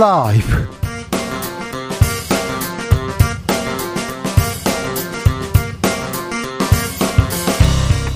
[0.00, 0.66] 라이브.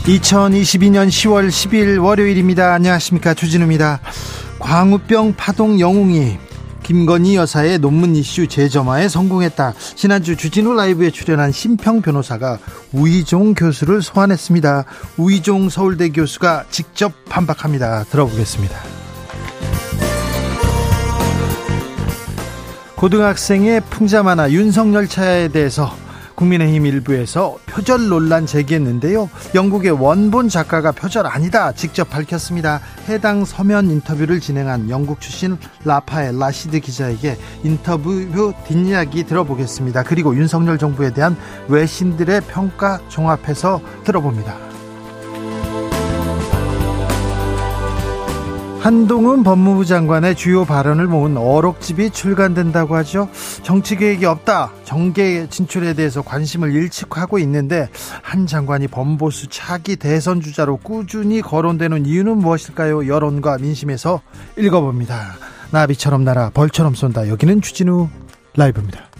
[0.06, 2.72] 2022년 10월 10일 월요일입니다.
[2.72, 3.34] 안녕하십니까.
[3.34, 4.00] 주진우입니다.
[4.60, 6.38] 광우병 파동 영웅이
[6.82, 9.74] 김건희 여사의 논문 이슈 재점화에 성공했다.
[9.94, 12.60] 지난주 주진우 라이브에 출연한 심평 변호사가
[12.92, 14.86] 우이종 교수를 소환했습니다.
[15.18, 18.04] 우이종 서울대 교수가 직접 반박합니다.
[18.04, 18.93] 들어보겠습니다.
[23.04, 25.94] 고등학생의 풍자 만화 윤석열 차에 대해서
[26.36, 29.28] 국민의힘 일부에서 표절 논란 제기했는데요.
[29.54, 32.80] 영국의 원본 작가가 표절 아니다 직접 밝혔습니다.
[33.06, 40.04] 해당 서면 인터뷰를 진행한 영국 출신 라파엘 라시드 기자에게 인터뷰 뒷이야기 들어보겠습니다.
[40.04, 41.36] 그리고 윤석열 정부에 대한
[41.68, 44.73] 외신들의 평가 종합해서 들어봅니다.
[48.84, 53.30] 한동훈 법무부 장관의 주요 발언을 모은 어록집이 출간된다고 하죠.
[53.62, 54.72] 정치 계획이 없다.
[54.84, 57.88] 정계 진출에 대해서 관심을 일축하고 있는데
[58.20, 63.08] 한 장관이 범보수 차기 대선 주자로 꾸준히 거론되는 이유는 무엇일까요?
[63.08, 64.20] 여론과 민심에서
[64.58, 65.32] 읽어봅니다.
[65.70, 67.28] 나비처럼 날아 벌처럼 쏜다.
[67.28, 68.10] 여기는 주진우
[68.54, 69.13] 라이브입니다.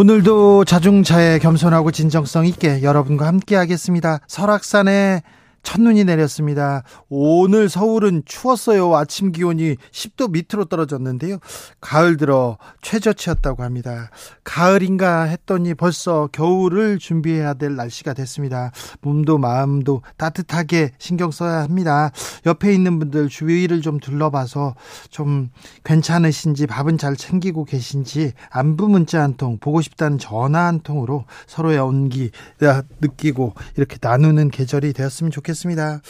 [0.00, 4.20] 오늘도 자중차에 겸손하고 진정성 있게 여러분과 함께 하겠습니다.
[4.28, 5.24] 설악산에
[5.68, 6.82] 첫눈이 내렸습니다.
[7.10, 8.96] 오늘 서울은 추웠어요.
[8.96, 11.40] 아침 기온이 10도 밑으로 떨어졌는데요.
[11.82, 14.08] 가을 들어 최저치였다고 합니다.
[14.44, 18.72] 가을인가 했더니 벌써 겨울을 준비해야 될 날씨가 됐습니다.
[19.02, 22.12] 몸도 마음도 따뜻하게 신경 써야 합니다.
[22.46, 24.74] 옆에 있는 분들 주위를 좀 둘러봐서
[25.10, 25.50] 좀
[25.84, 31.78] 괜찮으신지 밥은 잘 챙기고 계신지 안부 문자 한 통, 보고 싶다는 전화 한 통으로 서로의
[31.78, 32.30] 온기
[33.02, 35.57] 느끼고 이렇게 나누는 계절이 되었으면 좋겠습니다.
[35.58, 36.00] 좋겠습니다.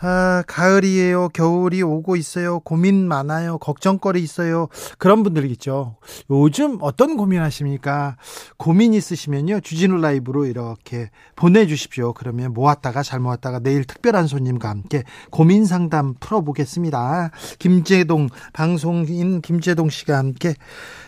[0.00, 1.28] 아, 가을이에요.
[1.28, 2.60] 겨울이 오고 있어요.
[2.60, 3.58] 고민 많아요.
[3.58, 4.68] 걱정거리 있어요.
[4.98, 5.96] 그런 분들 있죠.
[6.30, 8.16] 요즘 어떤 고민 하십니까?
[8.56, 9.60] 고민 있으시면요.
[9.60, 12.14] 주진우 라이브로 이렇게 보내주십시오.
[12.14, 17.30] 그러면 모았다가 잘 모았다가 내일 특별한 손님과 함께 고민 상담 풀어보겠습니다.
[17.58, 20.54] 김재동, 방송인 김재동 씨가 함께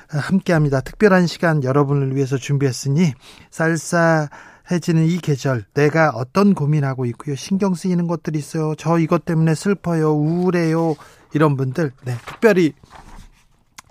[0.08, 0.80] 함께 합니다.
[0.80, 3.12] 특별한 시간 여러분을 위해서 준비했으니
[3.50, 4.28] 쌀쌀
[4.70, 7.36] 해지는 이 계절 내가 어떤 고민하고 있고요.
[7.36, 8.74] 신경 쓰이는 것들이 있어요.
[8.76, 10.12] 저 이것 때문에 슬퍼요.
[10.12, 10.94] 우울해요.
[11.32, 12.72] 이런 분들 네, 특별히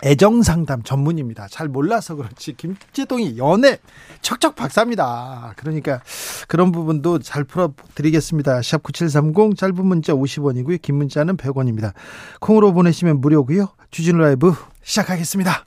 [0.04, 1.48] 애정 상담 전문입니다.
[1.50, 3.80] 잘 몰라서 그렇지 김재동이 연애
[4.22, 5.54] 척척 박사입니다.
[5.58, 6.02] 그러니까
[6.48, 8.62] 그런 부분도 잘 풀어 드리겠습니다.
[8.62, 10.82] 샵 9730 짧은 문자 50원이고요.
[10.82, 11.94] 긴 문자는 100원입니다.
[12.40, 13.70] 콩으로 보내시면 무료고요.
[13.90, 15.67] 주진우 라이브 시작하겠습니다.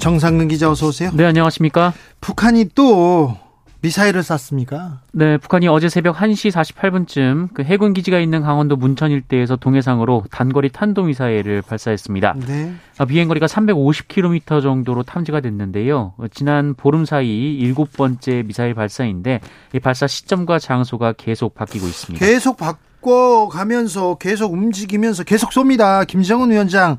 [0.00, 1.10] 정상근 기자 어서 오세요.
[1.14, 1.92] 네, 안녕하십니까?
[2.20, 3.36] 북한이 또
[3.82, 5.00] 미사일을 쐈습니까?
[5.12, 10.70] 네, 북한이 어제 새벽 1시 48분쯤 그 해군 기지가 있는 강원도 문천 일대에서 동해상으로 단거리
[10.70, 12.34] 탄도 미사일을 발사했습니다.
[12.46, 12.74] 네.
[12.98, 16.14] 아, 비행 거리가 350km 정도로 탐지가 됐는데요.
[16.32, 19.40] 지난 보름 사이 일곱 번째 미사일 발사인데
[19.74, 22.24] 이 발사 시점과 장소가 계속 바뀌고 있습니다.
[22.24, 26.06] 계속 바 바꿔 가면서 계속 움직이면서 계속 쏩니다.
[26.06, 26.98] 김정은 위원장.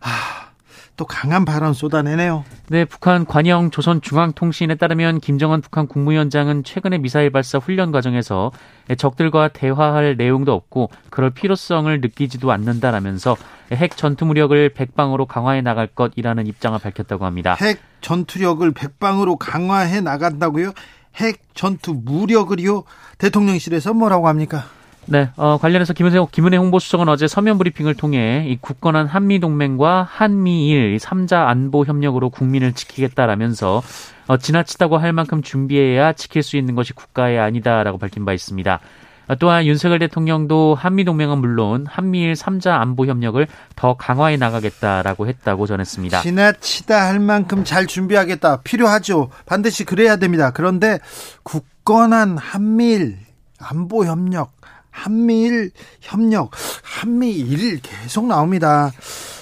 [0.00, 0.51] 아,
[0.96, 2.44] 또 강한 발언 쏟아내네요.
[2.68, 8.52] 네, 북한 관영 조선중앙통신에 따르면 김정은 북한 국무위원장은 최근에 미사일 발사 훈련 과정에서
[8.98, 13.36] 적들과 대화할 내용도 없고 그럴 필요성을 느끼지도 않는다라면서
[13.72, 17.56] 핵 전투 무력을 백방으로 강화해 나갈 것이라는 입장을 밝혔다고 합니다.
[17.60, 20.72] 핵 전투력을 백방으로 강화해 나간다고요?
[21.16, 22.84] 핵 전투 무력을요?
[23.18, 24.64] 대통령실에서 뭐라고 합니까?
[25.06, 30.96] 네, 어, 관련해서 김은혜, 김은혜 홍보수석은 어제 서면 브리핑을 통해 이 굳건한 한미 동맹과 한미일
[30.98, 33.82] 3자 안보 협력으로 국민을 지키겠다라면서
[34.28, 38.80] 어, 지나치다고 할 만큼 준비해야 지킬 수 있는 것이 국가의 아니다라고 밝힌 바 있습니다.
[39.28, 43.44] 어, 또한 윤석열 대통령도 한미 동맹은 물론 한미일 3자 안보 협력을
[43.74, 46.22] 더 강화해 나가겠다라고 했다고 전했습니다.
[46.22, 48.62] 지나치다 할 만큼 잘 준비하겠다.
[48.62, 49.30] 필요하죠.
[49.46, 50.52] 반드시 그래야 됩니다.
[50.52, 51.00] 그런데
[51.42, 53.18] 굳건한 한미일
[53.58, 54.52] 안보 협력
[54.92, 56.52] 한미일 협력,
[56.82, 58.92] 한미일 계속 나옵니다.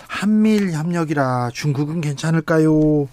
[0.09, 3.09] 한미일 협력이라 중국은 괜찮을까요?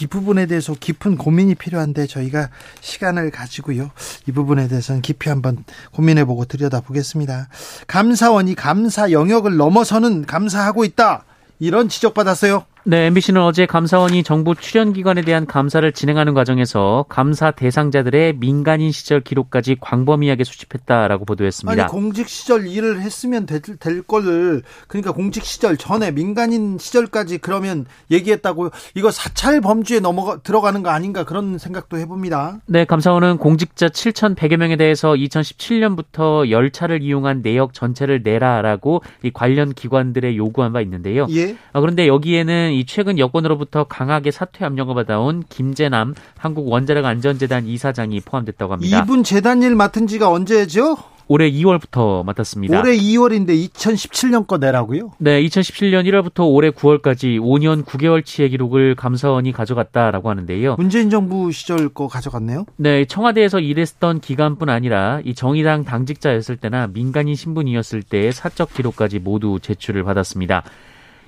[0.00, 2.48] 이 부분에 대해서 깊은 고민이 필요한데 저희가
[2.80, 3.90] 시간을 가지고요.
[4.26, 7.48] 이 부분에 대해서는 깊이 한번 고민해보고 들여다보겠습니다.
[7.86, 11.24] 감사원이 감사 영역을 넘어서는 감사하고 있다.
[11.58, 12.64] 이런 지적받았어요.
[12.84, 19.20] 네, MBC는 어제 감사원이 정부 출연 기관에 대한 감사를 진행하는 과정에서 감사 대상자들의 민간인 시절
[19.20, 21.82] 기록까지 광범위하게 수집했다라고 보도했습니다.
[21.82, 27.84] 아니, 공직 시절 일을 했으면 될, 될 거를 그러니까 공직 시절 전에 민간인 시절까지 그러면
[28.10, 28.70] 얘기했다고요.
[28.94, 32.60] 이거 사찰 범주에 넘어가 들어가는 거 아닌가 그런 생각도 해 봅니다.
[32.64, 40.38] 네, 감사원은 공직자 7,100여 명에 대해서 2017년부터 열차를 이용한 내역 전체를 내라라고 이 관련 기관들의
[40.38, 41.26] 요구한 바 있는데요.
[41.30, 41.56] 예.
[41.74, 48.20] 아, 그런데 여기에는 이 최근 여권으로부터 강하게 사퇴 압력을 받아온 김재남 한국 원자력 안전재단 이사장이
[48.20, 49.02] 포함됐다고 합니다.
[49.02, 50.96] 이분 재단 일 맡은 지가 언제죠?
[51.32, 52.80] 올해 2월부터 맡았습니다.
[52.80, 55.12] 올해 2월인데 2017년 거 내라고요?
[55.18, 60.74] 네, 2017년 1월부터 올해 9월까지 5년 9개월치의 기록을 감사원이 가져갔다라고 하는데요.
[60.76, 62.66] 문재인 정부 시절 거 가져갔네요.
[62.74, 69.60] 네, 청와대에서 일했던 기간뿐 아니라 이 정의당 당직자였을 때나 민간인 신분이었을 때의 사적 기록까지 모두
[69.62, 70.64] 제출을 받았습니다.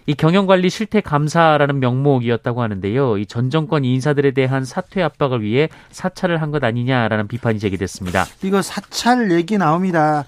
[0.07, 3.19] 이 경영관리 실태 감사라는 명목이었다고 하는데요.
[3.19, 8.27] 이 전 정권 인사들에 대한 사퇴 압박을 위해 사찰을 한 것 아니냐라는 비판이 제기됐습니다.
[8.43, 10.25] 이거 사찰 얘기 나옵니다.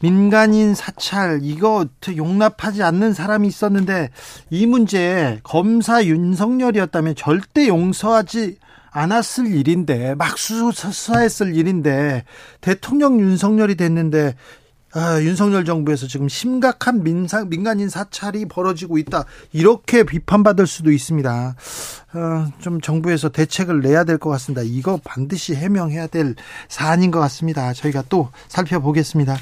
[0.00, 1.86] 민간인 사찰 이거
[2.16, 4.10] 용납하지 않는 사람이 있었는데
[4.50, 8.56] 이 문제 검사 윤석열이었다면 절대 용서하지
[8.90, 12.24] 않았을 일인데 막 수사했을 일인데
[12.60, 14.34] 대통령 윤석열이 됐는데
[14.98, 19.26] 아, 윤석열 정부에서 지금 심각한 민상, 민간인 사찰이 벌어지고 있다.
[19.52, 21.54] 이렇게 비판받을 수도 있습니다.
[22.14, 24.62] 어, 좀 정부에서 대책을 내야 될 것 같습니다.
[24.64, 26.34] 이거 반드시 해명해야 될
[26.68, 27.72] 사안인 것 같습니다.
[27.72, 29.36] 저희가 또 살펴보겠습니다.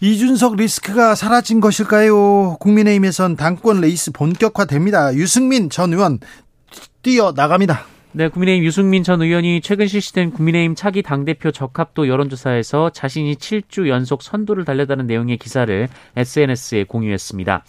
[0.00, 2.56] 이준석 리스크가 사라진 것일까요?
[2.58, 5.14] 국민의힘에선 당권 레이스 본격화됩니다.
[5.16, 6.20] 유승민 전 의원
[7.02, 7.84] 뛰어 나갑니다.
[8.12, 14.22] 네, 국민의힘 유승민 전 의원이 최근 실시된 국민의힘 차기 당대표 적합도 여론조사에서 자신이 7주 연속
[14.22, 17.64] 선두를 달렸다는 내용의 기사를 SNS에 공유했습니다.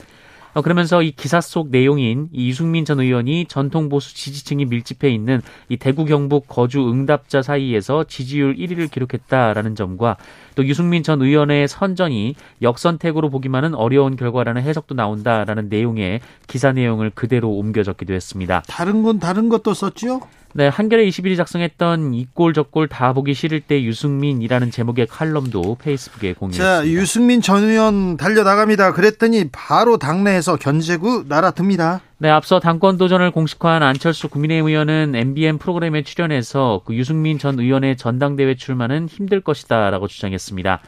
[0.54, 5.42] 어, 그러면서 이 기사 속 내용인 이 유승민 전 의원이 전통 보수 지지층이 밀집해 있는
[5.70, 10.18] 이 대구 경북 거주 응답자 사이에서 지지율 1위를 기록했다라는 점과
[10.56, 17.52] 또 유승민 전 의원의 선전이 역선택으로 보기만은 어려운 결과라는 해석도 나온다라는 내용의 기사 내용을 그대로
[17.52, 18.64] 옮겨 적기도 했습니다.
[18.68, 20.22] 다른 건 다른 것도 썼죠?
[20.54, 25.78] 네, 한겨레 21이 작성했던 이 골 저 골 다 보기 싫을 때 유승민이라는 제목의 칼럼도
[25.80, 26.82] 페이스북에 공유했습니다.
[26.82, 28.94] 자, 유승민 전 의원 달려나갑니다.
[28.94, 32.02] 그랬더니 바로 당내에서 견제구 날아듭니다.
[32.18, 37.96] 네, 앞서 당권 도전을 공식화한 안철수 국민의힘 의원은 MBN 프로그램에 출연해서 그 유승민 전 의원의
[37.98, 40.82] 전당대회 출마는 힘들 것이다라고 주장했습니다.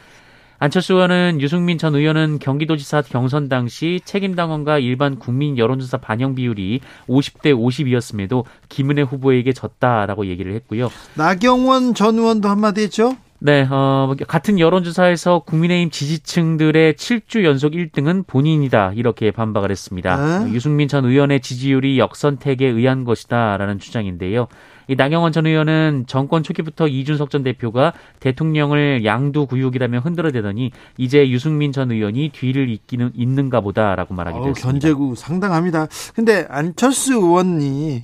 [0.61, 7.45] 안철수 의원은 유승민 전 의원은 경기도지사 경선 당시 책임당원과 일반 국민 여론조사 반영 비율이 50대
[7.45, 10.91] 50이었음에도 김은혜 후보에게 졌다라고 얘기를 했고요.
[11.15, 13.17] 나경원 전 의원도 한마디 했죠?
[13.39, 20.43] 네, 어, 같은 여론조사에서 국민의힘 지지층들의 7주 연속 1등은 본인이다 이렇게 반박을 했습니다.
[20.45, 20.53] 네?
[20.53, 24.47] 유승민 전 의원의 지지율이 역선택에 의한 것이다 라는 주장인데요.
[24.91, 31.91] 이 나경원 전 의원은 정권 초기부터 이준석 전 대표가 대통령을 양두구육이라며 흔들어대더니 이제 유승민 전
[31.91, 34.69] 의원이 뒤를 잇기는 있는가 보다라고 말하기도 했습니다.
[34.69, 35.87] 견제구 상당합니다.
[36.13, 38.03] 근데 안철수 의원이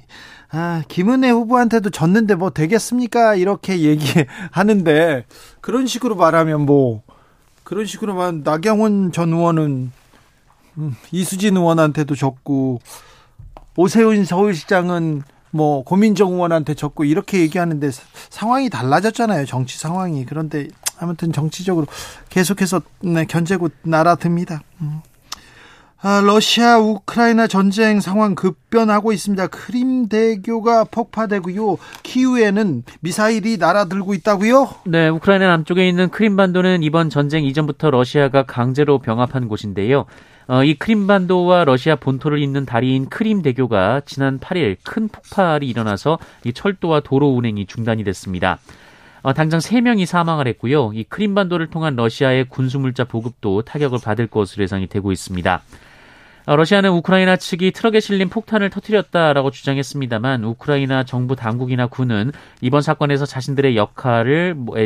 [0.49, 3.35] 아, 김은혜 후보한테도 졌는데 뭐 되겠습니까?
[3.35, 5.25] 이렇게 얘기하는데
[5.59, 7.03] 그런 식으로 말하면 뭐
[7.65, 9.91] 그런 식으로 말 나경원 전 의원은
[10.77, 12.79] 음, 이수진 의원한테도 졌고
[13.75, 17.89] 오세훈 서울시장은 뭐 고민정 의원한테 졌고 이렇게 얘기하는데
[18.29, 19.45] 상황이 달라졌잖아요.
[19.45, 20.25] 정치 상황이.
[20.25, 20.67] 그런데
[20.99, 21.87] 아무튼 정치적으로
[22.29, 24.61] 계속해서 네, 견제고 날아듭니다.
[24.81, 25.01] 음.
[25.99, 29.47] 아, 러시아 우크라이나 전쟁 상황 급변하고 있습니다.
[29.47, 31.77] 크림 대교가 폭파되고요.
[32.03, 34.69] 키우에는 미사일이 날아들고 있다고요?
[34.85, 40.05] 네, 우크라이나 남쪽에 있는 크림반도는 이번 전쟁 이전부터 러시아가 강제로 병합한 곳인데요.
[40.47, 46.53] 어, 이 크림반도와 러시아 본토를 잇는 다리인 크림 대교가 지난 8일 큰 폭발이 일어나서 이
[46.53, 48.59] 철도와 도로 운행이 중단이 됐습니다.
[49.23, 50.91] 어, 당장 3명이 사망을 했고요.
[50.93, 55.61] 이 크림반도를 통한 러시아의 군수물자 보급도 타격을 받을 것으로 예상이 되고 있습니다.
[56.47, 63.25] 어, 러시아는 우크라이나 측이 트럭에 실린 폭탄을 터뜨렸다라고 주장했습니다만 우크라이나 정부 당국이나 군은 이번 사건에서
[63.25, 64.77] 자신들의 역할을 뭐,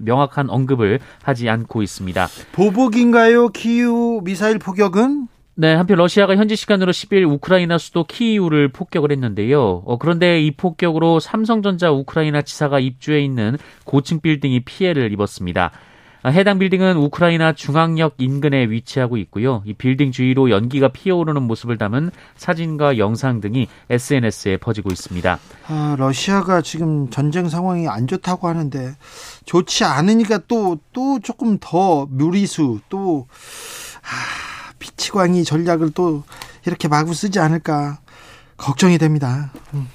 [0.00, 2.26] 명확한 언급을 하지 않고 있습니다.
[2.50, 3.50] 보복인가요?
[3.50, 5.28] 키우 미사일 포격은?
[5.54, 9.84] 네, 한편 러시아가 현지 시간으로 10일 우크라이나 수도 키이우를 폭격을 했는데요.
[9.86, 15.70] 어, 그런데 이 폭격으로 삼성전자 우크라이나 지사가 입주해 있는 고층 빌딩이 피해를 입었습니다.
[16.30, 19.62] 해당 빌딩은 우크라이나 중앙역 인근에 위치하고 있고요.
[19.66, 25.38] 이 빌딩 주위로 연기가 피어오르는 모습을 담은 사진과 영상 등이 SNS에 퍼지고 있습니다.
[25.68, 28.94] 아, 러시아가 지금 전쟁 상황이 안 좋다고 하는데
[29.44, 33.26] 좋지 않으니까 또또 조금 더 무리수 또
[34.02, 36.22] 아, 피치광이 전략을 또
[36.66, 37.98] 이렇게 마구 쓰지 않을까
[38.56, 39.52] 걱정이 됩니다.
[39.74, 39.88] 음.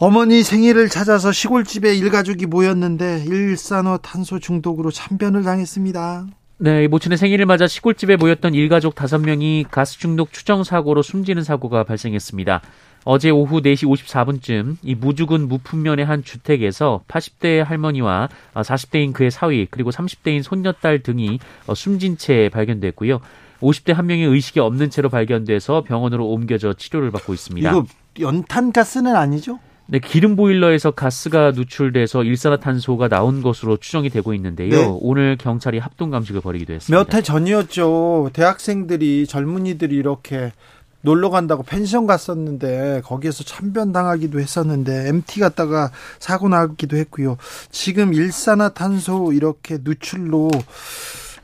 [0.00, 6.26] 어머니 생일을 찾아서 시골집에 일가족이 모였는데 일산화 탄소 중독으로 참변을 당했습니다.
[6.58, 12.60] 네, 모친의 생일을 맞아 시골집에 모였던 일가족 5명이 가스 중독 추정 사고로 숨지는 사고가 발생했습니다.
[13.04, 19.90] 어제 오후 4시 54분쯤 이 무주군 무품면의 한 주택에서 80대 할머니와 40대인 그의 사위 그리고
[19.90, 21.40] 30대인 손녀딸 등이
[21.74, 23.20] 숨진 채 발견됐고요.
[23.60, 27.68] 50대 한 명이 의식이 없는 채로 발견돼서 병원으로 옮겨져 치료를 받고 있습니다.
[27.68, 27.84] 이거
[28.20, 29.58] 연탄 가스는 아니죠?
[29.90, 34.70] 네, 기름 보일러에서 가스가 누출돼서 일산화탄소가 나온 것으로 추정이 되고 있는데요.
[34.70, 34.98] 네.
[35.00, 36.98] 오늘 경찰이 합동 감식을 벌이기도 했습니다.
[36.98, 38.28] 몇 해 전이었죠.
[38.34, 40.52] 대학생들이 젊은이들이 이렇게
[41.00, 47.38] 놀러 간다고 펜션 갔었는데 거기에서 참변 당하기도 했었는데 MT 갔다가 사고 나기도 했고요.
[47.70, 50.50] 지금 일산화탄소 이렇게 누출로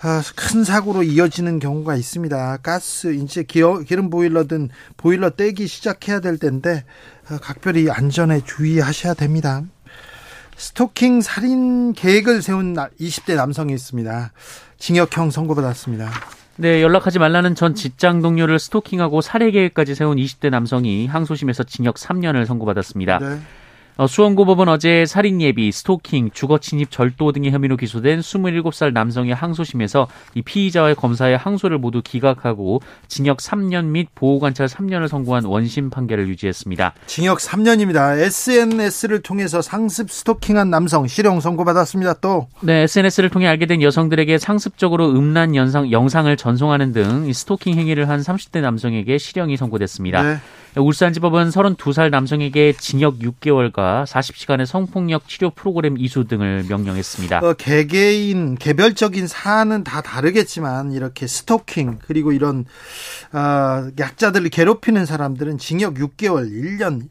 [0.02, 2.58] 아, 큰 사고로 이어지는 경우가 있습니다.
[2.58, 9.62] 가스 이제 기름 보일러든 보일러 떼기 시작해야 될 텐데 아, 각별히 안전에 주의하셔야 됩니다.
[10.56, 14.32] 스토킹 살인 계획을 세운 20대 남성이 있습니다.
[14.78, 16.10] 징역형 선고받았습니다.
[16.56, 22.46] 네, 연락하지 말라는 전 직장 동료를 스토킹하고 살해 계획까지 세운 20대 남성이 항소심에서 징역 3년을
[22.46, 23.18] 선고받았습니다.
[23.18, 23.40] 네.
[23.96, 30.08] 어, 수원고법은 어제 살인 예비, 스토킹, 주거 침입 절도 등의 혐의로 기소된 27살 남성의 항소심에서
[30.34, 36.94] 이 피의자와의 검사의 항소를 모두 기각하고 징역 3년 및 보호관찰 3년을 선고한 원심 판결을 유지했습니다.
[37.06, 38.18] 징역 3년입니다.
[38.18, 42.14] SNS를 통해서 상습 스토킹한 남성 실형 선고받았습니다.
[42.14, 48.08] 또 네, SNS를 통해 알게 된 여성들에게 상습적으로 음란 영상, 영상을 전송하는 등 스토킹 행위를
[48.08, 50.22] 한 30대 남성에게 실형이 선고됐습니다.
[50.22, 50.38] 네.
[50.76, 57.38] 울산지법은 32살 남성에게 징역 6개월과 40시간의 성폭력 치료 프로그램 이수 등을 명령했습니다.
[57.38, 62.64] 어, 개개인 개별적인 사안은 다 다르겠지만 이렇게 스토킹 그리고 이런
[63.32, 67.08] 어, 약자들을 괴롭히는 사람들은 징역 6개월, 1년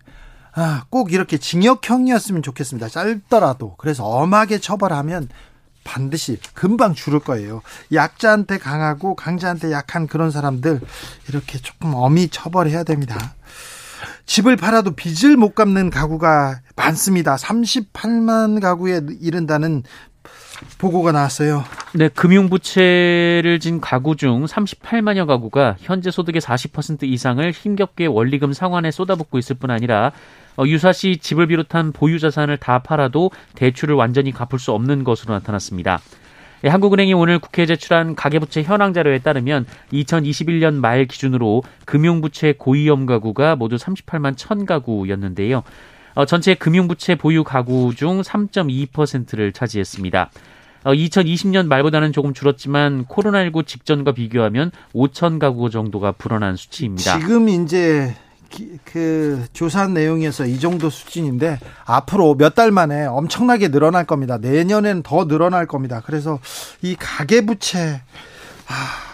[0.56, 2.88] 아, 꼭 이렇게 징역형이었으면 좋겠습니다.
[2.88, 5.30] 짧더라도 그래서 엄하게 처벌하면
[5.84, 7.62] 반드시 금방 줄을 거예요.
[7.92, 10.80] 약자한테 강하고 강자한테 약한 그런 사람들
[11.28, 13.34] 이렇게 조금 엄히 처벌해야 됩니다.
[14.26, 17.36] 집을 팔아도 빚을 못 갚는 가구가 많습니다.
[17.36, 19.84] 38만 가구에 이른다는
[20.78, 21.64] 보고가 나왔어요.
[21.94, 29.38] 네, 금융부채를 진 가구 중 38만여 가구가 현재 소득의 40% 이상을 힘겹게 원리금 상환에 쏟아붓고
[29.40, 30.12] 있을 뿐 아니라
[30.56, 36.00] 어, 유사시 집을 비롯한 보유 자산을 다 팔아도 대출을 완전히 갚을 수 없는 것으로 나타났습니다.
[36.66, 43.58] 예, 한국은행이 오늘 국회에 제출한 가계부채 현황 자료에 따르면 2021년 말 기준으로 금융부채 고위험 가구가
[43.58, 45.64] 모두 38만 1000 가구였는데요.
[46.16, 50.30] 어, 전체 금융부채 보유 가구 중 3.2%를 차지했습니다.
[50.86, 57.20] 어, 2020년 말보다는 조금 줄었지만 코로나19 직전과 비교하면 5천 가구 정도가 불어난 수치입니다.
[57.20, 58.16] 지금 이제
[58.86, 64.38] 그 조사한 내용에서 이 정도 수준인데 앞으로 몇 달 만에 엄청나게 늘어날 겁니다.
[64.38, 66.02] 내년엔 더 늘어날 겁니다.
[66.06, 66.40] 그래서
[66.84, 68.02] 이 가계 부채
[68.68, 69.13] 아,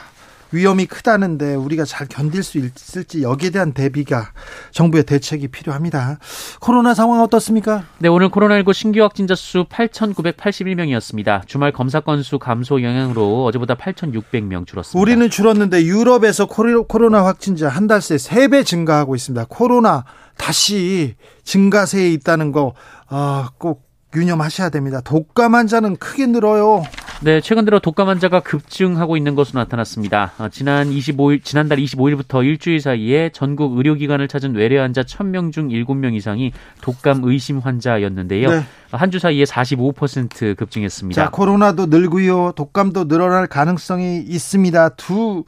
[0.52, 4.32] 위험이 크다는데 우리가 잘 견딜 수 있을지 여기에 대한 대비가
[4.72, 6.18] 정부의 대책이 필요합니다.
[6.60, 7.84] 코로나 상황 어떻습니까?
[8.00, 11.46] 네, 오늘 코로나19 신규 확진자 수 8,981명이었습니다.
[11.48, 15.00] 주말 검사 건수 감소 영향으로 어제보다 8,600명 줄었습니다.
[15.00, 19.46] 우리는 줄었는데 유럽에서 코로나 확진자 한 달 새 3배 증가하고 있습니다.
[19.50, 20.06] 코로나
[20.38, 22.80] 다시 증가세에 있다는 거꼭
[23.10, 23.76] 어,
[24.16, 25.02] 유념하셔야 됩니다.
[25.02, 26.84] 독감 환자는 크게 늘어요.
[27.22, 30.32] 네, 최근 들어 독감 환자가 급증하고 있는 것으로 나타났습니다.
[30.38, 36.16] 어, 지난 25일, 지난달 25일부터 일주일 사이에 전국 의료기관을 찾은 외래 환자 1000명 중 7명
[36.16, 38.50] 이상이 독감 의심 환자였는데요.
[38.50, 38.64] 네.
[38.92, 41.22] 한주 사이에 45% 급증했습니다.
[41.22, 42.54] 자, 코로나도 늘고요.
[42.54, 44.90] 독감도 늘어날 가능성이 있습니다.
[44.90, 45.44] 두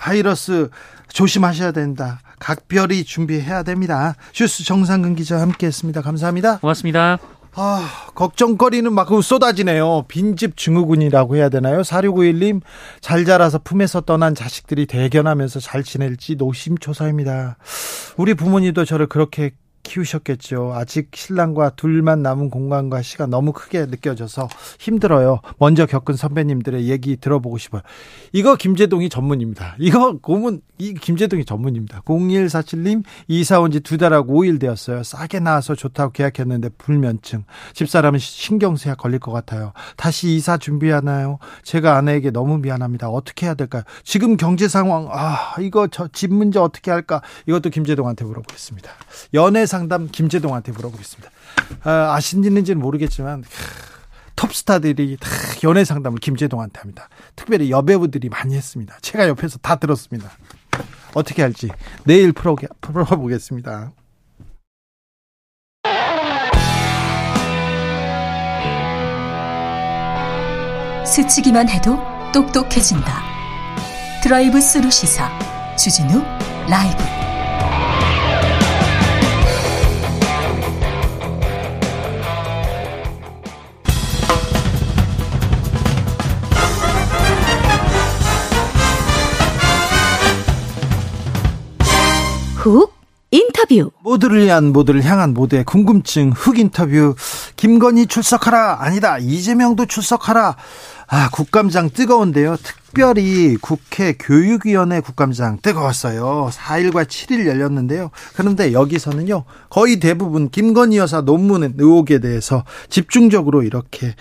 [0.00, 0.68] 바이러스
[1.12, 2.18] 조심하셔야 된다.
[2.40, 4.16] 각별히 준비해야 됩니다.
[4.32, 6.02] 슈스 정상근 기자 함께했습니다.
[6.02, 6.58] 감사합니다.
[6.58, 7.18] 고맙습니다.
[7.54, 10.06] 아, 걱정거리는 막 쏟아지네요.
[10.08, 11.82] 빈집 증후군이라고 해야 되나요?
[11.82, 12.62] 4691님,
[13.00, 17.58] 잘 자라서 품에서 떠난 자식들이 대견하면서 잘 지낼지 노심초사입니다.
[18.16, 19.50] 우리 부모님도 저를 그렇게
[19.82, 20.72] 키우셨겠죠.
[20.74, 24.48] 아직 신랑과 둘만 남은 공간과 시간 너무 크게 느껴져서
[24.78, 25.40] 힘들어요.
[25.58, 27.82] 먼저 겪은 선배님들의 얘기 들어보고 싶어요.
[28.32, 29.76] 이거 김재동이 전문입니다.
[29.78, 32.00] 이거 고문 이 김재동이 전문입니다.
[32.02, 35.02] 0147님 이사 온 지 두 달하고 5일 되었어요.
[35.02, 37.44] 싸게 나와서 좋다고 계약했는데 불면증.
[37.74, 39.72] 집사람은 신경쇠약 걸릴 것 같아요.
[39.96, 41.38] 다시 이사 준비하나요?
[41.64, 43.08] 제가 아내에게 너무 미안합니다.
[43.08, 43.82] 어떻게 해야 될까요?
[44.04, 47.22] 지금 경제 상황 아 이거 저 집 문제 어떻게 할까?
[47.46, 48.90] 이것도 김재동한테 물어보겠습니다.
[49.34, 51.30] 연애 상담 김제동한테 물어보겠습니다.
[51.84, 53.42] 아, 아시는지는 모르겠지만
[54.36, 55.28] 톱스타들이 다
[55.64, 57.08] 연애 상담을 김제동한테 합니다.
[57.34, 58.96] 특별히 여배우들이 많이 했습니다.
[59.00, 60.30] 제가 옆에서 다 들었습니다.
[61.14, 61.70] 어떻게 할지
[62.04, 63.92] 내일 풀어, 풀어보겠습니다.
[71.06, 71.98] 스치기만 해도
[72.32, 73.22] 똑똑해진다.
[74.22, 75.30] 드라이브 스루 시사
[75.76, 76.22] 주진우
[76.68, 77.21] 라이브
[92.62, 92.94] 훅
[93.32, 93.90] 인터뷰.
[94.04, 97.16] 모두를 위한 모두를 향한 모두의 궁금증 흑 인터뷰.
[97.56, 99.18] 김건희 출석하라 아니다.
[99.18, 100.56] 이재명도 출석하라.
[101.08, 102.56] 아 국감장 뜨거운데요
[102.92, 111.74] 특별히 국회 교육위원회 국감장 뜨거웠어요 4일과 7일 열렸는데요 그런데 여기서는요 거의 대부분 김건희 여사 논문
[111.78, 114.14] 의혹에 대해서 집중적으로 이렇게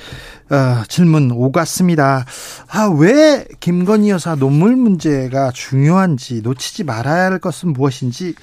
[0.50, 2.26] 어, 질문 오갔습니다
[2.70, 8.36] 아 왜 김건희 여사 논문 문제가 중요한지 놓치지 말아야 할 것은 무엇인지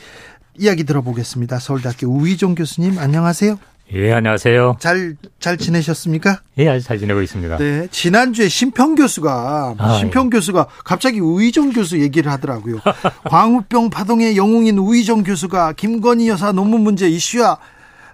[0.59, 1.59] 이야기 들어보겠습니다.
[1.61, 3.59] 서울대학교 우희종 교수님 안녕하세요.
[3.95, 4.77] 예, 안녕하세요.
[4.81, 6.43] 잘, 잘 지내셨습니까?
[6.59, 7.57] 예, 아주 잘 지내고 있습니다.
[7.57, 7.89] 네.
[7.91, 10.31] 지난주에 심평 교수가, 아, 심평 예.
[10.31, 12.81] 교수가 갑자기 우희종 교수 얘기를 하더라고요.
[13.25, 17.57] 광우병 파동의 영웅인 우희종 교수가 김건희 여사 논문 문제 이슈야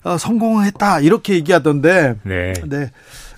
[0.04, 1.00] 어, 성공했다.
[1.00, 2.16] 이렇게 얘기하던데.
[2.22, 2.52] 네.
[2.66, 2.90] 네.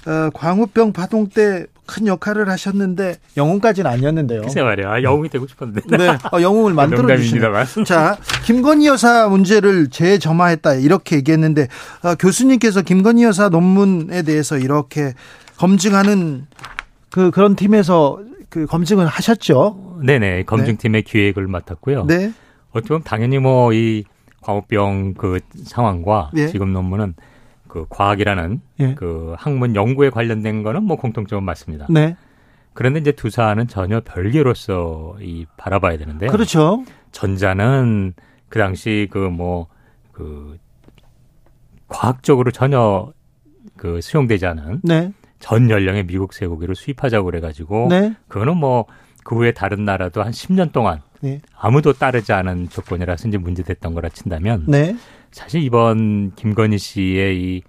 [0.06, 4.42] 어, 광우병 파동 때 큰 역할을 하셨는데, 영웅까지는 아니었는데요.
[4.42, 4.90] 글쎄 말이야.
[4.90, 5.96] 아, 영웅이 되고 싶었는데.
[5.96, 6.08] 네.
[6.32, 7.40] 어, 영웅을 만들어 주시네.
[7.40, 7.84] 농담입니다만.
[7.86, 11.68] 자, 김건희 여사 문제를 재점화했다 이렇게 얘기했는데
[12.02, 15.14] 어, 교수님께서 김건희 여사 논문에 대해서 이렇게
[15.56, 16.46] 검증하는
[17.10, 20.00] 그 그런 팀에서 그 검증을 하셨죠?
[20.04, 20.44] 네네.
[20.44, 22.04] 검증팀의 기획을 맡았고요.
[22.06, 22.32] 네,
[22.72, 24.04] 어떻게 보면 당연히 뭐 이
[24.42, 26.46] 광우병 그 상황과 예.
[26.46, 27.14] 지금 논문은
[27.76, 28.94] 그 과학이라는 예.
[28.94, 31.86] 그 학문 연구에 관련된 거는 뭐 공통점은 맞습니다.
[31.90, 32.16] 네,
[32.72, 36.30] 그런데 이제 두 사안은 전혀 별개로서 이 바라봐야 되는데요.
[36.30, 36.84] 그렇죠.
[37.12, 38.14] 전자는
[38.48, 39.66] 그 당시 그 뭐
[40.12, 40.56] 그
[41.88, 43.12] 과학적으로 전혀
[43.76, 48.86] 그 수용되지 않은 네, 전 연령의 미국 쇠고기를 수입하자고 그래가지고 네, 그거는 뭐
[49.26, 54.08] 그 후에 다른 나라도 한 10년 동안 네, 아무도 따르지 않은 조건이라서 이제 문제됐던 거라
[54.08, 54.96] 친다면 네,
[55.36, 57.62] 사실 이번 김건희 씨의 이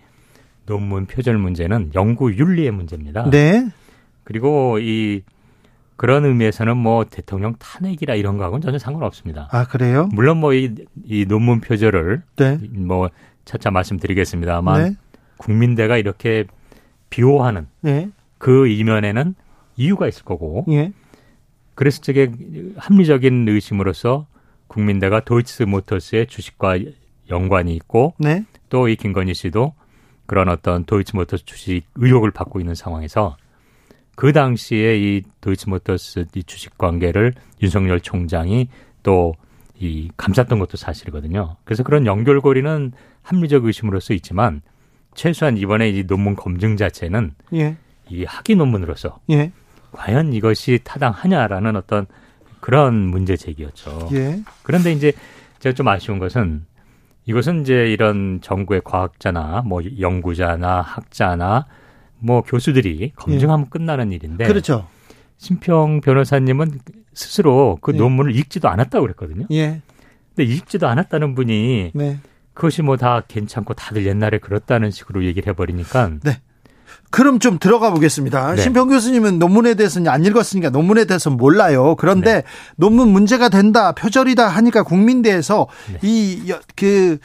[0.66, 3.30] 논문 표절 문제는 연구 윤리의 문제입니다.
[3.30, 3.68] 네,
[4.24, 5.22] 그리고 이
[5.98, 9.50] 그런 의미에서는 뭐 대통령 탄핵이라 이런 거하고는 전혀 상관없습니다.
[9.52, 10.08] 아 그래요?
[10.14, 13.10] 물론 뭐이 이 논문 표절을 네, 뭐
[13.44, 14.96] 차차 말씀드리겠습니다만 네,
[15.36, 16.46] 국민대가 이렇게
[17.10, 19.36] 비호하는 네, 그 이면에는
[19.76, 20.94] 이유가 있을 거고 예,
[21.76, 22.32] 그래서 저게
[22.78, 24.26] 합리적인 의심으로서
[24.68, 26.78] 국민대가 도이치 모터스의 주식과
[27.30, 29.74] 연관이 있고 네, 또이 김건희 씨도
[30.26, 33.38] 그런 어떤 도이치 모터스 주식 의혹을 받고 있는 상황에서
[34.16, 38.70] 그 당시에 이 도이치 모터스 이 주식 관계를 윤석열 총장이
[39.04, 39.34] 또
[39.80, 41.58] 이 감쌌던 것도 사실이거든요.
[41.64, 44.62] 그래서 그런 연결고리는 합리적 의심으로서 있지만
[45.14, 47.78] 최소한 이번에 이 논문 검증 자체는 예,
[48.10, 49.52] 이 학위 논문으로서 예,
[49.92, 52.08] 과연 이것이 타당하냐라는 어떤
[52.60, 54.10] 그런 문제 제기였죠.
[54.14, 55.12] 예, 그런데 이제
[55.60, 56.66] 제가 좀 아쉬운 것은
[57.28, 61.68] 이것은 이제 이런 정부의 과학자나 뭐 연구자나 학자나
[62.20, 64.88] 뭐 교수들이 검증하면 끝나는 일인데 그렇죠.
[65.38, 66.80] 심평 변호사님은
[67.14, 67.98] 스스로 그 예.
[67.98, 69.46] 논문을 읽지도 않았다고 그랬거든요.
[69.52, 69.82] 예,
[70.36, 72.18] 근데 읽지도 않았다는 분이 네.
[72.54, 76.12] 그것이 뭐 다 괜찮고 다들 옛날에 그렇다는 식으로 얘기를 해버리니까
[77.10, 78.56] 그럼 좀 들어가 보겠습니다.
[78.56, 78.62] 네.
[78.62, 81.96] 심평 교수님은 논문에 대해서는 안 읽었으니까 논문에 대해서는 몰라요.
[81.98, 82.44] 그런데 네.
[82.76, 86.00] 논문 문제가 된다, 표절이다 하니까 국민대에서 네.
[86.02, 87.20] 이그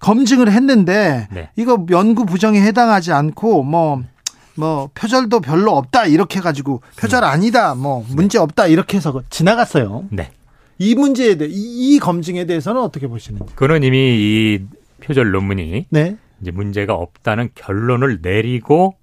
[0.00, 1.50] 검증을 했는데 네.
[1.56, 8.38] 이거 연구 부정에 해당하지 않고 뭐뭐 표절도 별로 없다 이렇게 해가지고 표절 아니다 뭐 문제
[8.38, 10.04] 없다 이렇게 해서 지나갔어요.
[10.10, 10.30] 네.
[10.78, 13.54] 이 문제에 대해 이, 이 검증에 대해서는 어떻게 보시는지?
[13.54, 14.66] 그는 이미 이
[15.02, 18.96] 표절 논문이 네, 이제 문제가 없다는 결론을 내리고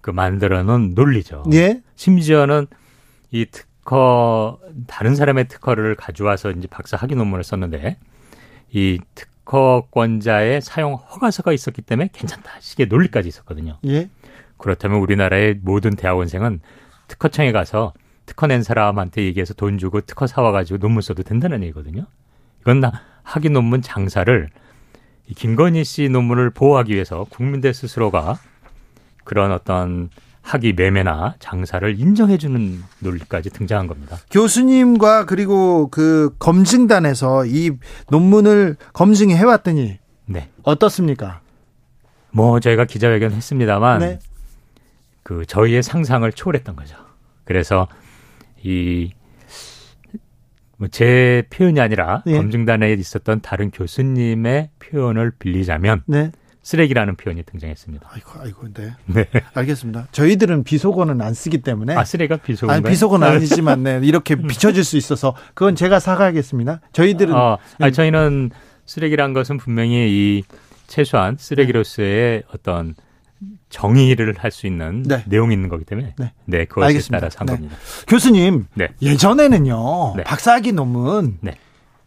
[0.00, 1.44] 그 만들어 놓은 논리죠.
[1.52, 2.66] 예, 심지어는
[3.30, 7.98] 이 특허 다른 사람의 특허를 가져와서 이제 박사 학위 논문을 썼는데
[8.72, 12.52] 이 특허권자의 사용 허가서가 있었기 때문에 괜찮다.
[12.60, 13.78] 시기의 논리까지 있었거든요.
[13.86, 14.08] 예.
[14.56, 16.60] 그렇다면 우리나라의 모든 대학원생은
[17.08, 17.92] 특허청에 가서
[18.26, 22.06] 특허 낸 사람한테 얘기해서 돈 주고 특허 사와가지고 논문 써도 된다는 얘기거든요.
[22.60, 24.48] 이건 나 학위 논문 장사를
[25.26, 28.38] 이 김건희 씨 논문을 보호하기 위해서 국민들 스스로가
[29.24, 30.10] 그런 어떤
[30.42, 34.18] 학위 매매나 장사를 인정해주는 논리까지 등장한 겁니다.
[34.30, 37.72] 교수님과 그리고 그 검증단에서 이
[38.10, 40.48] 논문을 검증해 왔더니 네.
[40.64, 41.40] 어떻습니까?
[42.32, 44.18] 뭐 저희가 기자회견 했습니다만 네.
[45.22, 46.96] 그 저희의 상상을 초월했던 거죠.
[47.44, 47.86] 그래서
[48.64, 49.10] 이
[50.78, 52.36] 뭐 제 표현이 아니라 예.
[52.36, 56.32] 검증단에 있었던 다른 교수님의 표현을 빌리자면 네.
[56.62, 58.08] 쓰레기라는 표현이 등장했습니다.
[58.12, 58.92] 아이고, 아이고, 네.
[59.06, 59.26] 네.
[59.54, 60.06] 알겠습니다.
[60.12, 61.94] 저희들은 비속어는 안 쓰기 때문에.
[61.96, 62.76] 아 쓰레기가 비속어인가요?
[62.86, 64.00] 아니, 비속어는 아니지만, 네.
[64.02, 66.80] 이렇게 비춰질 수 있어서, 그건 제가 사과하겠습니다.
[66.92, 67.34] 저희들은.
[67.34, 68.50] 어, 아니, 저희는
[68.86, 70.42] 쓰레기란 것은 분명히 이
[70.86, 72.94] 최소한 쓰레기로서의 어떤
[73.70, 75.24] 정의를 할 수 있는 네.
[75.26, 76.32] 내용이 있는 거기 때문에 네.
[76.44, 77.18] 네, 그것에 알겠습니다.
[77.20, 77.52] 따라서 한 네.
[77.54, 77.76] 겁니다.
[78.06, 78.88] 교수님, 네.
[79.00, 80.22] 예전에는요, 네.
[80.24, 81.52] 박사학위 논문 네.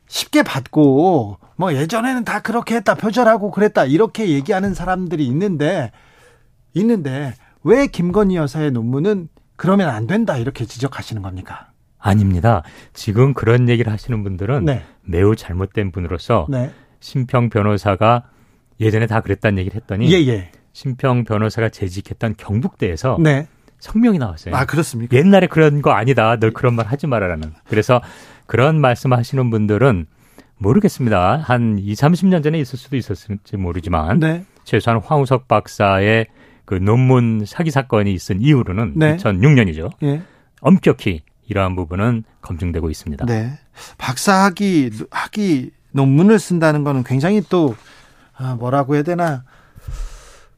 [0.08, 5.92] 쉽게 받고, 뭐 예전에는 다 그렇게 했다, 표절하고 그랬다, 이렇게 얘기하는 사람들이 있는데,
[6.74, 11.72] 있는데, 왜 김건희 여사의 논문은 그러면 안 된다, 이렇게 지적하시는 겁니까?
[12.06, 12.62] 아닙니다.
[12.94, 14.84] 지금 그런 얘기를 하시는 분들은 네.
[15.02, 16.72] 매우 잘못된 분으로서 네.
[17.00, 18.26] 심평 변호사가
[18.80, 20.52] 예전에 다 그랬다는 얘기를 했더니 예, 예.
[20.74, 23.48] 심평 변호사가 재직했던 경북대에서 네.
[23.80, 24.56] 성명이 나왔어요.
[24.56, 25.18] 아, 그렇습니까?
[25.18, 26.38] 옛날에 그런 거 아니다.
[26.38, 27.54] 널 그런 말 하지 말아라는.
[27.68, 28.02] 그래서
[28.48, 30.06] 그런 말씀하시는 분들은
[30.58, 31.38] 모르겠습니다.
[31.38, 34.46] 한 2, 30년 전에 있을 수도 있었을지 모르지만 네.
[34.64, 36.28] 최소한 황우석 박사의
[36.66, 39.18] 그 논문 사기 사건이 있은 이후로는 네.
[39.18, 39.92] 2006년이죠.
[40.04, 40.22] 예.
[40.62, 43.26] 엄격히 이러한 부분은 검증되고 있습니다.
[43.26, 43.60] 네.
[43.98, 47.76] 박사학위 학위 논문을 쓴다는 거는 굉장히 또
[48.36, 49.44] 아, 뭐라고 해야 되나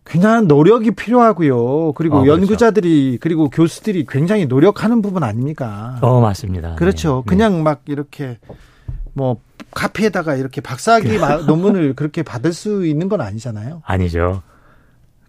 [0.07, 1.93] 굉장한 노력이 필요하고요.
[1.93, 2.41] 그리고 어, 그렇죠.
[2.41, 5.97] 연구자들이 그리고 교수들이 굉장히 노력하는 부분 아닙니까?
[6.01, 6.75] 어, 맞습니다.
[6.75, 7.23] 그렇죠.
[7.25, 7.29] 네.
[7.29, 8.37] 그냥 막 이렇게
[9.13, 9.37] 뭐
[9.71, 13.81] 카피에다가 이렇게 박사학위 마- 논문을 그렇게 받을 수 있는 건 아니잖아요.
[13.85, 14.41] 아니죠.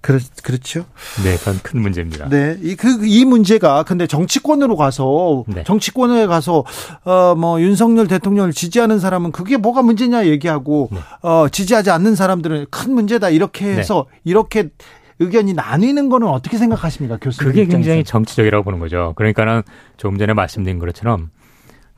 [0.00, 0.84] 그렇, 그렇죠.
[1.24, 2.28] 네, 그건 큰 문제입니다.
[2.28, 5.64] 네, 이, 그, 이 문제가 근데 정치권으로 가서, 네.
[5.64, 6.64] 정치권에 가서,
[7.04, 10.98] 어, 뭐, 윤석열 대통령을 지지하는 사람은 그게 뭐가 문제냐 얘기하고, 네.
[11.22, 14.70] 어, 지지하지 않는 사람들은 큰 문제다 이렇게 해서, 이렇게
[15.18, 17.50] 의견이 나뉘는 거는 어떻게 생각하십니까, 교수님?
[17.50, 18.08] 그게 굉장히 입장에서?
[18.08, 19.14] 정치적이라고 보는 거죠.
[19.16, 19.62] 그러니까는
[19.96, 21.30] 조금 전에 말씀드린 것처럼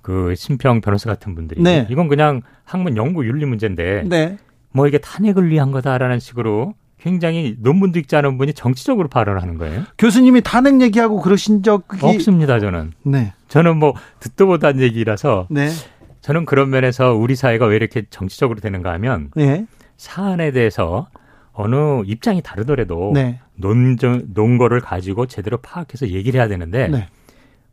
[0.03, 1.87] 그 심평 변호사 같은 분들이 네.
[1.91, 4.39] 이건 그냥 학문 연구 윤리 문제인데 네.
[4.73, 9.85] 뭐 이게 탄핵을 위한 거다라는 식으로 굉장히 논문도 읽지 않은 분이 정치적으로 발언을 하는 거예요.
[9.99, 11.99] 교수님이 탄핵 얘기하고 그러신 적이.
[12.03, 12.93] 없습니다, 저는.
[13.05, 13.33] 네.
[13.49, 15.71] 저는 뭐 듣도 못한 얘기라서 네.
[16.21, 19.67] 저는 그런 면에서 우리 사회가 왜 이렇게 정치적으로 되는가 하면 네.
[19.97, 21.09] 사안에 대해서
[21.53, 23.41] 어느 입장이 다르더라도 네.
[23.55, 27.09] 논정, 논거를 가지고 제대로 파악해서 얘기를 해야 되는데 네.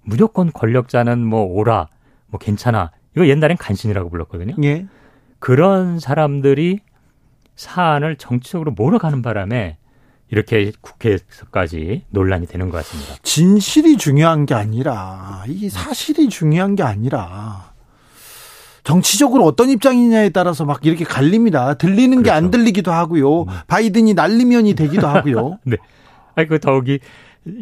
[0.03, 1.89] 무조건 권력자는 뭐 오라,
[2.27, 2.91] 뭐 괜찮아.
[3.15, 4.55] 이거 옛날엔 간신이라고 불렀거든요.
[4.63, 4.87] 예.
[5.39, 6.79] 그런 사람들이
[7.57, 9.77] 사안을 정치적으로 몰아가는 바람에
[10.29, 13.15] 이렇게 국회에서까지 논란이 되는 것 같습니다.
[13.23, 17.73] 진실이 중요한 게 아니라 이 사실이 중요한 게 아니라
[18.83, 21.73] 정치적으로 어떤 입장이냐에 따라서 막 이렇게 갈립니다.
[21.73, 22.57] 들리는 게안 그렇죠.
[22.57, 23.45] 들리기도 하고요.
[23.67, 25.59] 바이든이 날리면이 되기도 하고요.
[25.65, 25.77] 네.
[26.35, 26.99] 아니 그 더욱이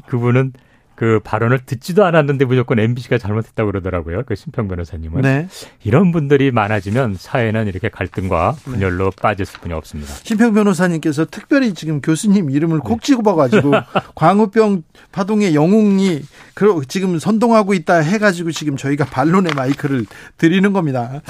[0.07, 0.53] 그분은
[0.95, 4.23] 그 발언을 듣지도 않았는데 무조건 MBC가 잘못했다고 그러더라고요.
[4.25, 5.21] 그 심평 변호사님은.
[5.21, 5.47] 네.
[5.83, 10.13] 이런 분들이 많아지면 사회는 이렇게 갈등과 분열로 빠질 수뿐이 없습니다.
[10.23, 12.81] 심평 변호사님께서 특별히 지금 교수님 이름을 네.
[12.83, 13.71] 콕 집어가지고
[14.15, 16.21] 광우병 파동의 영웅이
[16.53, 20.05] 그 지금 선동하고 있다 해가지고 지금 저희가 반론의 마이크를
[20.37, 21.21] 드리는 겁니다.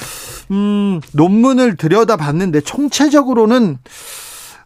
[0.51, 3.79] 음, 논문을 들여다봤는데 총체적으로는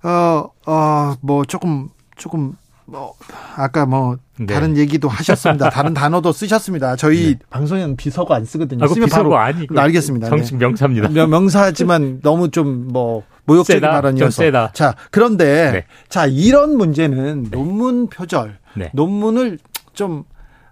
[0.03, 2.53] 어어뭐 조금 조금
[2.91, 3.13] 뭐
[3.55, 4.45] 아까 뭐 네.
[4.53, 5.69] 다른 얘기도 하셨습니다.
[5.71, 6.95] 다른 단어도 쓰셨습니다.
[6.95, 8.83] 저희 방송에는 비서가 안 쓰거든요.
[8.83, 9.67] 아, 그 쓰면 바로 아니.
[9.67, 10.29] 그 네, 알겠습니다.
[10.29, 10.65] 정식 네.
[10.65, 11.09] 명사입니다.
[11.09, 14.71] 명- 명사지만 너무 좀 뭐 모욕적인 세다, 발언이어서.
[14.73, 15.85] 자, 그런데 네.
[16.07, 18.91] 자, 이런 문제는 논문 표절, 네.
[18.93, 19.57] 논문을
[19.93, 20.23] 좀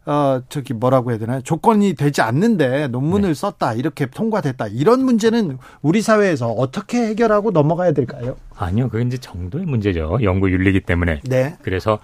[0.07, 1.41] 어, 저기 뭐라고 해야 되나요?
[1.41, 3.33] 조건이 되지 않는데 논문을 네.
[3.33, 3.73] 썼다.
[3.73, 4.67] 이렇게 통과됐다.
[4.67, 8.37] 이런 문제는 우리 사회에서 어떻게 해결하고 넘어가야 될까요?
[8.55, 10.19] 아니요, 그게 이제 정도의 문제죠.
[10.23, 11.19] 연구 윤리기 때문에.
[11.25, 11.57] 네.
[11.61, 11.99] 그래서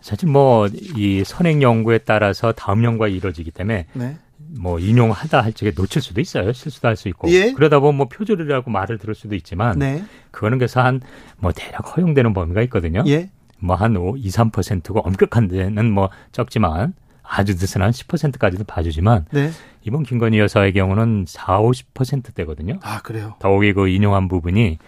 [0.00, 4.16] 사실 뭐 이 선행 연구에 따라서 다음 연구가 이루어지기 때문에 네.
[4.58, 6.52] 뭐 인용하다 할 적에 놓칠 수도 있어요.
[6.54, 7.30] 실수도 할 수 있고.
[7.30, 7.52] 예.
[7.52, 10.02] 그러다 보면 뭐 표절이라고 말을 들을 수도 있지만 네.
[10.30, 11.00] 그거는 그래서 한
[11.38, 13.04] 뭐 대략 허용되는 범위가 있거든요.
[13.08, 13.28] 예.
[13.58, 16.94] 뭐한 5, 2, 3%고 엄격한 데는 뭐 적지만
[17.34, 19.50] 아주 느슨한 10%까지도 봐주지만 네.
[19.84, 22.78] 이번 김건희 여사의 경우는 4, 50%대거든요.
[22.82, 23.36] 아, 그래요.
[23.38, 24.78] 더욱이 그 인용한 부분이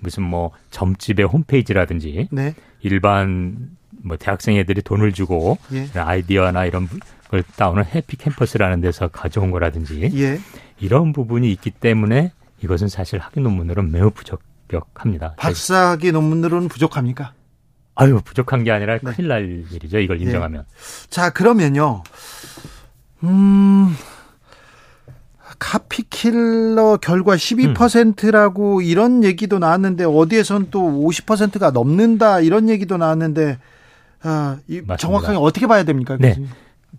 [0.00, 2.54] 무슨 뭐 점집의 홈페이지라든지 네.
[2.80, 3.70] 일반
[4.02, 5.88] 뭐 대학생 애들이 돈을 주고 예.
[5.94, 6.88] 아이디어나 이런
[7.28, 10.40] 걸 따오는 해피 캠퍼스라는 데서 가져온 거라든지 예.
[10.80, 12.32] 이런 부분이 있기 때문에
[12.64, 15.34] 이것은 사실 학위 논문으로는 매우 부적격합니다.
[15.36, 17.32] 박사학위 논문으로는 부족합니까?
[17.94, 19.12] 아유 부족한 게 아니라 네.
[19.12, 19.98] 큰일 날 일이죠.
[19.98, 20.64] 이걸 인정하면.
[21.10, 22.02] 자, 그러면요.
[23.24, 23.94] 음,
[25.58, 33.58] 카피킬러 결과 12%라고 이런 얘기도 나왔는데 어디에선 또 50%가 넘는다 이런 얘기도 나왔는데
[34.22, 34.82] 아, 이.
[34.98, 36.16] 정확하게 어떻게 봐야 됩니까?
[36.18, 36.30] 네.
[36.30, 36.50] 교수님?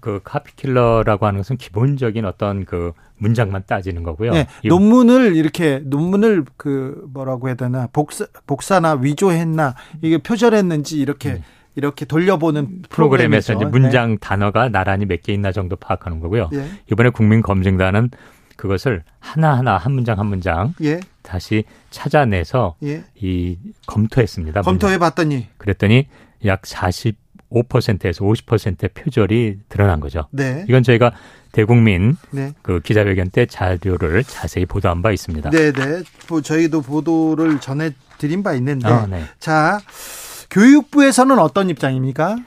[0.04, 4.34] 그 카피킬러라고 하는 것은 기본적인 어떤 그 문장만 따지는 거고요.
[4.34, 11.42] 네, 이 논문을 이렇게 논문을 그 뭐라고 해야 되나 복사 복사나 위조했나 이게 표절했는지 이렇게
[11.76, 13.64] 이렇게 돌려보는 프로그램에서 이제.
[13.64, 16.50] 문장 단어가 나란히 몇 개 있나 정도 파악하는 거고요.
[16.52, 16.68] 네.
[16.92, 18.10] 이번에 국민검증단은
[18.58, 23.06] 그것을 하나하나 한 문장 한 문장 예, 다시 찾아내서 예.
[23.16, 24.64] 이 검토했습니다.
[24.64, 26.08] 검토해 봤더니 그랬더니
[26.46, 26.66] 약
[27.54, 30.28] 45%에서 50%의 표절이 드러난 거죠.
[30.32, 31.12] 네, 이건 저희가
[31.52, 32.54] 대국민 네.
[32.62, 35.52] 그 기자회견 때 자료를 자세히 보도한 바 있습니다.
[35.52, 36.04] 네, 네.
[36.28, 38.88] 뭐 저희도 보도를 전해 드린 바 있는데.
[38.88, 39.24] 아, 네.
[39.40, 39.80] 자,
[40.50, 42.38] 교육부에서는 어떤 입장입니까?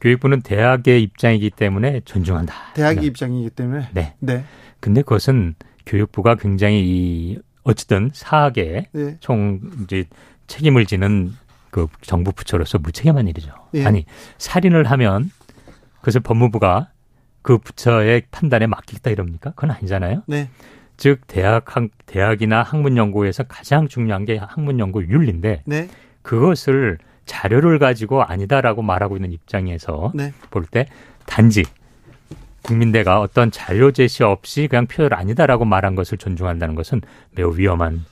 [0.00, 2.54] 교육부는 대학의 입장이기 때문에 존중한다.
[2.74, 3.06] 대학의 네.
[3.06, 3.88] 입장이기 때문에.
[3.92, 4.14] 네.
[4.18, 4.44] 네.
[4.80, 5.54] 근데 그것은
[5.86, 9.16] 교육부가 굉장히 이 어쨌든 사학에 네.
[9.20, 10.04] 총 이제
[10.46, 11.32] 책임을 지는
[11.74, 13.52] 그 정부 부처로서 무책임한 일이죠.
[13.74, 13.84] 예.
[13.84, 14.06] 아니
[14.38, 15.32] 살인을 하면
[15.98, 16.90] 그것을 법무부가
[17.42, 19.50] 그 부처의 판단에 맡기겠다 이럽니까?
[19.56, 20.22] 그건 아니잖아요.
[20.28, 20.50] 네.
[20.96, 25.88] 즉 대학 학 대학이나 학문 연구에서 가장 중요한 게 학문 연구 윤리인데 네.
[26.22, 30.32] 그것을 자료를 가지고 아니다라고 말하고 있는 입장에서 네.
[30.52, 30.86] 볼때
[31.26, 31.64] 단지
[32.62, 37.00] 국민대가 어떤 자료 제시 없이 그냥 표절 아니다라고 말한 것을 존중한다는 것은
[37.32, 38.04] 매우 위험한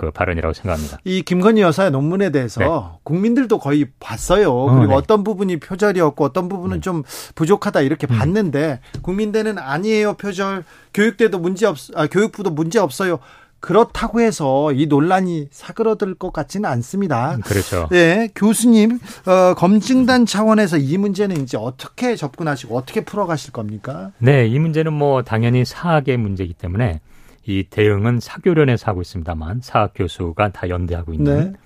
[0.00, 0.96] 그 발언이라고 생각합니다.
[1.04, 4.64] 이 김건희 여사의 논문에 대해서 국민들도 거의 봤어요.
[4.64, 4.94] 그리고 네.
[4.94, 6.80] 어떤 부분이 표절이었고 어떤 부분은 네.
[6.80, 7.02] 좀
[7.34, 8.16] 부족하다 이렇게 음.
[8.16, 10.64] 봤는데 국민대는 아니에요 표절.
[10.94, 13.18] 교육대도 문제 없, 아, 교육부도 문제 없어요.
[13.60, 17.36] 그렇다고 해서 이 논란이 사그러들 것 같지는 않습니다.
[17.44, 17.88] 그렇죠.
[17.90, 24.12] 네, 교수님, 어, 검증단 차원에서 이 문제는 이제 어떻게 접근하시고 어떻게 풀어가실 겁니까?
[24.16, 27.00] 네, 이 문제는 뭐 당연히 사학의 문제이기 때문에
[27.46, 31.58] 이 대응은 사교련에서 하고 있습니다만 사학 교수가 다 연대하고 있는 네.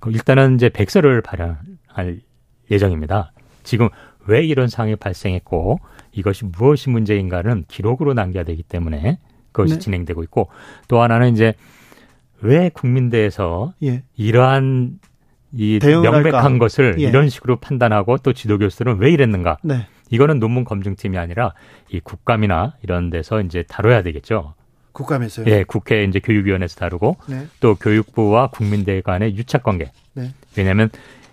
[0.00, 2.20] 그 일단은 이제 백서를 발행할
[2.70, 3.32] 예정입니다.
[3.64, 3.88] 지금
[4.26, 5.80] 왜 이런 상황이 발생했고
[6.12, 9.18] 이것이 무엇이 문제인가는 기록으로 남겨야 되기 때문에
[9.52, 9.80] 그것이 네.
[9.80, 10.48] 진행되고 있고
[10.86, 11.54] 또 하나는 이제
[12.40, 15.00] 왜 국민대에서 예, 이러한
[15.52, 16.58] 이 명백한 할까?
[16.58, 17.04] 것을 예.
[17.04, 19.58] 이런 식으로 판단하고 또 지도 교수들은 왜 이랬는가?
[19.62, 21.54] 네, 이거는 논문 검증팀이 아니라
[21.88, 24.54] 이 국감이나 이런 데서 이제 다뤄야 되겠죠.
[24.98, 25.46] 국감에서요.
[25.46, 29.90] 예, 국회 이제 교육위원회에서 다루고 네, 또 교육부와 국민대 간의 유착 관계.
[30.14, 30.90] 네, 왜냐하면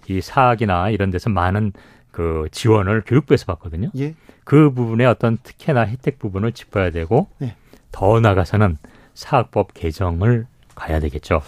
[0.08, 1.74] 이 사학이나 이런 데서 많은
[2.12, 3.90] 그 지원을 교육부에서 받거든요.
[3.98, 7.56] 예, 그 부분의 어떤 특혜나 혜택 부분을 짚어야 되고 네.
[7.92, 8.78] 더 나가서는
[9.16, 11.42] 사학법 개정을 가야 되겠죠.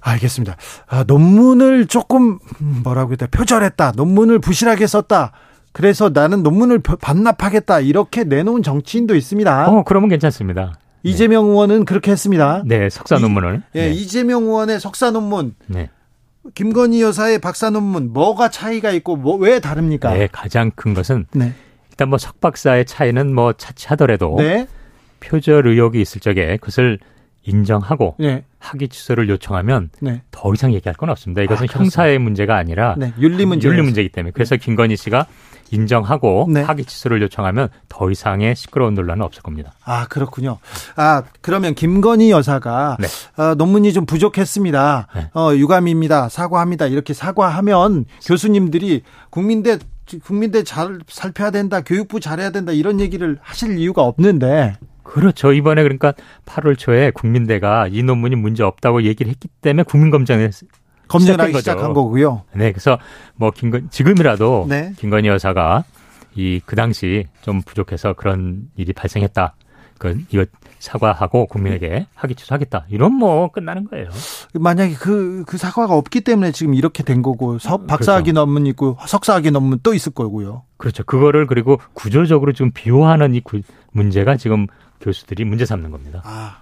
[0.00, 0.56] 알겠습니다.
[0.86, 3.26] 아, 논문을 조금 음, 뭐라고 해야 돼?
[3.26, 3.92] 표절했다.
[3.96, 5.32] 논문을 부실하게 썼다.
[5.72, 7.80] 그래서 나는 논문을 벼- 반납하겠다.
[7.80, 9.68] 이렇게 내놓은 정치인도 있습니다.
[9.70, 10.78] 어, 그러면 괜찮습니다.
[11.02, 12.62] 이재명 의원은 그렇게 했습니다.
[12.66, 13.62] 네, 석사 이- 논문을.
[13.74, 13.90] 예, 네.
[13.92, 15.90] 이재명 의원의 석사 논문, 네.
[16.54, 20.14] 김건희 여사의 박사 논문, 뭐가 차이가 있고 뭐 왜 다릅니까?
[20.14, 21.52] 네, 가장 큰 것은 네.
[21.90, 24.66] 일단 뭐 석박사의 차이는 뭐 차치하더라도 네.
[25.20, 26.98] 표절 의혹이 있을 적에 그것을
[27.44, 28.44] 인정하고 네.
[28.58, 30.22] 학위 취소를 요청하면 네.
[30.30, 31.42] 더 이상 얘기할 건 없습니다.
[31.42, 31.72] 이것은 아.
[31.78, 33.12] 형사의 문제가 아니라 네.
[33.18, 33.68] 윤리 문제.
[33.68, 35.26] 윤리 문제이기 때문에 그래서 김건희 씨가
[35.70, 36.62] 인정하고 네.
[36.62, 39.72] 학위 취소를 요청하면 더 이상의 시끄러운 논란은 없을 겁니다.
[39.84, 40.58] 아, 그렇군요.
[40.96, 43.06] 아, 그러면 김건희 여사가 네.
[43.42, 45.06] 어, 논문이 좀 부족했습니다.
[45.14, 45.30] 네.
[45.34, 46.28] 어, 유감입니다.
[46.28, 46.86] 사과합니다.
[46.86, 49.78] 이렇게 사과하면 교수님들이 국민대
[50.24, 51.82] 국민대 잘 살펴야 된다.
[51.82, 52.72] 교육부 잘해야 된다.
[52.72, 54.76] 이런 얘기를 하실 이유가 없는데.
[55.02, 55.52] 그렇죠.
[55.52, 56.12] 이번에 그러니까
[56.44, 60.50] 8월 초에 국민대가 이 논문이 문제 없다고 얘기를 했기 때문에 국민검증에
[61.08, 61.60] 검증을 하기 거죠.
[61.60, 62.42] 시작한 거고요.
[62.54, 62.98] 네, 그래서
[63.34, 64.92] 뭐 김건 지금이라도 네.
[64.98, 65.84] 김건희 여사가
[66.36, 69.54] 이 그 당시 좀 부족해서 그런 일이 발생했다.
[69.98, 70.44] 그 이거
[70.78, 72.86] 사과하고 국민에게 학위 취소하겠다.
[72.88, 74.08] 이런 뭐 끝나는 거예요.
[74.54, 77.86] 만약에 그, 그 사과가 없기 때문에 지금 이렇게 된 거고, 서, 그렇죠.
[77.88, 80.62] 박사학위 논문 있고, 석사학위 논문 또 있을 거고요.
[80.76, 81.02] 그렇죠.
[81.02, 84.68] 그거를 그리고 구조적으로 좀 비호하는 이 구- 문제가 지금
[85.00, 86.22] 교수들이 문제 삼는 겁니다.
[86.24, 86.58] 아,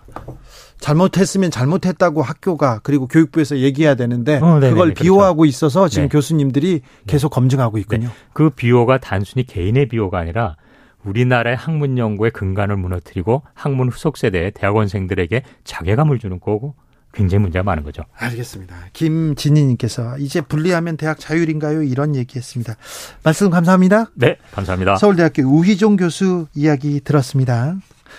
[0.79, 5.02] 잘못했으면 잘못했다고 학교가 그리고 교육부에서 얘기해야 되는데, 어, 그걸 그렇죠.
[5.02, 6.09] 비호하고 있어서 지금 네.
[6.09, 8.11] 교수님들이 계속 검증하고 있군요.
[8.33, 10.57] 그 비호가 단순히 개인의 비호가 아니라
[11.05, 16.74] 우리나라의 학문 연구의 근간을 무너뜨리고 학문 후속 세대의 대학원생들에게 자괴감을 주는 거고
[17.12, 18.02] 굉장히 문제가 많은 거죠.
[18.14, 18.76] 알겠습니다.
[18.92, 21.83] 김진희님께서 이제 분리하면 대학 자율인가요?
[21.83, 22.76] 이런 얘기했습니다.
[23.22, 24.11] 말씀 감사합니다.
[24.14, 24.96] 네, 감사합니다.
[24.96, 27.76] 서울대학교 우희종 교수 이야기 들었습니다.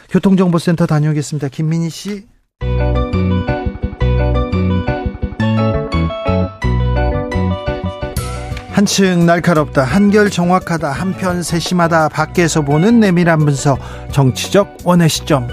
[0.09, 1.49] 교통정보센터 다녀오겠습니다.
[1.49, 2.25] 김민희 씨.
[8.71, 13.79] 한층 날카롭다, 한결 정확하다, 한편 세심하다, 밖에서 보는 내밀한 분석,
[14.11, 15.47] 정치적 원의 시점.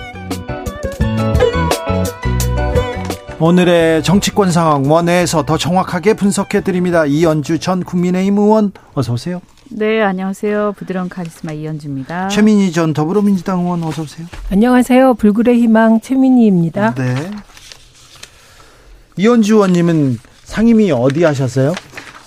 [3.40, 7.06] 오늘의 정치권 상황 원회에서 더 정확하게 분석해 드립니다.
[7.06, 9.40] 이연주 전 국민의힘 의원 어서 오세요.
[9.76, 10.74] 네, 안녕하세요.
[10.76, 12.28] 부드러운 카리스마 이연주입니다.
[12.28, 14.24] 최민희 전 더불어민주당 의원 어서 오세요.
[14.52, 15.14] 안녕하세요.
[15.14, 16.94] 불굴의 희망 최민희입니다.
[16.94, 17.14] 네.
[19.16, 21.74] 이연주 의원님은 상임위 어디 하셨어요?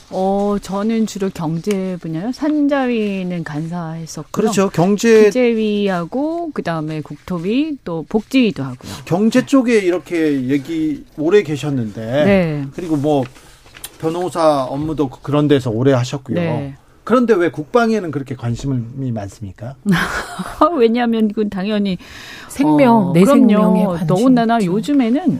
[0.09, 2.33] 어, 저는 주로 경제 분야요.
[2.33, 4.31] 산자위는 간사했었고요.
[4.33, 4.69] 그렇죠.
[4.69, 8.91] 경제 기재위하고 그다음에 국토위 또 복지위도 하고요.
[9.05, 12.65] 경제 쪽에 이렇게 얘기 오래 계셨는데 네.
[12.73, 13.23] 그리고 뭐
[13.99, 16.35] 변호사 업무도 그런 데서 오래 하셨고요.
[16.35, 16.75] 네.
[17.07, 19.75] 그런데 왜 국방에는 그렇게 관심이 많습니까?
[20.77, 21.97] 왜냐하면 이건 당연히
[22.49, 23.23] 생명, 어, 내.
[23.23, 24.73] 생명에 관심 더군다나 있죠.
[24.73, 25.39] 요즘에는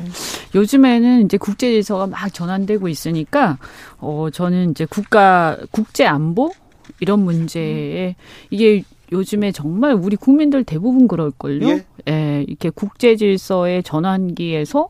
[0.56, 3.58] 요즘에는 이제 국제 질서가 막 전환되고 있으니까
[3.98, 6.54] 어 저는 이제 국가 국제 안보
[7.02, 8.16] 이런 문제에
[8.50, 11.68] 이게 요즘에 정말 우리 국민들 대부분 그럴걸요.
[11.68, 11.86] 예.
[12.08, 14.88] 예, 이렇게 국제 질서의 전환기에서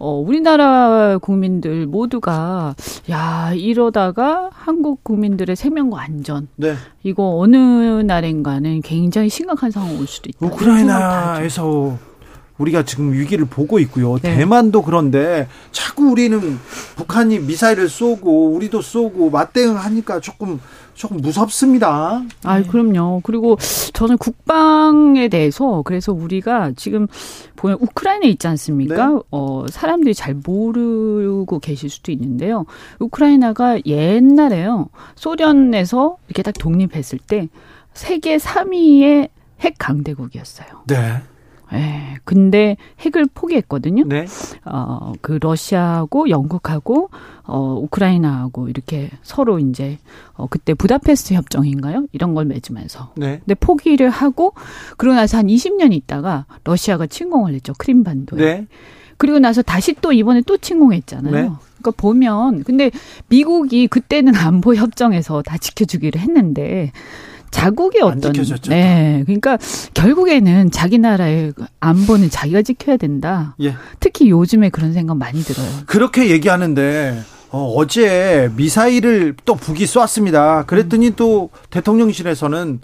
[0.00, 2.74] 어, 우리나라 국민들 모두가,
[3.10, 6.74] 야, 이러다가 한국 국민들의 생명과 안전, 네.
[7.02, 10.46] 이거 어느 날인가는 굉장히 심각한 상황 올 수도 있다.
[10.46, 11.98] 우크라이나에서
[12.56, 14.18] 우리가 지금 위기를 보고 있고요.
[14.18, 14.36] 네.
[14.36, 16.58] 대만도 그런데 자꾸 우리는
[16.96, 20.60] 북한이 미사일을 쏘고 우리도 쏘고 맞대응하니까 조금
[21.00, 22.22] 조금 무섭습니다.
[22.44, 23.22] 아, 그럼요.
[23.24, 23.56] 그리고
[23.94, 27.06] 저는 국방에 대해서 그래서 우리가 지금
[27.56, 29.08] 보면 우크라이나에 있지 않습니까?
[29.08, 29.20] 네.
[29.30, 32.66] 어, 사람들이 잘 모르고 계실 수도 있는데요.
[32.98, 34.90] 우크라이나가 옛날에요.
[35.14, 37.48] 소련에서 이렇게 딱 독립했을 때
[37.94, 40.68] 세계 3위의 핵 강대국이었어요.
[40.86, 41.22] 네.
[41.72, 42.18] 예.
[42.24, 44.04] 근데 핵을 포기했거든요.
[44.06, 44.26] 네.
[44.64, 47.10] 어, 그 러시아하고 영국하고
[47.44, 49.98] 어, 우크라이나하고 이렇게 서로 이제
[50.34, 52.06] 어, 그때 부다페스트 협정인가요?
[52.12, 53.12] 이런 걸 맺으면서.
[53.16, 53.38] 네.
[53.38, 54.54] 근데 포기를 하고
[54.96, 57.72] 그러고 나서 한 20년 있다가 러시아가 침공을 했죠.
[57.78, 58.40] 크림반도에.
[58.40, 58.66] 네.
[59.16, 61.32] 그리고 나서 다시 또 이번에 또 침공했잖아요.
[61.32, 61.50] 네.
[61.80, 62.90] 그러니까 보면 근데
[63.28, 66.92] 미국이 그때는 안보 협정에서 다 지켜주기를 했는데
[67.50, 68.70] 자국의 안 어떤 지켜줬죠.
[68.70, 69.58] 네 그러니까
[69.94, 73.54] 결국에는 자기 나라의 안보는 자기가 지켜야 된다.
[73.62, 73.74] 예.
[73.98, 75.66] 특히 요즘에 그런 생각 많이 들어요.
[75.86, 80.64] 그렇게 얘기하는데 어, 어제 미사일을 또 북이 쏘았습니다.
[80.66, 82.80] 그랬더니 또 대통령실에서는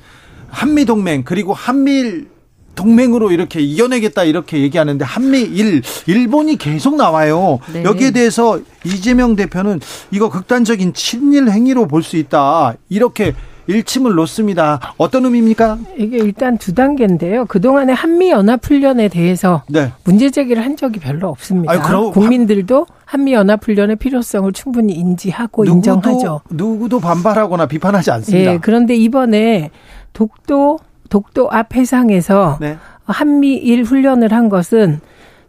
[0.49, 2.29] 한미 동맹 그리고 한미일
[2.75, 7.59] 동맹으로 이렇게 이겨내겠다 이렇게 얘기하는데 한미일 일본이 계속 나와요.
[7.73, 7.85] 네.
[7.85, 13.35] 여기에 대해서 이재명 대표는 이거 극단적인 친일 행위로 볼 수 있다 이렇게
[13.67, 14.95] 일침을 놓습니다.
[14.97, 15.79] 어떤 의미입니까?
[15.99, 17.47] 이게 일단 두 단계인데요.
[17.47, 19.93] 그동안의 한미연합훈련에 대해서 네.
[20.05, 21.73] 문제 제기를 한 적이 별로 없습니다.
[21.73, 26.41] 아유, 그럼 국민들도 한미연합훈련의 필요성을 충분히 인지하고 인정하죠.
[26.51, 28.53] 누구도 반발하거나 비판하지 않습니다.
[28.53, 29.71] 예, 그런데 이번에
[30.13, 32.77] 독도 독도 앞 해상에서 네.
[33.05, 35.01] 한미일 훈련을 한 것은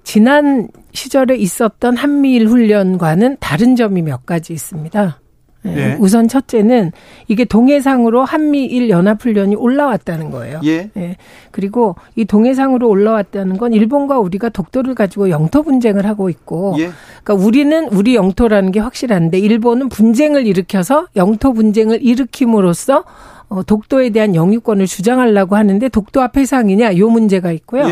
[0.03, 5.19] 지난 시절에 있었던 한미일 훈련과는 다른 점이 몇 가지 있습니다.
[5.67, 5.97] 예, 예.
[5.99, 6.91] 우선 첫째는
[7.27, 10.62] 이게 동해상으로 한미일 연합훈련이 올라왔다는 거예요.
[10.65, 10.89] 예.
[10.97, 11.17] 예.
[11.51, 16.91] 그리고 이 동해상으로 올라왔다는 건 일본과 우리가 독도를 가지고 영토 분쟁을 하고 있고 예.
[17.23, 23.03] 그러니까 우리는 우리 영토라는 게 확실한데 일본은 분쟁을 일으켜서 영토 분쟁을 일으킴으로써
[23.49, 27.88] 어, 독도에 대한 영유권을 주장하려고 하는데 독도 앞 해상이냐 요 문제가 있고요.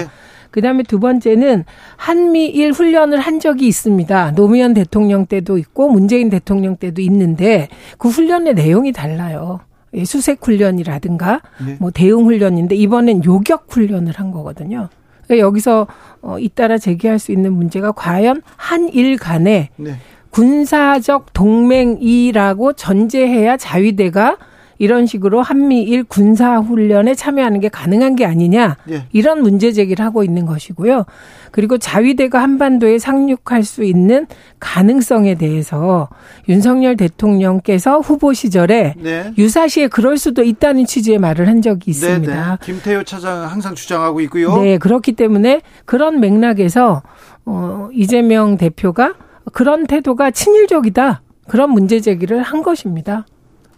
[0.45, 0.49] 예.
[0.51, 1.65] 그다음에 두 번째는
[1.97, 4.33] 한미일 훈련을 한 적이 있습니다.
[4.35, 9.59] 노무현 대통령 때도 있고 문재인 대통령 때도 있는데 그 훈련의 내용이 달라요.
[9.93, 11.77] 예, 수색 훈련이라든가 네.
[11.79, 14.89] 뭐 대응 훈련인데 이번엔 요격 훈련을 한 거거든요.
[15.25, 15.87] 그러니까 여기서
[16.21, 19.95] 어, 잇따라 제기할 수 있는 문제가 과연 한일 간에 네.
[20.29, 24.37] 군사적 동맹이라고 전제해야 자위대가
[24.77, 29.05] 이런 식으로 한미일 군사 훈련에 참여하는 게 가능한 게 아니냐 예.
[29.11, 31.05] 이런 문제 제기를 하고 있는 것이고요.
[31.51, 34.27] 그리고 자위대가 한반도에 상륙할 수 있는
[34.59, 36.09] 가능성에 대해서
[36.49, 39.33] 윤석열 대통령께서 후보 시절에 네.
[39.37, 42.33] 유사시에 그럴 수도 있다는 취지의 말을 한 적이 있습니다.
[42.33, 42.57] 네, 네.
[42.61, 44.57] 김태효 차장 항상 주장하고 있고요.
[44.61, 47.03] 네, 그렇기 때문에 그런 맥락에서
[47.45, 49.13] 어 이재명 대표가
[49.53, 51.21] 그런 태도가 친일적이다.
[51.47, 53.25] 그런 문제 제기를 한 것입니다.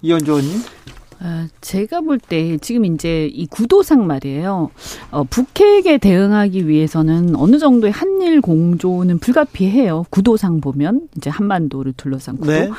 [0.02, 0.77] 이현주 의원님.
[1.20, 4.70] 아, 제가 볼 때 지금 이제 이 구도상 말이에요.
[5.12, 10.06] 어, 북핵에 대응하기 위해서는 어느 정도의 한일 공조는 불가피해요.
[10.10, 12.52] 구도상 보면 이제 한반도를 둘러싼 구도.
[12.52, 12.70] 네.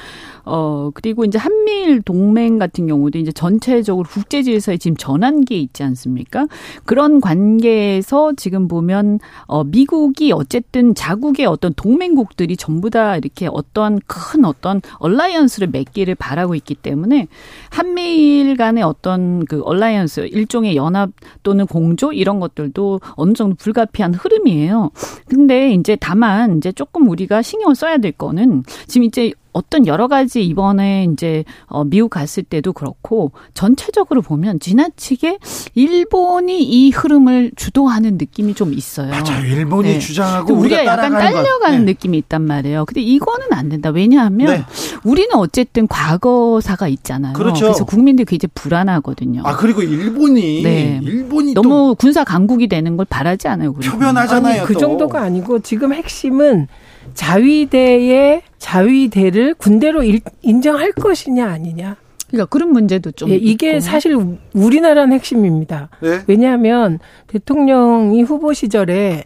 [0.45, 6.47] 어, 그리고 이제 한미일 동맹 같은 경우도 이제 전체적으로 국제 질서에 지금 전환기에 있지 않습니까?
[6.85, 14.45] 그런 관계에서 지금 보면 어 미국이 어쨌든 자국의 어떤 동맹국들이 전부 다 이렇게 어떤 큰
[14.45, 17.29] 어떤 alliance를 맺기를 바라고 있기 때문에
[17.71, 21.11] 한미 일 간의 어떤 그 alliance 일종의 연합
[21.43, 24.91] 또는 공조 이런 것들도 어느 정도 불가피한 흐름이에요.
[25.27, 30.45] 근데 이제 다만 이제 조금 우리가 신경을 써야 될 거는 지금 이제 어떤 여러 가지
[30.45, 35.39] 이번에 이제 어 미국 갔을 때도 그렇고 전체적으로 보면 지나치게
[35.75, 39.11] 일본이 이 흐름을 주도하는 느낌이 좀 있어요.
[39.11, 39.45] 맞아요.
[39.47, 39.99] 일본이 네.
[39.99, 41.13] 주장하고 우리가 우리가 약간.
[41.13, 41.93] 딸려가는 네.
[41.93, 42.85] 느낌이 있단 말이에요.
[42.85, 43.91] 근데 이거는 안 된다.
[43.91, 44.65] 왜냐하면 네.
[45.05, 47.33] 우리는 어쨌든 과거사가 있잖아요.
[47.33, 47.69] 그렇죠.
[47.69, 49.43] 래서 국민들이 굉장히 불안하거든요.
[49.45, 51.01] 아 그리고 일본이 네.
[51.03, 53.75] 일본이 또 너무 군사 강국이 되는 걸 바라지 않아요.
[53.77, 54.61] 우리 표변하잖아요.
[54.61, 54.81] 아니, 그 또.
[54.81, 56.69] 정도가 아니고 지금 핵심은
[57.15, 61.97] 자위대의 자위대를 군대로 일- 인정할 것이냐 아니냐.
[62.29, 63.81] 그러니까 그런 문제도 좀 예, 이게 있고.
[63.81, 64.17] 사실
[64.53, 65.89] 우리나라는 핵심입니다.
[66.03, 66.21] 네.
[66.27, 69.25] 왜냐하면 대통령이 후보 시절에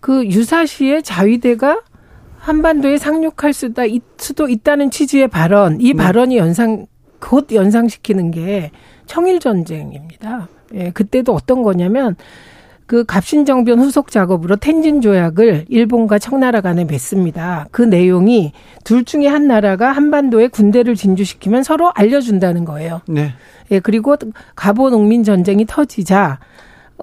[0.00, 1.80] 그 유사시에 자위대가
[2.38, 5.94] 한반도에 상륙할 수다, 있- 수도 있다는 취지의 발언, 이 네.
[5.94, 6.86] 발언이 연상,
[7.18, 8.70] 곧 연상시키는 게
[9.06, 10.48] 청일 전쟁입니다.
[10.74, 12.16] 예, 그때도 어떤 거냐면
[12.86, 17.66] 그 갑신정변 후속 작업으로 텐진 조약을 일본과 청나라 간에 맺습니다.
[17.70, 18.52] 그 내용이
[18.84, 23.00] 둘 중에 한 나라가 한반도에 군대를 진주시키면 서로 알려준다는 거예요.
[23.08, 23.32] 네.
[23.70, 24.16] 예, 그리고
[24.54, 26.38] 가보 농민 전쟁이 터지자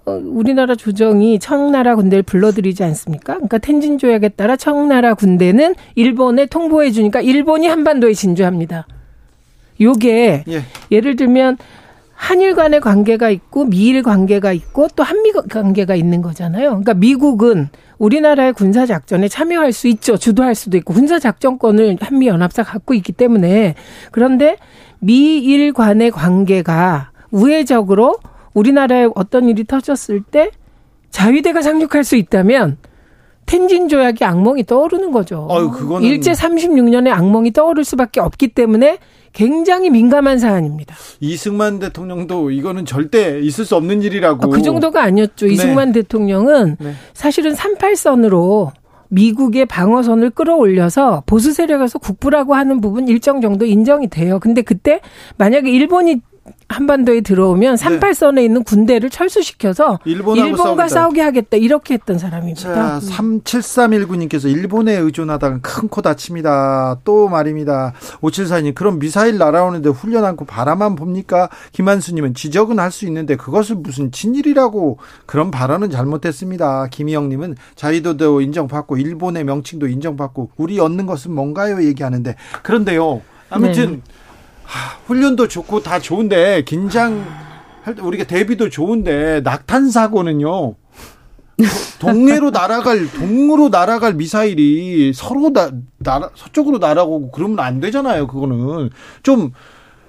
[0.06, 3.34] 어, 우리나라 조정이 청나라 군대를 불러들이지 않습니까?
[3.34, 8.86] 그러니까 텐진 조약에 따라 청나라 군대는 일본에 통보해 주니까 일본이 한반도에 진주합니다.
[9.80, 10.62] 요게 예.
[10.92, 11.58] 예를 들면
[12.22, 16.70] 한일 간의 관계가 있고 미일 관계가 있고 또 한미 관계가 있는 거잖아요.
[16.70, 20.18] 그러니까 미국은 우리나라의 군사 작전에 참여할 수 있죠.
[20.18, 23.74] 주도할 수도 있고 군사 작전권을 한미 연합사 갖고 있기 때문에
[24.12, 24.58] 그런데
[25.00, 28.18] 미일 간의 관계가 우회적으로
[28.54, 30.52] 우리나라에 어떤 일이 터졌을 때
[31.10, 32.78] 자위대가 상륙할 수 있다면
[33.48, 35.48] 텐진 조약이 악몽이 떠오르는 거죠.
[35.50, 39.00] 아유, 그거는- 일제 36년의 악몽이 떠오를 수밖에 없기 때문에
[39.34, 40.96] 굉장히 민감한 사안입니다.
[41.20, 44.44] 이승만 대통령도 이거는 절대 있을 수 없는 일이라고.
[44.44, 45.48] 아, 그 정도가 아니었죠.
[45.48, 45.54] 네.
[45.54, 46.94] 이승만 대통령은 네.
[47.14, 48.72] 사실은 38선으로
[49.10, 54.40] 미국의 방어선을 끌어올려서 보수 세력에서 국부라고 하는 부분 일정 정도 인정이 돼요.
[54.40, 55.02] 근데 그때
[55.38, 56.22] 만약에 일본이
[56.70, 60.12] 한반도에 들어오면 38선에 있는 군대를 철수시켜서 네.
[60.14, 60.88] 일본과 싸우겠다.
[60.88, 62.62] 싸우게 하겠다 이렇게 했던 사람입니다.
[62.62, 67.02] 자, 37319님께서 일본에 의존하다가 큰 코 다칩니다.
[67.04, 67.94] 또 말입니다.
[68.22, 71.50] 5742님, 그럼 미사일 날아오는데 훈련 않고 바라만 봅니까?
[71.74, 76.88] 김한수님은 지적은 할 수 있는데 그것을 무슨 진일이라고 그런 발언은 잘못됐습니다.
[76.88, 81.84] 김희영님은 자위도도 인정받고 일본의 명칭도 인정받고 우리 얻는 것은 뭔가요?
[81.84, 83.22] 얘기하는데 그런데요.
[83.50, 84.02] 아무튼 네.
[84.72, 87.26] 하, 훈련도 좋고 다 좋은데 긴장
[87.84, 90.76] 할 때 우리가 대비도 좋은데 낙탄 사고는요.
[92.00, 98.28] 동해로 날아갈 동으로 날아갈 미사일이 서로 나, 나 서쪽으로 날아오고 그러면 안 되잖아요.
[98.28, 98.90] 그거는
[99.24, 99.52] 좀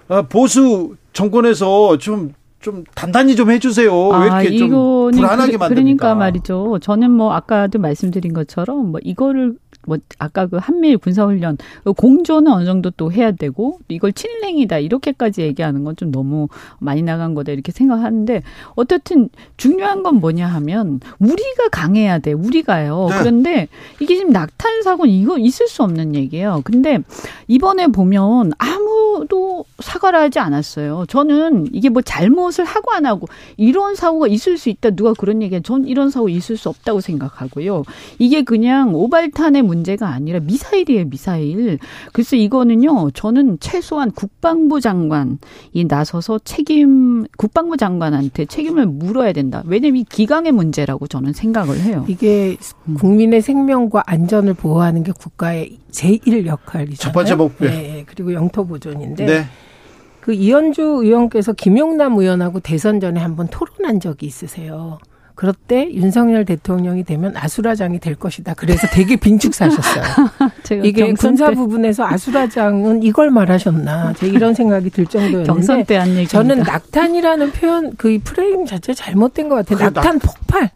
[0.09, 4.09] 어, 보수 정권에서 좀좀 단단히 좀 해주세요.
[4.09, 4.71] 왜 이렇게 좀
[5.11, 5.69] 불안하게 그, 만듭니까?
[5.69, 6.79] 그러니까 말이죠.
[6.81, 9.57] 저는 뭐 아까도 말씀드린 것처럼 뭐 이거를
[9.87, 11.59] 뭐 아까 그 한미일 군사훈련
[11.97, 17.35] 공조는 어느 정도 또 해야 되고 이걸 친일행위다 이렇게까지 얘기하는 건 좀 너무 많이 나간
[17.35, 18.43] 거다 이렇게 생각하는데
[18.75, 23.09] 어쨌든 중요한 건 뭐냐 하면 우리가 강해야 돼 우리가요.
[23.11, 23.19] 네.
[23.19, 23.69] 그런데
[24.01, 26.63] 이게 지금 낙탄 사고는 이거 있을 수 없는 얘기예요.
[26.65, 26.99] 근데
[27.47, 31.05] 이번에 보면 아무도 사과를 하지 않았어요.
[31.09, 34.91] 저는 이게 뭐 잘못을 하고 안 하고 이런 사고가 있을 수 있다.
[34.91, 35.61] 누가 그런 얘기해.
[35.61, 37.85] 전 이런 사고 있을 수 없다고 생각하고요.
[38.19, 41.79] 이게 그냥 오발탄의 문제가 아니라 미사일이에요, 미사일.
[42.13, 45.39] 그래서 이거는요, 저는 최소한 국방부 장관이
[45.89, 49.63] 나서서 책임, 국방부 장관한테 책임을 물어야 된다.
[49.67, 52.05] 왜냐면 이 기강의 문제라고 저는 생각을 해요.
[52.07, 52.57] 이게
[52.99, 56.97] 국민의 생명과 안전을 보호하는 게 국가의 제1 역할이잖아요.
[56.97, 57.67] 첫 번째 목표.
[57.67, 58.05] 예, 예.
[58.07, 59.45] 그리고 영토 보존인데 네.
[60.21, 64.99] 그 이현주 의원께서 김용남 의원하고 대선 전에 한번 토론한 적이 있으세요.
[65.35, 68.55] 그럴 때 윤석열 대통령이 되면 아수라장이 될 것이다.
[68.55, 70.05] 그래서 되게 빈축 사셨어요.
[70.63, 74.13] 제가 이게 군사 때- 부분에서 아수라장은 이걸 말하셨나.
[74.15, 76.31] 제 이런 생각이 들 정도였는데 경선 때 한 얘기입니다.
[76.31, 79.91] 저는 낙탄이라는 표현 그 프레임 자체 잘못된 것 같아요.
[79.91, 80.71] 낙탄 폭발.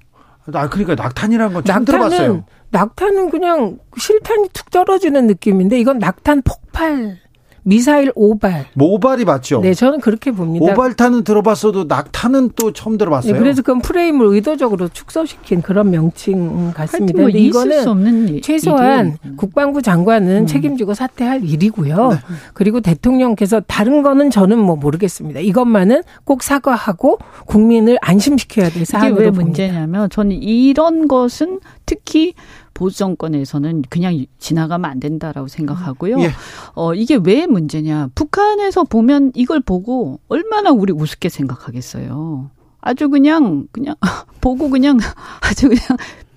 [0.52, 2.44] 아 그러니까 낙탄이라는 건 처음 낙탄은 들어봤어요.
[2.70, 7.18] 낙탄은 그냥 실탄이 툭 떨어지는 느낌인데 이건 낙탄 폭발.
[7.66, 8.66] 미사일 오발.
[8.74, 9.60] 모발이 맞죠?
[9.60, 10.72] 네, 저는 그렇게 봅니다.
[10.72, 13.32] 오발탄은 들어봤어도 낙탄은 또 처음 들어봤어요.
[13.32, 17.20] 네, 그래서 그건 프레임을 의도적으로 축소시킨 그런 명칭 같습니다.
[17.20, 19.36] 뭐 이거는 수 없는 최소한 일이.
[19.36, 20.46] 국방부 장관은 음.
[20.46, 22.08] 책임지고 사퇴할 일이고요.
[22.10, 22.16] 네.
[22.54, 25.40] 그리고 대통령께서 다른 거는 저는 뭐 모르겠습니다.
[25.40, 29.42] 이것만은 꼭 사과하고 국민을 안심시켜야 될 이게 사안으로 왜 봅니다.
[29.42, 32.34] 문제냐면 저는 이런 것은 특히
[32.76, 36.20] 보수 정권에서는 그냥 지나가면 안 된다라고 생각하고요.
[36.20, 36.30] 예.
[36.74, 38.10] 어 이게 왜 문제냐?
[38.14, 42.50] 북한에서 보면 이걸 보고 얼마나 우리 우습게 생각하겠어요.
[42.82, 43.94] 아주 그냥 그냥
[44.42, 44.98] 보고 그냥
[45.40, 45.82] 아주 그냥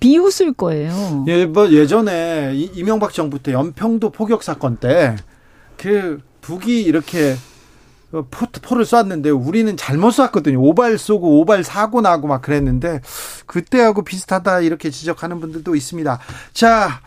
[0.00, 1.26] 비웃을 거예요.
[1.28, 5.16] 예, 뭐 예전에 이- 이명박 정부 때 연평도 포격 사건 때
[5.76, 7.36] 그 북이 이렇게
[8.12, 10.60] 어, 포, 포를 쐈는데 우리는 잘못 쐈거든요.
[10.60, 13.00] 오발 쏘고 오발 사고 나고 막 그랬는데
[13.46, 16.18] 그때하고 비슷하다 이렇게 지적하는 분들도 있습니다.
[16.52, 17.00] 자,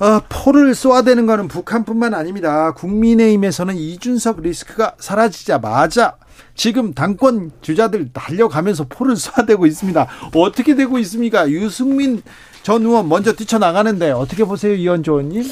[0.00, 2.72] 어, 포를 쏘아대는 거는 북한뿐만 아닙니다.
[2.72, 6.16] 국민의힘에서는 이준석 리스크가 사라지자마자
[6.56, 10.06] 지금 당권 주자들 달려가면서 포를 쏘아대고 있습니다.
[10.34, 11.48] 어떻게 되고 있습니까?
[11.48, 12.22] 유승민
[12.64, 15.44] 전 의원 먼저 뛰쳐나가는데 어떻게 보세요, 이현조 의원님?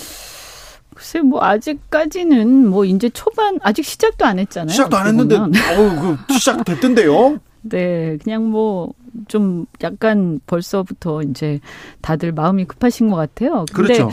[0.95, 4.71] 글쎄 뭐 아직까지는 뭐 이제 초반 아직 시작도 안 했잖아요.
[4.73, 5.37] 시작도 안 했는데.
[5.77, 7.39] 어우, 그 시작됐던데요?
[7.63, 8.95] 네, 그냥 뭐
[9.29, 11.61] 좀 약간 벌써부터 이제
[12.01, 13.65] 다들 마음이 급하신 것 같아요.
[13.73, 14.11] 근데 그렇죠.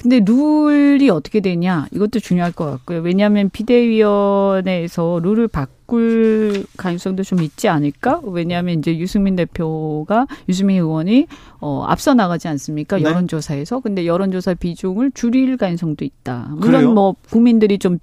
[0.00, 3.00] 근데 룰이 어떻게 되냐 이것도 중요할 것 같고요.
[3.00, 8.20] 왜냐하면 비대위원회에서 룰을 바꿀 가능성도 좀 있지 않을까?
[8.22, 11.26] 왜냐하면 이제 유승민 대표가 유승민 의원이
[11.60, 12.98] 어 앞서 나가지 않습니까?
[12.98, 13.02] 네.
[13.02, 16.46] 여론조사에서 근데 여론조사 비중을 줄일 가능성도 있다.
[16.50, 16.92] 물론 그래요?
[16.92, 17.98] 뭐 국민들이 좀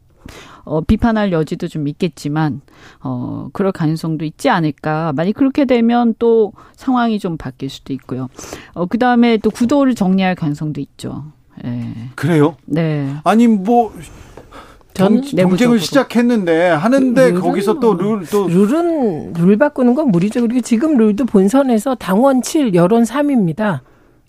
[0.64, 2.62] 어, 비판할 여지도 좀 있겠지만,
[3.02, 5.14] 어, 그럴 가능성도 있지 않을까.
[5.16, 8.30] 만약 그렇게 되면 또 상황이 좀 바뀔 수도 있고요.
[8.74, 11.26] 어, 그 다음에 또 구도를 정리할 가능성도 있죠.
[11.64, 11.94] 예.
[12.16, 12.56] 그래요?
[12.66, 13.14] 네.
[13.24, 13.94] 아니, 뭐,
[14.94, 15.50] 경, 내부적으로.
[15.50, 18.04] 경쟁을 시작했는데 하는데 룰은 거기서 또 뭐.
[18.18, 20.42] 룰또 룰은 룰 바꾸는 건 무리죠.
[20.42, 23.80] 그리고 지금 룰도 본선에서 당원 7, 여론 3입니다.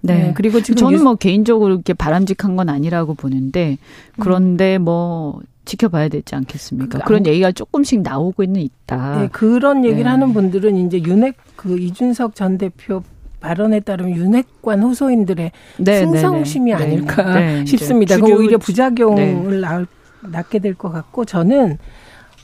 [0.03, 0.33] 네.
[0.37, 3.79] 그리고 지금 저는 유- 뭐 개인적으로 이렇게 바람직한 건 아니라고 보는데,
[4.19, 6.99] 그런데 뭐, 지켜봐야 되지 않겠습니까?
[7.01, 9.21] 그 그런 얘기가 조금씩 나오고는 있다.
[9.21, 10.09] 네, 그런 얘기를 네.
[10.11, 13.03] 하는 분들은 이제 윤핵 그 이준석 전 대표
[13.41, 16.85] 발언에 따르면 윤핵관 호소인들의 네, 승성심이 네, 네.
[16.85, 18.17] 아닐까 네, 이제 싶습니다.
[18.17, 19.87] 그 주류- 오히려 부작용을 낳을,
[20.23, 21.79] 낳게 될 것 같고 저는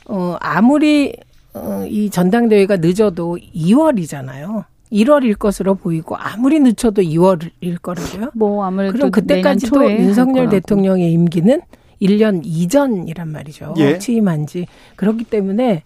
[0.07, 1.13] 어 아무리
[1.53, 4.65] 어, 이 전당대회가 늦어도 2월이잖아요.
[4.91, 8.29] 1월일 것으로 보이고 아무리 늦춰도 2월일 거라고요.
[8.35, 10.49] 뭐 아무래도 그럼 그때까지도 내년 초에 할 윤석열.
[10.49, 11.61] 대통령의 임기는
[12.01, 13.73] 1년 이전이란 말이죠.
[13.77, 13.97] 예.
[13.97, 14.67] 취임한 지.
[14.95, 15.83] 그렇기 때문에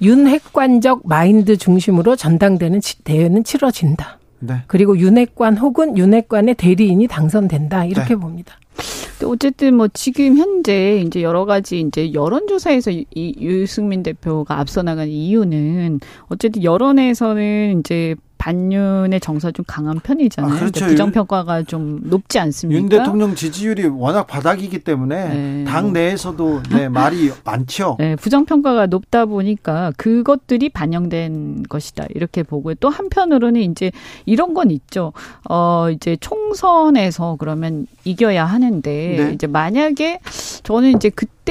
[0.00, 4.18] 윤핵관적 마인드 중심으로 전당대는 치- 대회는 치러진다.
[4.42, 4.62] 네.
[4.66, 7.84] 그리고 윤핵관 혹은 윤핵관의 대리인이 당선된다.
[7.86, 8.20] 이렇게 네.
[8.20, 8.56] 봅니다.
[9.24, 15.06] 어쨌든 뭐 지금 현재 이제 여러 가지 이제 여론조사에서 이- 이 유승민 대표가 앞서 나간
[15.08, 20.52] 이유는 어쨌든 여론에서는 이제 반윤의 정서 좀 강한 편이잖아요.
[20.52, 20.86] 아, 그렇죠.
[20.86, 22.80] 부정평가가 좀 높지 않습니까?
[22.80, 25.64] 윤 대통령 지지율이 워낙 바닥이기 때문에 네.
[25.64, 27.94] 당 내에서도 네, 말이 많죠.
[28.00, 32.06] 네, 부정평가가 높다 보니까 그것들이 반영된 것이다.
[32.16, 32.74] 이렇게 보고요.
[32.80, 33.92] 또 한편으로는 이제
[34.26, 35.12] 이런 건 있죠.
[35.48, 39.32] 어, 이제 총선에서 그러면 이겨야 하는데, 네.
[39.34, 40.18] 이제 만약에
[40.64, 41.41] 저는 이제 그때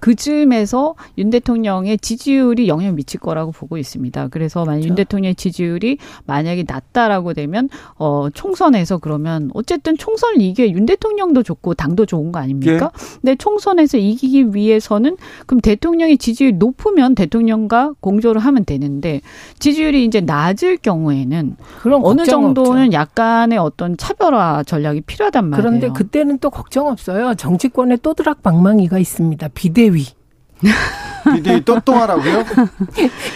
[0.00, 4.28] 그쯤에서 윤 대통령의 지지율이 영향을 미칠 거라고 보고 있습니다.
[4.28, 4.96] 그래서 만약 윤 그렇죠.
[4.96, 12.06] 대통령의 지지율이 만약에 낮다라고 되면, 어, 총선에서 그러면 어쨌든 총선을 이게 윤 대통령도 좋고 당도
[12.06, 12.90] 좋은 거 아닙니까?
[13.20, 19.20] 근데 총선에서 이기기 위해서는 그럼 대통령의 지지율이 높으면 대통령과 공조를 하면 되는데
[19.58, 22.92] 지지율이 이제 낮을 경우에는 그런 어느 정도는 없죠.
[22.92, 25.62] 약간의 어떤 차별화 전략이 필요하단 말이에요.
[25.62, 27.34] 그런데 그때는 또 걱정 없어요.
[27.34, 29.37] 정치권에 또드락 방망이가 있습니다.
[29.46, 30.06] 비대위.
[31.34, 32.44] 비대위 또, 또 하라고요?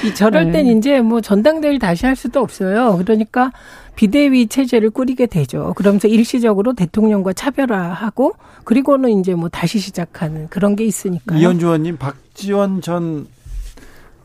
[0.05, 0.53] 이 저럴 네.
[0.53, 2.97] 땐 이제 뭐 전당대회를 다시 할 수도 없어요.
[2.99, 3.53] 그러니까
[3.95, 5.75] 비대위 체제를 꾸리게 되죠.
[5.77, 8.33] 그러면서 일시적으로 대통령과 차별화하고
[8.65, 11.39] 그리고는 이제 뭐 다시 시작하는 그런 게 있으니까요.
[11.39, 13.27] 이현주 의원님, 박지원 전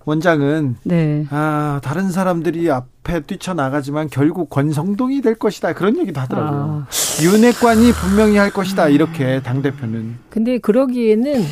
[0.08, 1.26] 원장은 네.
[1.32, 5.74] 아, 다른 사람들이 앞에 뛰쳐나가지만 결국 권성동이 될 것이다.
[5.74, 6.86] 그런 얘기도 하더라고요.
[6.88, 8.88] 아, 윤핵관이 분명히 할 것이다.
[8.88, 10.16] 이렇게 당대표는.
[10.30, 11.44] 근데 그러기에는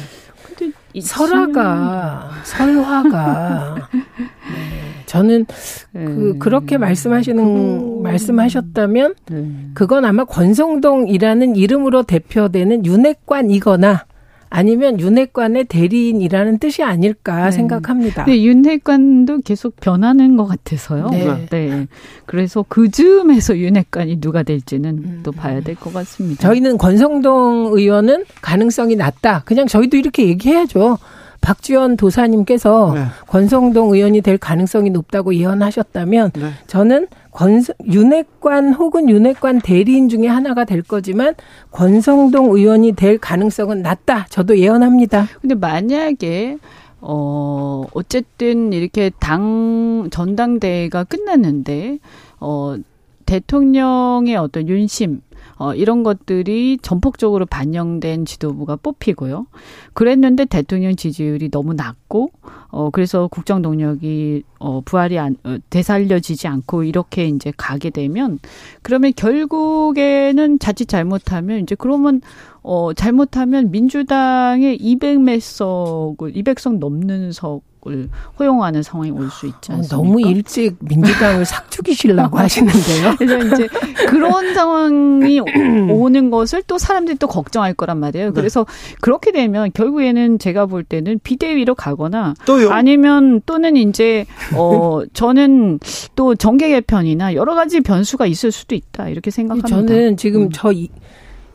[0.47, 5.45] 근데 이 설화가 설화가 네, 저는
[5.91, 9.51] 그 그렇게 말씀하시는 말씀하셨다면 네.
[9.73, 14.05] 그건 아마 권성동이라는 이름으로 대표되는 윤핵관이거나
[14.49, 17.51] 아니면 윤핵관의 대리인이라는 뜻이 아닐까 네.
[17.51, 18.25] 생각합니다.
[18.25, 21.09] 근데 윤핵관도 계속 변하는 것 같아서요.
[21.09, 21.47] 네.
[21.49, 21.87] 네.
[22.25, 25.19] 그래서 그 즈음에서 윤핵관이 누가 될지는 음.
[25.23, 26.41] 또 봐야 될 것 같습니다.
[26.41, 29.41] 저희는 권성동 의원은 가능성이 낮다.
[29.45, 30.97] 그냥 저희도 이렇게 얘기해야죠.
[31.41, 33.03] 박지원 도사님께서 네.
[33.27, 36.49] 권성동 의원이 될 가능성이 높다고 예언하셨다면 네.
[36.67, 41.35] 저는 권 윤핵관 혹은 윤핵관 대리인 중에 하나가 될 거지만
[41.71, 44.25] 권성동 의원이 될 가능성은 낮다.
[44.29, 45.27] 저도 예언합니다.
[45.41, 46.57] 근데 만약에
[47.01, 51.99] 어 어쨌든 이렇게 당 전당대회가 끝났는데
[52.39, 52.77] 어
[53.25, 55.21] 대통령의 어떤 윤심
[55.57, 59.47] 어 이런 것들이 전폭적으로 반영된 지도부가 뽑히고요.
[59.93, 62.31] 그랬는데 대통령 지지율이 너무 낮고
[62.69, 68.39] 어 그래서 국정 동력이 어 부활이 안 어, 되살려지지 않고 이렇게 이제 가게 되면
[68.81, 72.21] 그러면 결국에는 자칫 잘못하면 이제 그러면
[72.61, 78.09] 어 잘못하면 민주당의 200몇 석을 200석 넘는 석 을
[78.39, 79.95] 허용하는 상황이 올 수 있지 어, 않습니까?
[79.95, 83.15] 너무 일찍 민주당을 삭죽이시려고 하시는데요.
[83.17, 83.67] 그래서 이제
[84.07, 85.39] 그런 상황이
[85.91, 88.33] 오는 것을 또 사람들이 또 걱정할 거란 말이에요.
[88.33, 88.65] 그래서
[89.01, 92.71] 그렇게 되면 결국에는 제가 볼 때는 비대위로 가거나 또요.
[92.71, 94.25] 아니면 또는 이제
[94.55, 95.79] 어 저는
[96.15, 99.67] 또 정계 개편이나 여러 가지 변수가 있을 수도 있다 이렇게 생각합니다.
[99.67, 100.49] 저는 지금 음.
[100.51, 100.89] 저 이,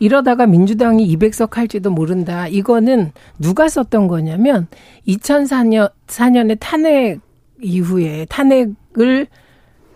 [0.01, 2.49] 이러다가 민주당이 200석 할지도 모른다.
[2.49, 4.67] 이거는 누가 썼던 거냐면
[5.07, 7.21] 2004년 4년에 탄핵
[7.63, 9.29] 이후에 탄핵을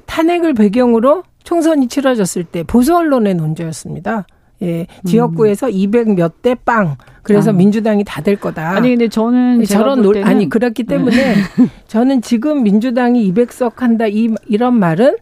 [0.07, 4.27] 탄핵을 배경으로 총선이 치러졌을 때 보수 언론의 논조였습니다.
[4.63, 6.97] 예, 지역구에서 200몇 대 빵.
[7.23, 7.53] 그래서 아.
[7.55, 8.71] 민주당이 다 될 거다.
[8.77, 11.35] 아니 근데 저는 제가 저런 때는 아니 그렇기 때문에
[11.89, 15.17] 저는 지금 민주당이 200석 한다 이 이런 말은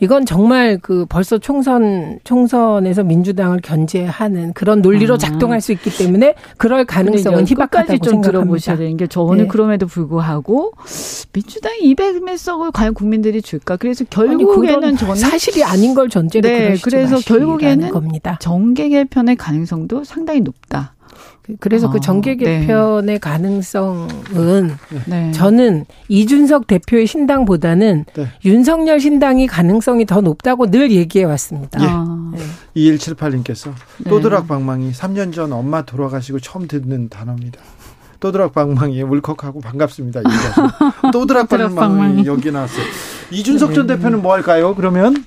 [0.00, 5.18] 이건 정말 그 벌써 총선 총선에서 민주당을 견제하는 그런 논리로 아.
[5.18, 8.20] 작동할 수 있기 때문에 그럴 가능성은 희박하다고 좀.
[8.20, 9.46] 들어보셔야 되는 게 저는 네.
[9.46, 10.72] 그럼에도 불구하고
[11.32, 13.76] 민주당이 200몇 석을 과연 국민들이 줄까?
[13.76, 18.38] 그래서 결국에는 저는 사실이 아닌 걸 전제로 네, 그래서 결국에는 겁니다.
[18.40, 20.93] 정계 개편의 가능성도 상당히 높다.
[21.60, 22.60] 그래서 그 아, 정계 네.
[22.60, 24.70] 개편의 가능성은
[25.06, 25.32] 네.
[25.32, 28.28] 저는 이준석 대표의 신당보다는 네.
[28.44, 31.82] 윤석열 신당이 가능성이 더 높다고 늘 얘기해 왔습니다.
[31.82, 31.86] 예.
[31.88, 32.32] 아,
[32.76, 34.10] 2178님께서 네.
[34.10, 37.60] 또드락 방망이 3년 전 엄마 돌아가시고 처음 듣는 단어입니다.
[38.20, 40.22] 또드락 방망이 울컥하고 반갑습니다.
[41.12, 42.24] 또드락 방망이.
[42.24, 42.84] 여기 나왔어요.
[43.30, 43.96] 이준석 전 네.
[43.96, 44.74] 대표는 뭐 할까요?
[44.74, 45.24] 그러면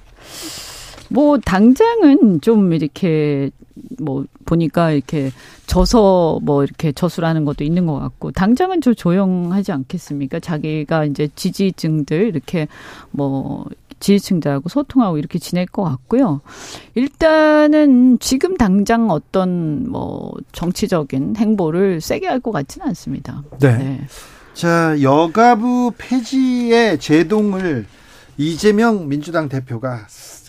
[1.09, 3.51] 뭐 당장은 좀 이렇게
[3.99, 5.32] 뭐 보니까 이렇게
[5.65, 10.39] 져서 뭐 이렇게 저수라는 것도 있는 것 같고 당장은 좀 조용하지 않겠습니까?
[10.39, 12.67] 자기가 이제 지지층들 이렇게
[13.11, 13.65] 뭐
[13.99, 16.41] 지지층들하고 소통하고 이렇게 지낼 것 같고요.
[16.95, 23.43] 일단은 지금 당장 어떤 뭐 정치적인 행보를 세게 할 것 같지는 않습니다.
[23.59, 23.78] 네.
[23.78, 24.07] 네.
[24.53, 27.86] 자 여가부 폐지의 제동을
[28.38, 30.05] 이재명 민주당 대표가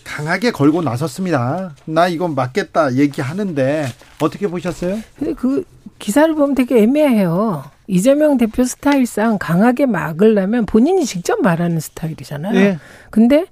[0.09, 1.75] 강하게 걸고 나섰습니다.
[1.85, 3.87] 나 이건 맞겠다 얘기하는데
[4.21, 4.99] 어떻게 보셨어요?
[5.19, 5.65] 근데 그
[5.99, 7.65] 기사를 보면 되게 애매해요.
[7.87, 12.57] 이재명 대표 스타일상 강하게 막으려면 본인이 직접 말하는 스타일이잖아요.
[12.59, 12.79] 예.
[13.11, 13.45] 근데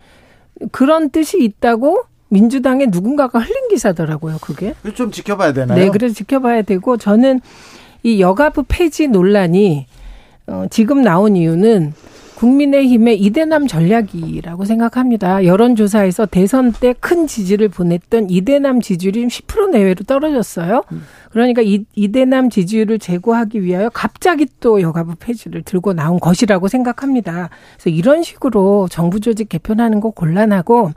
[0.72, 4.74] 그런 뜻이 있다고 민주당의 누군가가 흘린 기사더라고요, 그게.
[4.94, 5.78] 좀 지켜봐야 되나요?
[5.78, 7.40] 네, 그래서 지켜봐야 되고 저는
[8.02, 9.86] 이 여가부 폐지 논란이
[10.46, 11.92] 어, 지금 나온 이유는
[12.36, 15.44] 국민의힘의 이대남 전략이라고 생각합니다.
[15.44, 20.82] 여론조사에서 대선 때 큰 지지를 보냈던 이대남 지지율이 10% 내외로 떨어졌어요.
[21.30, 27.50] 그러니까 이, 이대남 지지율을 제고하기 위하여 갑자기 또 여가부 폐지를 들고 나온 것이라고 생각합니다.
[27.74, 30.90] 그래서 이런 식으로 정부 조직 개편하는 거 곤란하고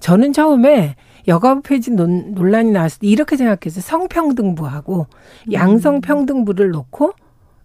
[0.00, 0.96] 저는 처음에
[1.28, 3.82] 여가부 폐지 논, 논란이 나왔을 때 이렇게 생각했어요.
[3.82, 5.06] 성평등부하고
[5.52, 7.12] 양성평등부를 놓고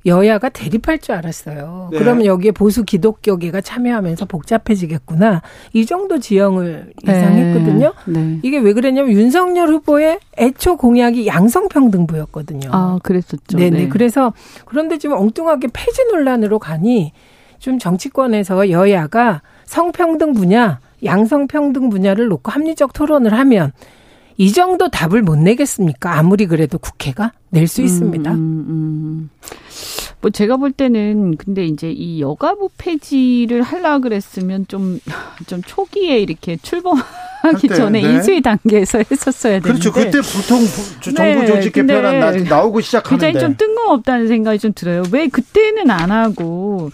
[0.07, 1.89] 여야가 대립할 줄 알았어요.
[1.91, 1.99] 네.
[1.99, 5.41] 그러면 여기에 보수 기독교계가 참여하면서 복잡해지겠구나.
[5.73, 7.93] 이 정도 지형을 예상했거든요.
[8.07, 8.39] 네.
[8.41, 12.69] 이게 왜 그랬냐면 윤석열 후보의 애초 공약이 양성평등부였거든요.
[12.71, 13.57] 아, 그랬었죠.
[13.57, 13.77] 네네.
[13.77, 13.87] 네.
[13.89, 14.33] 그래서
[14.65, 17.11] 그런데 지금 엉뚱하게 폐지 논란으로 가니
[17.59, 23.71] 좀 정치권에서 여야가 성평등 분야, 양성평등 분야를 놓고 합리적 토론을 하면
[24.37, 26.13] 이 정도 답을 못 내겠습니까?
[26.17, 28.31] 아무리 그래도 국회가 낼수 있습니다.
[28.31, 29.29] 음, 음, 음.
[30.21, 36.99] 뭐 제가 볼 때는 근데 이제 이 여가부 폐지를 하려 그랬으면 좀좀 초기에 이렇게 출범
[37.43, 38.13] 하기 때, 전에 네.
[38.13, 39.91] 인수위 단계에서 했었어야 되는데 그렇죠.
[39.91, 44.27] 그때 보통 부- 저- 네, 정부 조직 근데 개편안 나- 나오고 시작하는데 굉장히 좀 뜬금없다는
[44.27, 45.03] 생각이 좀 들어요.
[45.11, 46.89] 왜 그때는 안 하고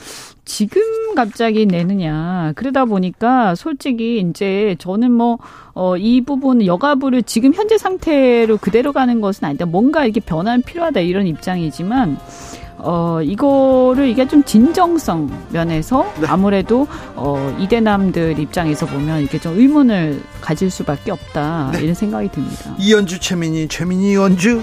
[0.45, 0.81] 지금
[1.15, 2.51] 갑자기 내느냐.
[2.55, 5.37] 그러다 보니까 솔직히 이제 저는 뭐,
[5.73, 9.65] 어, 이 부분 여가부를 지금 현재 상태로 그대로 가는 것은 아니다.
[9.65, 12.17] 뭔가 이렇게 변화는 필요하다 이런 입장이지만,
[12.79, 16.27] 어, 이거를 이게 좀 진정성 면에서 네.
[16.27, 16.85] 아무래도
[17.15, 21.71] 어, 이대남들 입장에서 보면 이게 좀 의문을 가질 수밖에 없다.
[21.73, 21.81] 네.
[21.81, 22.75] 이런 생각이 듭니다.
[22.77, 24.61] 이연주 최민희 최민희 연주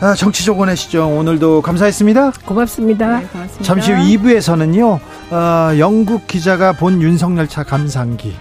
[0.00, 2.32] 아, 정치조건의 시정 오늘도 감사했습니다.
[2.44, 3.20] 고맙습니다.
[3.20, 3.64] 네, 고맙습니다.
[3.64, 8.36] 잠시 후 2부에서는요 어, 영국 기자가 본 윤석열 차 감상기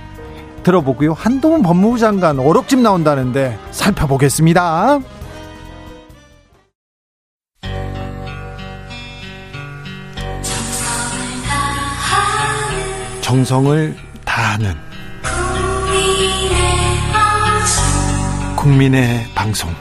[0.63, 4.99] 들어보고요 한동훈 법무부 장관 어록집 나온다는데 살펴보겠습니다.
[13.21, 14.73] 정성을 다하는
[18.55, 19.71] 국민의 방송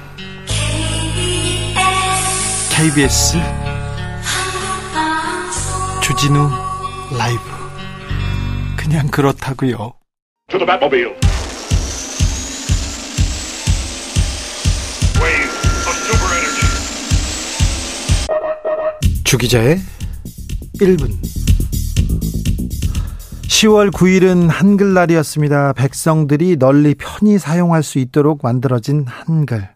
[2.77, 3.39] KBS
[6.03, 6.51] 주진우
[7.17, 7.41] 라이브
[8.77, 9.93] 그냥 그렇다고요.
[10.51, 11.05] Energy.
[19.23, 19.79] 주기자의
[20.81, 21.11] 1분
[23.43, 25.75] 10월 9일은 한글날이었습니다.
[25.75, 29.69] 백성들이 널리 편히 사용할 수 있도록 만들어진 한글.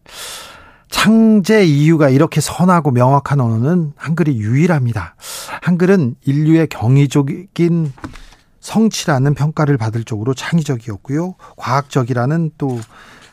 [0.90, 5.14] 창제 이유가 이렇게 선하고 명확한 언어는 한글이 유일합니다.
[5.62, 7.92] 한글은 인류의 경이적인
[8.60, 11.34] 성취라는 평가를 받을 쪽으로 창의적이었고요.
[11.56, 12.78] 과학적이라는 또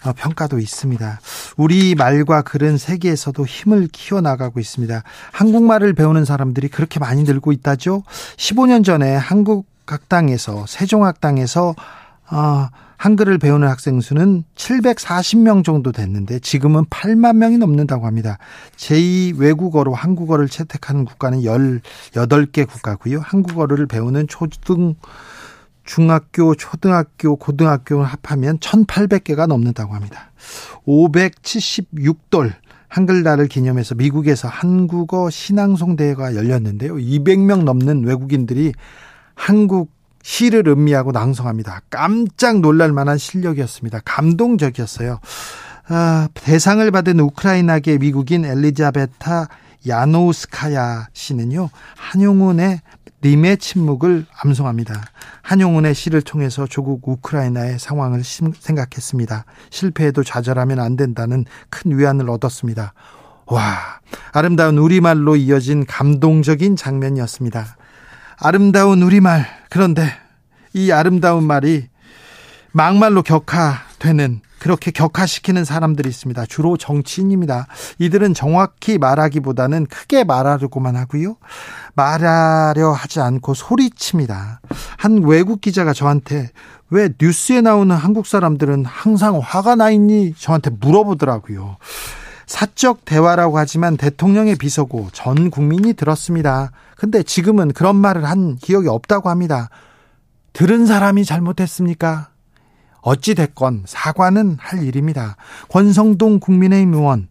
[0.05, 1.19] 어, 평가도 있습니다.
[1.57, 5.01] 우리 말과 글은 세계에서도 힘을 키워나가고 있습니다.
[5.31, 8.03] 한국말을 배우는 사람들이 그렇게 많이 늘고 있다죠.
[8.37, 11.75] 15년 전에 한국 학당에서 세종학당에서
[12.31, 12.67] 어,
[12.97, 18.37] 한글을 배우는 학생 수는 740명 정도 됐는데 지금은 8만 명이 넘는다고 합니다.
[18.77, 23.19] 제2 외국어로 한국어를 채택하는 국가는 18개 국가고요.
[23.19, 24.95] 한국어를 배우는 초등
[25.83, 30.31] 중학교, 초등학교, 고등학교를 합하면 1,800개가 넘는다고 합니다.
[30.87, 32.53] 576돌
[32.87, 36.95] 한글날을 기념해서 미국에서 한국어 신앙송 대회가 열렸는데요.
[36.95, 38.73] 200명 넘는 외국인들이
[39.35, 39.94] 한국
[40.29, 41.81] 시를 음미하고 낭송합니다.
[41.91, 43.99] 깜짝 놀랄 만한 실력이었습니다.
[44.05, 45.19] 감동적이었어요.
[45.87, 49.47] 아, 대상을 받은 우크라이나계 미국인 엘리자베타
[49.87, 52.81] 야노우스카야 씨는요, 한용운의
[53.23, 54.99] 님의 침묵을 암송합니다.
[55.43, 59.45] 한용운의 시를 통해서 조국 우크라이나의 상황을 심- 생각했습니다.
[59.69, 62.95] 실패해도 좌절하면 안 된다는 큰 위안을 얻었습니다.
[63.45, 63.77] 와,
[64.31, 67.77] 아름다운 우리말로 이어진 감동적인 장면이었습니다.
[68.37, 69.45] 아름다운 우리말.
[69.69, 70.07] 그런데
[70.73, 71.87] 이 아름다운 말이
[72.71, 76.45] 막말로 격화되는 그렇게 격화시키는 사람들이 있습니다.
[76.47, 77.67] 주로 정치인입니다.
[77.99, 81.37] 이들은 정확히 말하기보다는 크게 말하려고만 하고요.
[81.93, 84.61] 말하려 하지 않고 소리칩니다.
[84.97, 86.49] 한 외국 기자가 저한테
[86.89, 90.33] 왜 뉴스에 나오는 한국 사람들은 항상 화가 나 있니?
[90.37, 91.77] 저한테 물어보더라고요.
[92.47, 96.71] 사적 대화라고 하지만 대통령의 비서고 전 국민이 들었습니다.
[96.95, 99.69] 근데 지금은 그런 말을 한 기억이 없다고 합니다.
[100.53, 102.29] 들은 사람이 잘못했습니까?
[103.01, 105.35] 어찌됐건 사과는 할 일입니다.
[105.69, 107.27] 권성동 국민의힘 의원,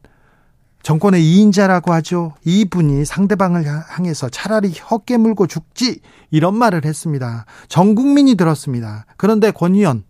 [0.85, 2.35] 정권의 2인자라고 하죠.
[2.45, 6.01] 이분이 상대방을 향해서 차라리 헛개 물고 죽지
[6.31, 7.47] 이런 말을 했습니다.
[7.69, 9.07] 전 국민이 들었습니다.
[9.17, 10.05] 그런데 권 의원,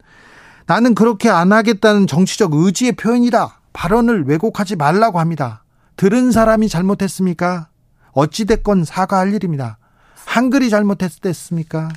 [0.67, 3.61] 나는 그렇게 안 하겠다는 정치적 의지의 표현이다.
[3.73, 5.63] 발언을 왜곡하지 말라고 합니다.
[5.97, 7.69] 들은 사람이 잘못했습니까?
[8.15, 9.79] 어찌됐건 사과할 일입니다.
[10.25, 11.91] 한글이 잘못했습니까?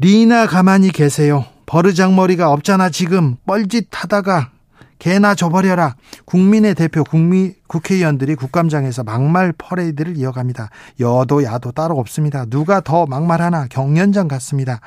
[0.00, 1.44] 니나 가만히 계세요.
[1.66, 4.50] 버르장머리가 없잖아 지금 뻘짓하다가
[4.98, 5.94] 개나 줘버려라.
[6.24, 10.70] 국민의 대표 국민 국회의원들이 국감장에서 막말 퍼레이드를 이어갑니다.
[11.00, 12.46] 여도 야도 따로 없습니다.
[12.46, 14.80] 누가 더 막말하나 경연장 같습니다.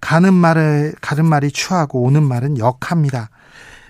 [0.00, 3.30] 가는 말을 가는 말이 추하고 오는 말은 역합니다.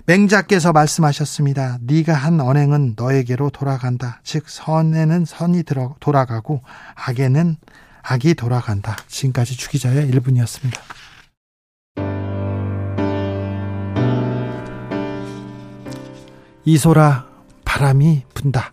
[0.06, 1.78] 맹자께서 말씀하셨습니다.
[1.80, 4.20] 네가 한 언행은 너에게로 돌아간다.
[4.22, 6.62] 즉 선에는 선이 들어 돌아가고
[6.94, 7.56] 악에는
[8.02, 8.96] 악이 돌아간다.
[9.08, 10.78] 지금까지 주기자의 1분이었습니다.
[16.66, 17.26] 이소라
[17.64, 18.72] 바람이 분다.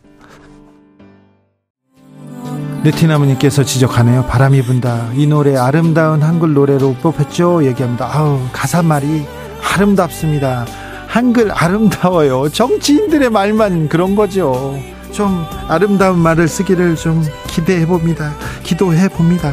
[2.84, 4.26] 느티나무님께서 지적하네요.
[4.26, 5.14] 바람이 분다.
[5.14, 7.64] 이 노래 아름다운 한글 노래로 뽑혔죠?
[7.66, 8.10] 얘기합니다.
[8.12, 9.26] 아우 가사말이
[9.74, 10.66] 아름답습니다.
[11.12, 12.48] 한글 아름다워요.
[12.48, 14.80] 정치인들의 말만 그런 거죠.
[15.12, 18.34] 좀 아름다운 말을 쓰기를 좀 기대해 봅니다.
[18.64, 19.52] 기도해 봅니다.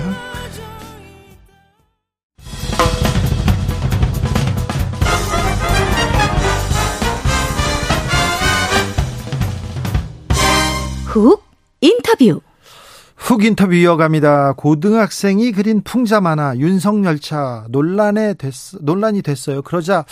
[11.07, 11.43] 훅
[11.81, 12.41] 인터뷰
[13.17, 14.53] 훅 인터뷰 이어갑니다.
[14.53, 19.61] 고등학생이 그린 풍자 만화 윤석열차 논란에 됐, 논란이 됐어요.
[19.63, 20.05] 그러자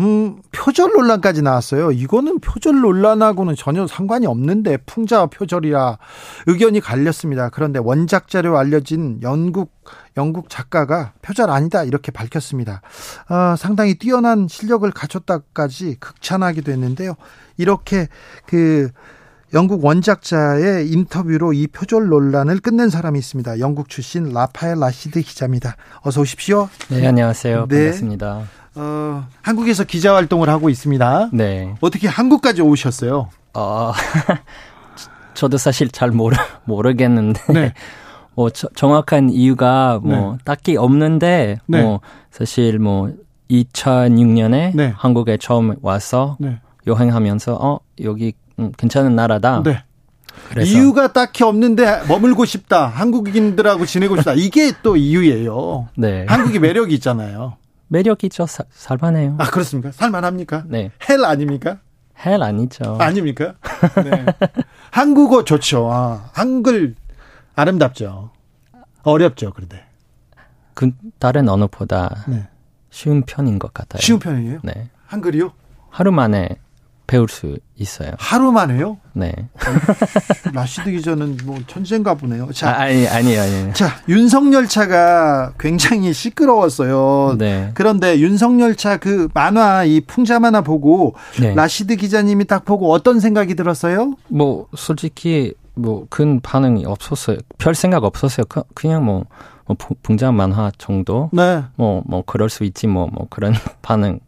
[0.00, 1.92] 음, 표절 논란까지 나왔어요.
[1.92, 5.98] 이거는 표절 논란하고는 전혀 상관이 없는데 풍자와 표절이라
[6.46, 7.50] 의견이 갈렸습니다.
[7.50, 9.72] 그런데 원작 자료 알려진 영국
[10.16, 12.82] 영국 작가가 표절 아니다 이렇게 밝혔습니다.
[13.28, 17.14] 아, 상당히 뛰어난 실력을 갖췄다까지 극찬하기도 했는데요.
[17.56, 18.08] 이렇게
[18.46, 18.90] 그
[19.54, 23.60] 영국 원작자의 인터뷰로 이 표절 논란을 끝낸 사람이 있습니다.
[23.60, 25.76] 영국 출신 라파엘 라시드 기자입니다.
[26.02, 26.68] 어서 오십시오.
[26.90, 27.66] 네, 안녕하세요.
[27.68, 27.76] 네.
[27.84, 28.42] 반갑습니다.
[28.74, 31.30] 어, 한국에서 기자 활동을 하고 있습니다.
[31.32, 31.74] 네.
[31.80, 33.30] 어떻게 한국까지 오셨어요?
[33.54, 33.92] 어,
[35.32, 37.40] 저도 사실 잘 모르, 모르겠는데.
[37.52, 37.72] 네.
[38.34, 40.38] 뭐, 저- 정확한 이유가 뭐, 네.
[40.44, 41.82] 딱히 없는데, 네.
[41.82, 43.10] 뭐, 사실 뭐,
[43.50, 44.92] 2006년에 네.
[44.94, 46.60] 한국에 처음 와서 네.
[46.86, 49.62] 여행하면서, 어, 여기 음, 괜찮은 나라다.
[49.62, 49.82] 네.
[50.64, 52.86] 이유가 딱히 없는데 머물고 싶다.
[52.86, 54.34] 한국인들하고 지내고 싶다.
[54.34, 55.88] 이게 또 이유예요.
[55.96, 56.24] 네.
[56.28, 57.56] 한국이 매력이 있잖아요.
[57.88, 58.46] 매력이죠.
[58.46, 59.36] 사- 살만해요.
[59.38, 59.92] 아, 그렇습니까?
[59.92, 60.64] 살만합니까?
[60.68, 60.90] 네.
[61.08, 61.78] hell 아닙니까?
[62.24, 62.96] hell 아니죠.
[63.00, 63.54] 아닙니까?
[64.04, 64.26] 네.
[64.90, 65.90] 한국어 좋죠.
[65.90, 66.94] 아, 한글
[67.54, 68.30] 아름답죠.
[69.02, 69.84] 어렵죠, 그런데.
[70.74, 72.46] 그 다른 언어보다 네.
[72.90, 74.00] 쉬운 편인 것 같아요.
[74.00, 74.60] 쉬운 편이에요?
[74.62, 74.88] 네.
[75.06, 75.52] 한글이요?
[75.90, 76.50] 하루 만에
[77.08, 78.12] 배울 수 있어요.
[78.18, 78.98] 하루만에요?
[79.14, 79.32] 네.
[80.52, 82.50] 라시드 기자는 뭐 천재인가 보네요.
[82.52, 83.72] 자, 아, 아니, 아니에요, 아니에요.
[83.72, 87.36] 자, 윤석열차가 굉장히 시끄러웠어요.
[87.38, 87.70] 네.
[87.74, 91.54] 그런데 윤석열차 그 만화, 이 풍자 만화 보고 네.
[91.54, 94.14] 라시드 기자님이 딱 보고 어떤 생각이 들었어요?
[94.28, 97.38] 뭐, 솔직히, 뭐, 큰 반응이 없었어요.
[97.56, 98.44] 별 생각 없었어요.
[98.50, 99.24] 그, 그냥 뭐,
[99.66, 101.30] 뭐, 붕- 붕장 만화 정도?
[101.32, 101.62] 네.
[101.76, 104.20] 뭐, 뭐, 그럴 수 있지, 뭐, 뭐, 그런 반응.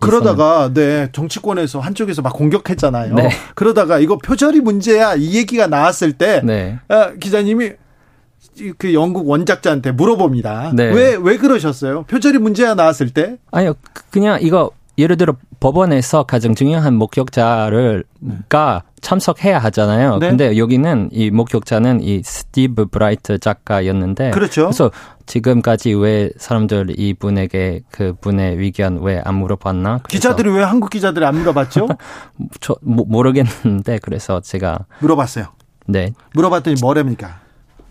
[0.00, 3.14] 그러다가 네 정치권에서 한쪽에서 막 공격했잖아요.
[3.14, 3.30] 네.
[3.54, 6.78] 그러다가 이거 표절이 문제야 이 얘기가 나왔을 때 네.
[6.88, 7.70] 아, 기자님이
[8.60, 10.72] 이- 그 영국 원작자한테 물어봅니다.
[10.74, 10.84] 네.
[10.92, 12.02] 왜 왜 그러셨어요?
[12.04, 18.04] 표절이 문제야 나왔을 때 아니요, 그- 그냥 이거, 예를 들어, 법원에서 가장 중요한 목격자를,
[18.48, 20.18] 가 참석해야 하잖아요.
[20.18, 20.28] 네.
[20.30, 24.30] 근데 여기는 이 목격자는 이 스티브 브라이트 작가였는데.
[24.32, 24.62] 그렇죠.
[24.62, 24.90] 그래서
[25.26, 30.00] 지금까지 왜 사람들 이분에게 그 분의 의견 왜 안 물어봤나?
[30.08, 31.86] 기자들이 왜 한국 기자들이 안 물어봤죠?
[32.60, 35.46] 저 모- 모르겠는데 그래서 제가 물어봤어요.
[35.86, 36.12] 네.
[36.34, 37.38] 물어봤더니 뭐랍니까?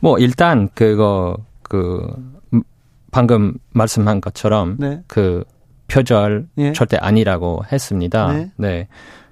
[0.01, 2.05] 뭐 일단 그거 그
[2.53, 2.64] 음,
[3.12, 5.01] 방금 말씀한 것처럼 네.
[5.08, 5.43] 그
[5.88, 6.73] 표절 예.
[6.73, 8.31] 절대 아니라고 했습니다.
[8.33, 8.51] 네.
[8.57, 8.88] 네.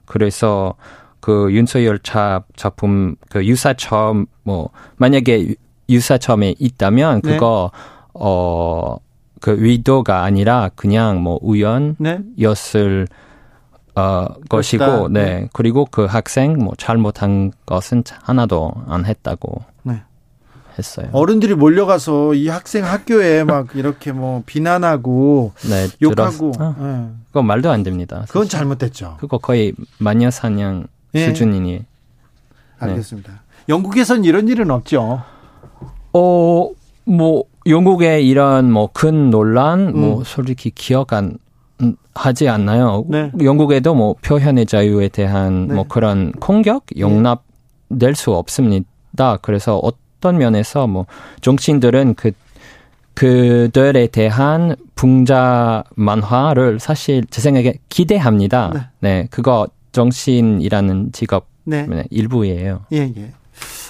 [0.06, 0.76] 그래서
[1.20, 5.56] 그 윤석열 차 작품 그 유사처음 뭐 만약에 유-
[5.90, 7.32] 유사처음에 있다면 네.
[7.34, 7.72] 그거
[8.14, 14.02] 어그 의도가 아니라 그냥 뭐 우연이었을 네.
[14.02, 15.24] 어 것이고 네.
[15.24, 15.50] 네.
[15.54, 20.02] 그리고 그 학생 뭐 잘못한 것은 하나도 안 했다고 네.
[20.78, 21.08] 했어요.
[21.12, 27.16] 어른들이 몰려가서 이 학생 학교에 막 이렇게 뭐 비난하고 네, 욕하고 들었- 어, 예.
[27.28, 28.26] 그거 말도 안 됩니다.
[28.28, 28.60] 그건 사실.
[28.60, 29.18] 잘못됐죠.
[29.20, 31.28] 그거 거의 마녀 사냥 예.
[31.28, 31.86] 수준이니.
[32.80, 33.42] 알겠습니다.
[33.70, 35.22] 영국에선 이런 일은 없죠.
[36.14, 36.70] 어,
[37.06, 40.24] 뭐 영국의 이런 뭐 큰 논란 뭐 음.
[40.24, 41.38] 솔직히 기억 안
[41.82, 43.04] 음, 하지 않나요?
[43.10, 43.32] 네.
[43.42, 45.74] 영국에도 뭐 표현의 자유에 대한 네.
[45.74, 49.38] 뭐 그런 공격 용납될 수 없습니다.
[49.42, 49.78] 그래서
[50.26, 51.06] 어떤 면에서 뭐
[51.42, 52.32] 정치인들은 그
[53.14, 58.72] 그들에 대한 풍자 만화를 사실 제 생각에 기대합니다.
[58.74, 58.80] 네.
[59.00, 61.86] 네, 그거 정치인이라는 직업 네.
[61.88, 62.82] 의 일부예요.
[62.92, 63.32] 예, 예.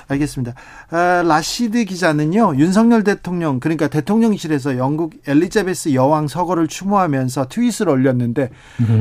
[0.07, 0.53] 알겠습니다.
[0.91, 8.49] 아, 라시드 기자는요, 윤석열 대통령, 그러니까 대통령실에서 영국 엘리자베스 여왕 서거를 추모하면서 트윗을 올렸는데,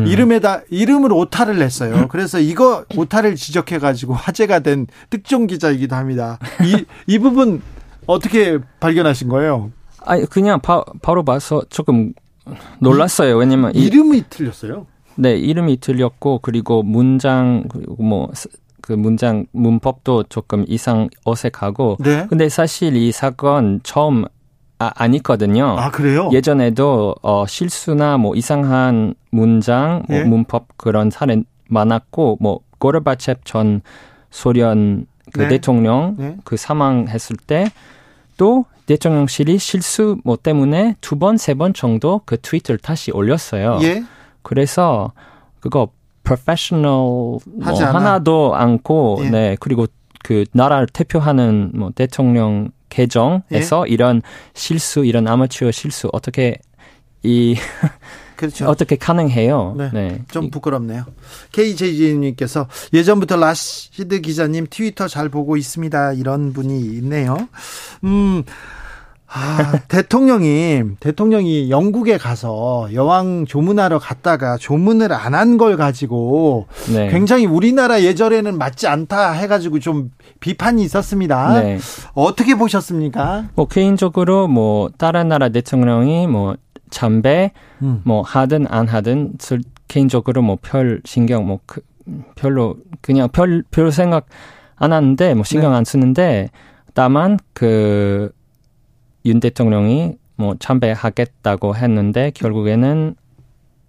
[0.06, 2.08] 이름에다, 이름을 오타를 냈어요.
[2.08, 6.38] 그래서 이거 오타를 지적해가지고 화제가 된 특종 기자이기도 합니다.
[6.62, 7.62] 이, 이 부분
[8.06, 9.70] 어떻게 발견하신 거예요?
[10.00, 12.12] 아니 그냥 바, 바로 봐서 조금
[12.78, 13.36] 놀랐어요.
[13.36, 14.86] 왜냐면 이, 이름이 틀렸어요.
[15.16, 18.30] 네 이름이 틀렸고 그리고 문장 그리고 뭐
[18.84, 22.26] 그 문장 문법도 조금 이상 어색하고 네.
[22.28, 24.26] 근데 사실 이 사건 처음
[24.78, 25.74] 아, 아니거든요.
[25.78, 26.28] 아, 그래요?
[26.34, 30.24] 예전에도 어, 실수나 뭐 이상한 문장, 뭐 예.
[30.24, 33.80] 문법 그런 사례 많았고 뭐 고르바첵 전
[34.30, 35.48] 소련 그 네.
[35.48, 36.36] 대통령 네.
[36.44, 37.70] 그 사망했을 때
[38.36, 43.78] 또 대통령실이 실수 뭐 때문에 두 번 세 번 정도 그 트위터를 다시 올렸어요.
[43.82, 44.02] 예.
[44.42, 45.12] 그래서
[45.60, 45.88] 그거
[46.24, 47.94] 프로페셔널 뭐 않아.
[47.94, 49.30] 하나도 않고 예.
[49.30, 49.86] 네 그리고
[50.22, 53.92] 그 나라를 대표하는 뭐 대통령 계정에서 예.
[53.92, 54.22] 이런
[54.54, 56.58] 실수 이런 아마추어 실수 어떻게
[57.22, 57.56] 이
[58.36, 58.66] 그렇죠.
[58.66, 59.74] 어떻게 가능해요?
[59.78, 59.90] 네.
[59.92, 60.22] 네.
[60.30, 61.04] 좀 부끄럽네요.
[61.52, 66.14] KJ님께서 예전부터 라시드 기자님 트위터 잘 보고 있습니다.
[66.14, 67.36] 이런 분이 있네요.
[68.02, 68.42] 음,
[69.36, 77.08] 아, 대통령이, 대통령이 영국에 가서 여왕 조문하러 갔다가 조문을 안 한 걸 가지고 네.
[77.10, 80.10] 굉장히 우리나라 예절에는 맞지 않다 해가지고 좀
[80.40, 81.60] 비판이 있었습니다.
[81.62, 81.78] 네.
[82.14, 83.46] 어떻게 보셨습니까?
[83.56, 86.54] 뭐 개인적으로 뭐 다른 나라 대통령이 뭐
[86.90, 87.50] 참배
[87.82, 88.00] 음.
[88.04, 91.80] 뭐 하든 안 하든 슬- 개인적으로 뭐 별 신경 뭐 그,
[92.36, 94.26] 별로 그냥 별별 생각
[94.76, 95.78] 안 하는데 뭐 신경 네.
[95.78, 96.50] 안 쓰는데
[96.94, 98.30] 다만 그
[99.26, 103.14] 윤 대통령이 뭐 참배하겠다고 했는데 결국에는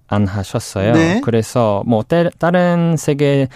[0.08, 0.94] 안 하셨어요.
[0.94, 1.22] 네.
[1.24, 3.48] 그래서 뭐 때- 다른 세계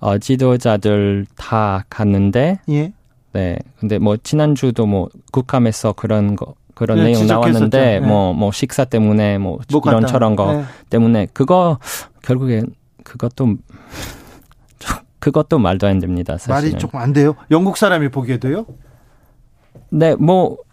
[0.00, 2.92] 어, 지도자들 다 갔는데 예.
[3.32, 3.56] 네.
[3.80, 7.48] 근데 뭐 지난주도 뭐 국감에서 그런 거 그런 네, 내용 지적했었죠.
[7.50, 8.06] 나왔는데 네.
[8.06, 9.58] 뭐뭐 식사 때문에 뭐.
[9.86, 10.64] 이런 저런 거 네.
[10.90, 11.78] 때문에 그거
[12.22, 12.66] 결국엔
[13.02, 13.56] 그것도
[14.78, 16.36] 좀- 그것도 말도 안 됩니다.
[16.36, 16.54] 사실은.
[16.54, 17.34] 말이 조금 안 돼요.
[17.50, 18.66] 영국 사람이 보기에도요.
[19.88, 20.64] 네, 뭐 스-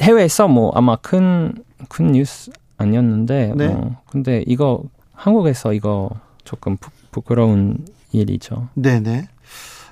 [0.00, 1.54] 해외에서 뭐 아마 큰
[1.88, 3.68] 큰 뉴스 아니었는데 네.
[3.68, 4.82] 뭐 근데 이거
[5.14, 6.10] 한국에서 이거
[6.44, 8.68] 조금 부, 부끄러운 일이죠.
[8.74, 9.28] 네네.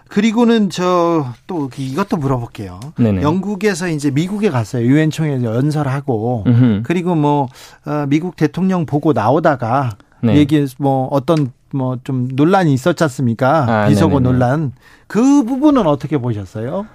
[0.08, 2.78] 그리고는 저 또 이것도 물어볼게요.
[2.96, 3.22] 네네.
[3.22, 4.86] 영국에서 이제 미국에 갔어요.
[4.86, 6.82] 유엔 총회 연설하고 음흠.
[6.84, 7.48] 그리고 뭐
[7.84, 9.90] 어, 미국 대통령 보고 나오다가
[10.22, 10.36] 네.
[10.36, 13.64] 얘기 뭐 어떤 뭐 좀 논란이 있었지 않습니까?
[13.84, 14.20] 아, 네네네.
[14.20, 14.72] 논란.
[15.06, 16.86] 그 부분은 어떻게 보셨어요?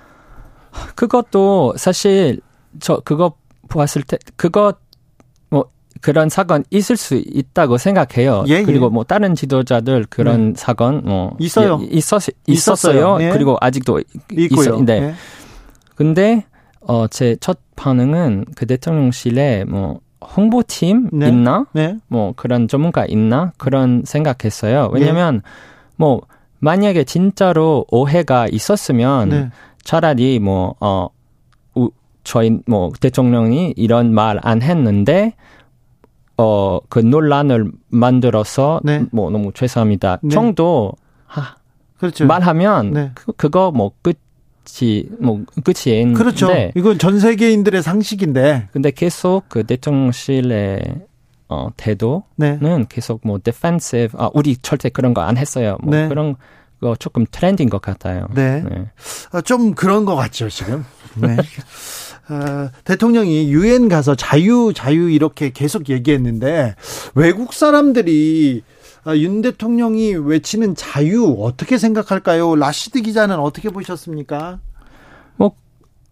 [0.95, 2.39] 그것도 사실
[2.80, 3.34] 저 그거
[3.69, 4.73] 보았을 때 그거
[5.49, 5.65] 뭐
[6.01, 8.45] 그런 사건 있을 수 있다고 생각해요.
[8.47, 8.63] 예, 예.
[8.63, 11.80] 그리고 뭐 다른 지도자들 그런 사건 뭐 있어요.
[11.82, 13.15] 예, 있었 있었어요.
[13.17, 13.17] 있었어요.
[13.21, 13.30] 예.
[13.32, 14.01] 그리고 아직도
[14.32, 14.61] 있고요.
[14.61, 14.99] 있어, 네.
[14.99, 15.13] 네.
[15.95, 16.45] 근데
[16.82, 19.99] 어 제 첫 반응은 그 대통령실에 뭐
[20.36, 21.28] 홍보팀 네.
[21.28, 21.65] 있나?
[21.73, 21.97] 네.
[22.07, 23.51] 뭐 그런 전문가 있나?
[23.57, 24.89] 그런 생각했어요.
[24.93, 25.41] 왜냐면
[25.97, 26.21] 뭐
[26.59, 29.49] 만약에 진짜로 오해가 있었으면 네.
[29.86, 31.07] 차라리 뭐, 어,
[31.75, 31.89] 우,
[32.25, 35.33] 저희, 뭐, 대통령이 이런 말 안 했는데,
[36.38, 39.05] 어, 그 논란을 만들어서, 네.
[39.11, 40.17] 뭐, 너무 죄송합니다.
[40.21, 40.29] 네.
[40.29, 40.91] 정도,
[41.27, 41.55] 하,
[41.97, 42.25] 그렇죠.
[42.25, 43.11] 말하면, 네.
[43.15, 46.17] 그, 그거 뭐, 끝이, 뭐, 끝이인데.
[46.17, 46.49] 그렇죠.
[46.75, 48.67] 이건 전 세계인들의 상식인데.
[48.73, 50.81] 근데 계속 그 대통령실의,
[51.47, 52.57] 어, 태도는 네.
[52.89, 55.77] 계속 뭐, defensive, 아, 우리 절대 그런 거 안 했어요.
[55.81, 56.07] 뭐, 네.
[56.09, 56.36] 그런
[56.80, 58.28] 거 조금 트렌드인 것 같아요.
[58.34, 58.63] 네.
[59.34, 60.84] 어, 좀 그런 것 같죠, 지금.
[61.15, 61.38] 네.
[62.30, 66.76] 어, 대통령이 유엔 가서 자유, 자유 이렇게 계속 얘기했는데
[67.15, 68.63] 외국 사람들이
[69.03, 72.55] 아, 윤 대통령이 외치는 자유 어떻게 생각할까요?
[72.55, 74.59] 라시드 기자는 어떻게 보셨습니까?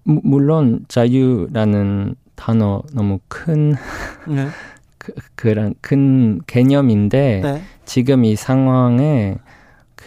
[0.06, 3.74] 무- 물론 자유라는 단어 너무 큰
[4.28, 4.50] 네.
[4.98, 7.64] 그, 그런 큰 개념인데 네.
[7.86, 9.36] 지금 이 상황에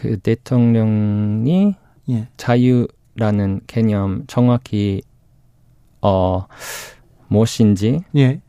[0.00, 1.74] 그 대통령이
[2.10, 2.28] 예.
[2.36, 5.02] 자유라는 개념 정확히
[6.02, 6.46] 어
[7.28, 8.40] 무엇인지 예.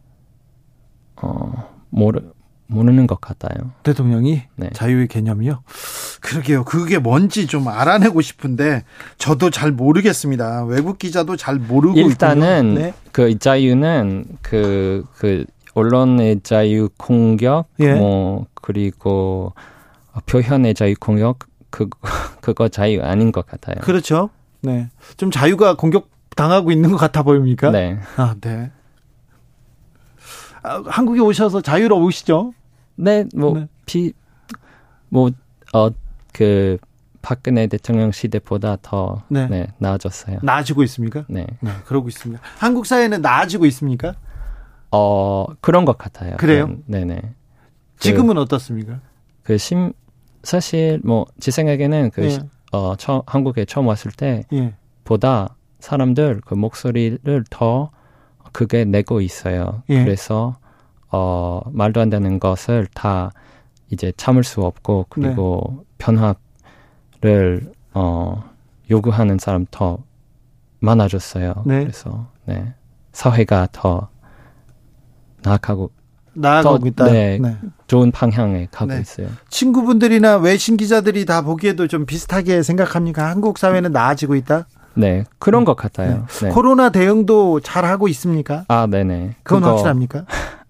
[1.15, 2.21] 어 모르
[2.67, 3.71] 모르는 것 같아요.
[3.83, 4.69] 대통령이 네.
[4.73, 5.63] 자유의 개념이요.
[6.21, 6.65] 그러게요.
[6.65, 8.83] 그게 뭔지 좀 알아내고 싶은데
[9.17, 10.65] 저도 잘 모르겠습니다.
[10.65, 12.73] 외국 기자도 잘 모르고 일단은.
[12.75, 12.93] 네.
[13.13, 17.93] 그 자유는 그, 그, 언론의 자유 공격, 예.
[17.93, 19.53] 뭐, 그리고
[20.25, 21.39] 표현의 자유 공격,
[21.69, 21.87] 그,
[22.41, 23.75] 그거 자유 아닌 것 같아요.
[23.81, 24.29] 그렇죠.
[24.61, 24.89] 네.
[25.17, 27.71] 좀 자유가 공격 당하고 있는 것 같아 보입니까?
[27.71, 27.99] 네.
[28.15, 28.71] 아, 네.
[30.63, 32.53] 아, 한국에 오셔서 자유로우시죠?
[32.95, 33.67] 네, 뭐, 네.
[33.85, 34.13] 비,
[35.09, 35.29] 뭐,
[35.73, 35.89] 어,
[36.33, 36.77] 그,
[37.21, 39.47] 박근혜 대통령 시대보다 더, 네.
[39.47, 40.39] 네, 나아졌어요.
[40.43, 41.25] 나아지고 있습니까?
[41.27, 41.45] 네.
[41.59, 42.41] 네, 그러고 있습니다.
[42.57, 44.15] 한국 사회는 나아지고 있습니까?
[44.91, 46.37] 어, 그런 것 같아요.
[46.37, 46.67] 그래요?
[46.85, 47.33] 네, 네네.
[47.99, 49.01] 지금은 어떻습니까?
[49.43, 49.91] 그 심,
[50.47, 52.29] 사실 뭐, 제 생각에는 그, 예.
[52.29, 52.39] 시-
[52.71, 54.73] 어, 처, 한국에 처음 왔을 때, 예.
[55.03, 57.91] 보다 사람들 그 목소리를 더
[58.53, 59.83] 크게 내고 있어요.
[59.89, 60.03] 예.
[60.03, 60.55] 그래서
[61.11, 63.31] 어 말도 안 되는 것을 다
[63.89, 68.43] 이제 참을 수 없고 그리고 변화를 어
[68.89, 69.99] 요구하는 사람 더
[70.79, 71.63] 많아졌어요.
[71.65, 71.81] 네.
[71.81, 72.73] 그래서 네
[73.13, 74.09] 사회가 더
[75.43, 75.91] 나아가고
[76.33, 77.05] 나아가고 더, 있다.
[77.11, 77.37] 네.
[77.39, 77.55] 네.
[77.87, 78.99] 좋은 방향에 가고 네.
[79.01, 79.27] 있어요.
[79.49, 83.29] 친구분들이나 외신 기자들이 다 보기에도 좀 비슷하게 생각합니까?
[83.29, 84.67] 한국 사회는 나아지고 있다?
[84.95, 86.25] 네 그런 것 같아요.
[86.41, 86.49] 네.
[86.49, 88.65] 코로나 대응도 잘 하고 있습니까?
[88.67, 89.35] 아 네네.
[89.43, 90.25] 그건 그거- 확실합니까?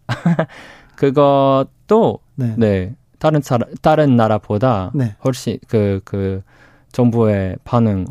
[0.96, 2.54] 그것도 네.
[2.58, 2.96] 네.
[3.20, 5.16] 다른 사 다른 나라보다 네.
[5.24, 6.44] 훨씬 그그
[6.92, 8.06] 정부의 반응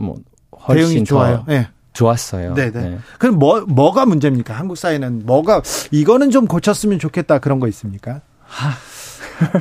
[0.00, 0.16] 훨뭐
[0.68, 1.44] 훨씬 대응이 좋아요.
[1.46, 1.68] 더 예.
[1.96, 2.54] 좋았어요.
[2.54, 2.70] 네네.
[2.70, 2.98] 네.
[3.18, 4.54] 그럼 뭐 뭐가 문제입니까?
[4.54, 8.20] 한국 사회는 뭐가 이거는 좀 고쳤으면 좋겠다 그런 거 있습니까?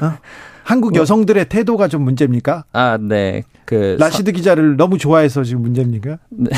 [0.02, 0.18] 어?
[0.64, 2.66] 한국 뭐 여성들의 태도가 좀 문제입니까?
[2.74, 3.44] 아, 네.
[3.66, 6.18] 그 라시드 기자를 너무 좋아해서 지금 문제입니까?
[6.30, 6.50] 네.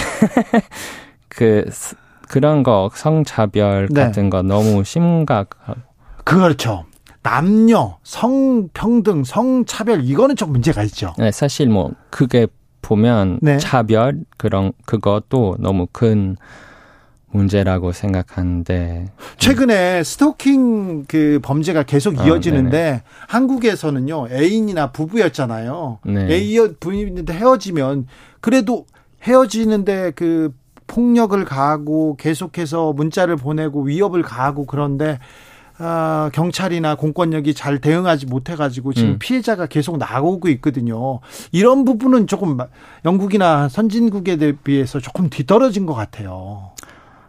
[1.29, 1.65] 그
[2.27, 4.05] 그런 거 성차별 네.
[4.05, 5.49] 같은 거 너무 심각.
[6.23, 6.85] 그렇죠.
[7.21, 11.13] 남녀 성평등 성차별 이거는 좀 문제가 있죠.
[11.17, 12.47] 네, 사실 뭐 그게
[12.87, 13.57] 보면 네.
[13.57, 16.37] 차별 그런 그것도 너무 큰
[17.31, 19.07] 문제라고 생각하는데
[19.37, 25.99] 최근에 스토킹 그 범죄가 계속 아, 이어지는데 한국에서는요 애인이나 부부였잖아요.
[26.05, 26.33] 네.
[26.33, 28.07] 애인 부인인데 헤어지면
[28.39, 28.85] 그래도
[29.21, 30.53] 헤어지는데 그
[30.87, 35.19] 폭력을 가하고 계속해서 문자를 보내고 위협을 가하고 그런데
[35.79, 39.19] 아, 경찰이나 공권력이 잘 대응하지 못해가지고 지금 음.
[39.19, 41.19] 피해자가 계속 나오고 있거든요.
[41.51, 42.57] 이런 부분은 조금
[43.05, 46.71] 영국이나 선진국에 비해서 조금 뒤떨어진 것 같아요.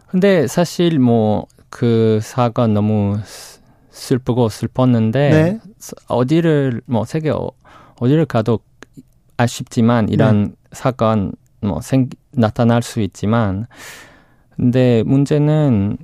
[0.07, 3.59] 근데 사실 뭐 그 사건 너무 슬-
[3.91, 5.59] 슬프고 슬펐는데 네.
[6.07, 7.51] 어디를 뭐 세계 어-
[7.99, 8.57] 어디를 가도
[9.37, 10.51] 아쉽지만 이런 네.
[10.71, 11.31] 사건
[11.61, 13.67] 뭐 생 나타날 수 있지만
[14.55, 15.97] 근데 문제는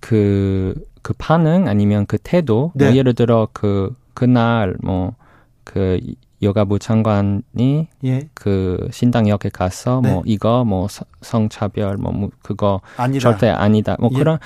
[0.00, 2.86] 그, 그 반응 아니면 그 태도 네.
[2.86, 5.14] 뭐 예를 들어 그 그날 뭐
[5.62, 6.00] 그
[6.42, 10.10] 여가부 장관이 예, 그 신당역에 가서 네.
[10.12, 13.20] 뭐 이거 뭐 성- 성차별 뭐 무- 그거 아니다.
[13.22, 13.96] 절대 아니다.
[14.00, 14.18] 뭐 예.
[14.18, 14.38] 그런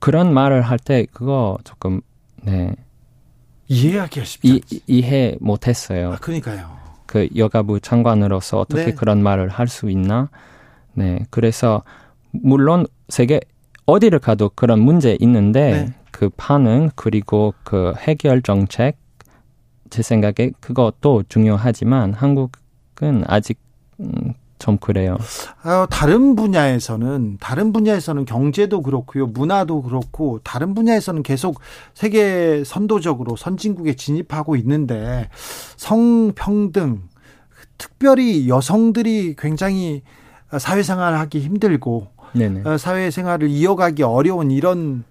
[0.00, 2.02] 그런 말을 할 때 그거 조금
[2.42, 2.72] 네
[3.68, 4.80] 이해하기가 쉽지 이, 않지.
[4.86, 6.12] 이해 못했어요.
[6.12, 6.70] 아, 그러니까요.
[7.06, 8.94] 그 여가부 장관으로서 어떻게 네.
[8.94, 10.28] 그런 말을 할 수 있나?
[10.92, 11.82] 네, 그래서
[12.30, 13.40] 물론 세계
[13.86, 15.94] 어디를 가도 그런 문제 있는데 네.
[16.10, 18.96] 그 반응 그리고 그 해결 정책
[19.90, 23.58] 제 생각에 그것도 중요하지만 한국은 아직
[24.00, 25.18] 음, 좀 그래요.
[25.62, 31.60] 아, 다른 분야에서는 다른 분야에서는 경제도 그렇고요, 문화도 그렇고 다른 분야에서는 계속
[31.92, 35.28] 세계 선도적으로 선진국에 진입하고 있는데
[35.76, 37.02] 성평등
[37.76, 40.02] 특별히 여성들이 굉장히
[40.56, 42.62] 사회생활하기 힘들고 네네.
[42.68, 45.04] 어, 사회생활을 이어가기 어려운 이런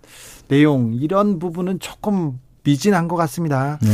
[0.48, 3.78] 내용 이런 부분은 조금 미진한 것 같습니다.
[3.82, 3.90] 네.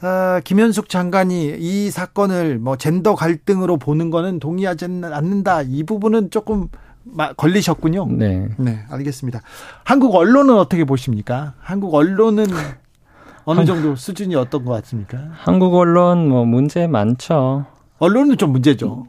[0.00, 5.62] 아, 김현숙 장관이 이 사건을 뭐 젠더 갈등으로 보는 거는 동의하지 않는다.
[5.62, 6.68] 이 부분은 조금
[7.04, 8.06] 마- 걸리셨군요.
[8.12, 8.48] 네.
[8.58, 9.40] 네, 알겠습니다.
[9.84, 11.54] 한국 언론은 어떻게 보십니까?
[11.58, 12.46] 한국 언론은
[13.44, 15.18] 어느 정도 수준이 어떤 것 같습니까?
[15.32, 17.66] 한국 언론 뭐 문제 많죠.
[17.98, 19.04] 언론은 좀 문제죠.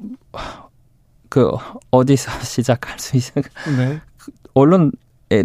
[1.34, 1.50] 그
[1.90, 3.50] 어디서 시작할 수 있을까?
[3.76, 4.00] 네.
[4.54, 4.92] 언론에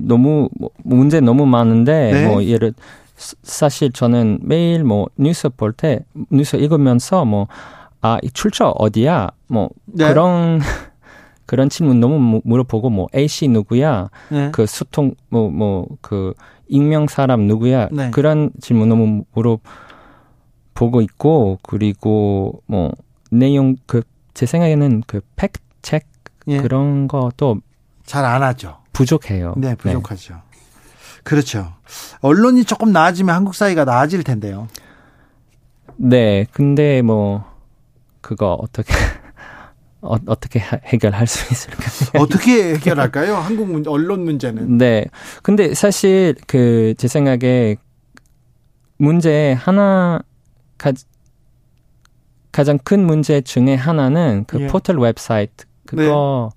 [0.03, 2.27] 너무 뭐 문제 너무 많은데 네.
[2.29, 2.75] 뭐 예를
[3.17, 7.47] 사- 사실 저는 매일 뭐 뉴스 볼 때 뉴스 읽으면서 뭐
[8.03, 9.29] 아, 이 출처 어디야?
[9.47, 10.09] 뭐 네.
[10.09, 10.61] 그런
[11.47, 14.11] 그런 질문 너무 무- 물어보고 뭐 A 씨 누구야?
[14.31, 14.51] 네.
[14.53, 16.35] 그 소통 뭐 뭐 그
[16.69, 17.89] 익명 사람 누구야?
[17.91, 18.11] 네.
[18.11, 22.93] 그런 질문 너무 물어보고 있고 그리고 뭐
[23.31, 24.03] 내용 그
[24.35, 25.59] 제 생각에는 그 팩트
[25.89, 26.07] 체크
[26.49, 26.59] 예.
[26.61, 27.61] 그런 것도
[28.05, 28.79] 잘 안 하죠.
[28.93, 29.55] 부족해요.
[29.57, 30.43] 네, 부족하죠.
[31.25, 31.73] 그렇죠.
[32.21, 34.69] 언론이 조금 나아지면 한국 사회가 나아질 텐데요.
[35.97, 37.45] 네, 근데 뭐
[38.21, 38.93] 그거 어떻게
[40.01, 42.23] 어, 어떻게 하- 해결할 수 있을까요?
[42.23, 43.35] 어떻게 해결할까요?
[43.37, 44.79] 한국 문, 언론 문제는.
[44.79, 45.05] 네,
[45.43, 47.77] 근데 사실 그 제 생각에
[48.97, 50.21] 문제 하나
[50.77, 50.93] 가,
[52.53, 54.67] 가장 큰 문제 중에 하나는 그 예.
[54.67, 55.67] 포털 웹사이트
[55.97, 56.51] 그거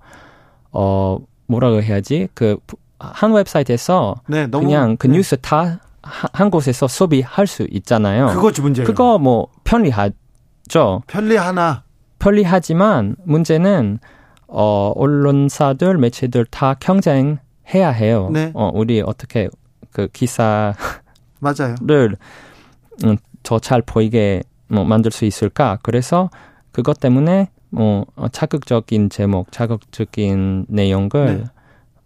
[0.70, 2.56] 어 뭐라고 해야지 그
[3.02, 5.14] 한 웹사이트에서 네, 너무 그냥 그 네.
[5.14, 8.28] 뉴스 다한 곳에서 소비할 수 있잖아요.
[8.28, 8.86] 그거 문제예요.
[8.86, 11.02] 그거 뭐 편리하죠.
[11.08, 11.82] 편리하나
[12.18, 13.98] 편리하지만 문제는
[14.46, 18.30] 어 언론사들 매체들 다 경쟁해야 해요.
[18.32, 18.52] 네.
[18.54, 19.48] 어 우리 어떻게
[19.90, 20.74] 그 기사를
[21.40, 21.74] 맞아요.
[23.04, 25.78] 음, 더잘 보이게 뭐 만들 수 있을까?
[25.82, 26.30] 그래서
[26.70, 31.08] 그것 때문에 뭐 어, 자극적인 제목, 자극적인 내용을
[31.38, 31.44] 네.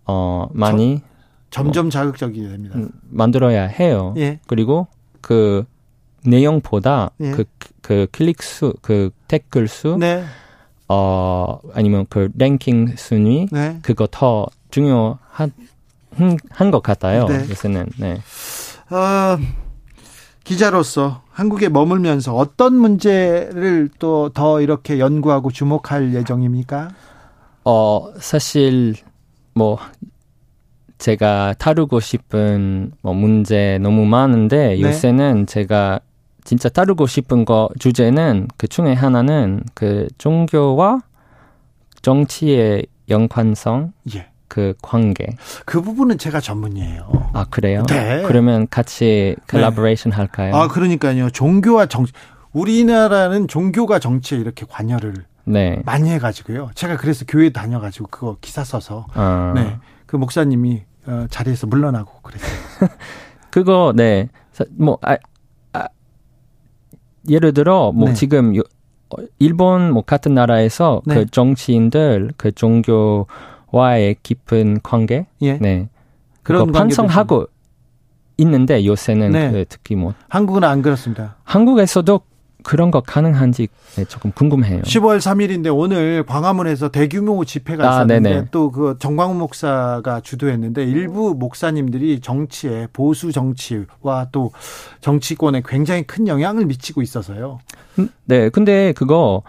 [0.06, 1.02] 어 많이
[1.50, 2.76] 점점 자극적이 됩니다.
[2.78, 4.14] 음, 만들어야 해요.
[4.16, 4.38] 예.
[4.46, 4.86] 그리고
[5.20, 5.64] 그
[6.24, 7.30] 내용보다 예.
[7.32, 7.44] 그,
[7.82, 10.24] 그 클릭 수, 그 댓글 수, 네.
[10.88, 13.78] 어, 아니면 그 랭킹 순위, 네.
[13.82, 15.50] 그거 더 중요한,
[16.50, 17.26] 한 것 같아요.
[17.26, 17.46] 네.
[17.48, 18.14] 요새는, 네.
[18.90, 19.38] 어,
[20.46, 26.90] 기자로서 한국에 머물면서 어떤 문제를 또 더 이렇게 연구하고 주목할 예정입니까?
[27.64, 28.94] 어, 사실,
[29.54, 29.76] 뭐,
[30.98, 34.80] 제가 다루고 싶은 뭐 문제 너무 많은데 네.
[34.82, 35.98] 요새는 제가
[36.44, 41.00] 진짜 다루고 싶은 거 주제는 그 중에 하나는 그 종교와
[42.02, 44.28] 정치의 연관성, 예.
[44.48, 45.26] 그 관계.
[45.64, 47.30] 그 부분은 제가 전문이에요.
[47.32, 47.82] 아 그래요?
[47.88, 48.22] 네.
[48.26, 50.54] 그러면 같이 콜라보레이션 할까요?
[50.54, 51.30] 아, 그러니까요.
[51.30, 52.06] 종교와 정
[52.52, 55.14] 우리나라는 종교가 정치에 이렇게 관여를
[55.44, 55.82] 네.
[55.84, 56.70] 많이 해 가지고요.
[56.74, 59.78] 제가 그래서 교회 다녀 가지고 그거 기사 써서 아, 네.
[60.06, 62.58] 그 목사님이 어, 자리에서 물러나고 그랬어요.
[63.50, 64.28] 그거 네.
[64.52, 65.16] 사- 뭐 아,
[65.72, 65.86] 아,
[67.28, 68.14] 예를 들어 뭐 네.
[68.14, 68.62] 지금 요-
[69.10, 71.14] 어, 일본 뭐 같은 나라에서 네.
[71.14, 73.26] 그 정치인들 그 종교
[73.70, 75.54] 와의 깊은 관계 예.
[75.54, 75.88] 네.
[76.42, 77.46] 그런 반성하고
[78.38, 79.50] 있는데 요새는 네.
[79.50, 81.36] 그 특히 뭐 한국은 안 그렇습니다.
[81.44, 82.20] 한국에서도
[82.62, 84.82] 그런 거 가능한지 네, 조금 궁금해요.
[84.82, 88.48] 10월 3일인데 오늘 광화문에서 대규모 집회가 아, 있었는데.
[88.50, 94.50] 또 그 정광훈 목사가 주도했는데 일부 목사님들이 정치에 보수 정치와 또
[95.00, 97.60] 정치권에 굉장히 큰 영향을 미치고 있어서요.
[98.00, 99.42] 음, 네, 근데 그거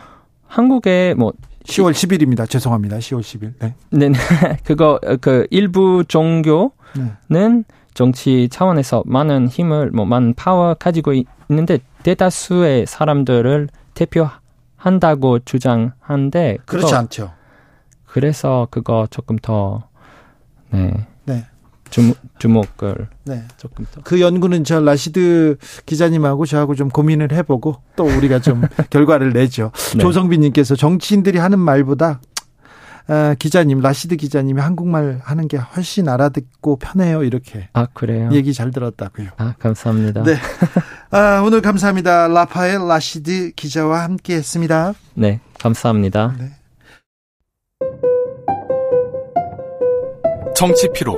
[0.45, 1.33] 한국에 뭐
[1.67, 2.49] 10월 10일입니다.
[2.49, 2.97] 죄송합니다.
[2.97, 3.53] 10월 10일.
[3.59, 3.75] 네.
[3.89, 4.17] 네, 네.
[4.63, 6.69] 그거 어, 그 일부 종교는
[7.29, 7.63] 네.
[7.93, 15.39] 정치 차원에서 많은 힘을 뭐 많은 파워 가지고 있- 있는데 대다수의 사람들을 대표한다고
[16.65, 17.31] 그거- 그렇지 않죠.
[18.05, 19.83] 그래서 그거 조금 더
[20.69, 21.07] 네.
[21.87, 21.91] 네.
[21.91, 23.43] 주목, 주목을 네.
[23.57, 29.33] 조금 더 그 연구는 저 라시드 기자님하고 저하고 좀 고민을 해보고 또 우리가 좀 결과를
[29.33, 29.71] 내죠.
[29.93, 29.99] 네.
[29.99, 32.19] 조성빈님께서 정치인들이 하는 말보다
[33.09, 38.29] 어, 기자님 라시드 기자님이 한국말 하는 게 훨씬 알아듣고 편해요 이렇게 아, 그래요?
[38.33, 39.29] 얘기 잘 들었다고요.
[39.37, 40.23] 아, 감사합니다.
[40.23, 40.35] 네.
[41.11, 42.27] 아, 오늘 감사합니다.
[42.27, 44.93] 라파엘 라시드 기자와 함께했습니다.
[45.15, 46.35] 네, 감사합니다.
[46.37, 46.51] 네.
[50.55, 51.17] 정치 피로,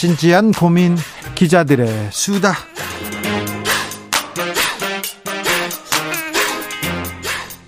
[0.00, 0.96] 진지한 고민
[1.34, 2.54] 기자들의 수다.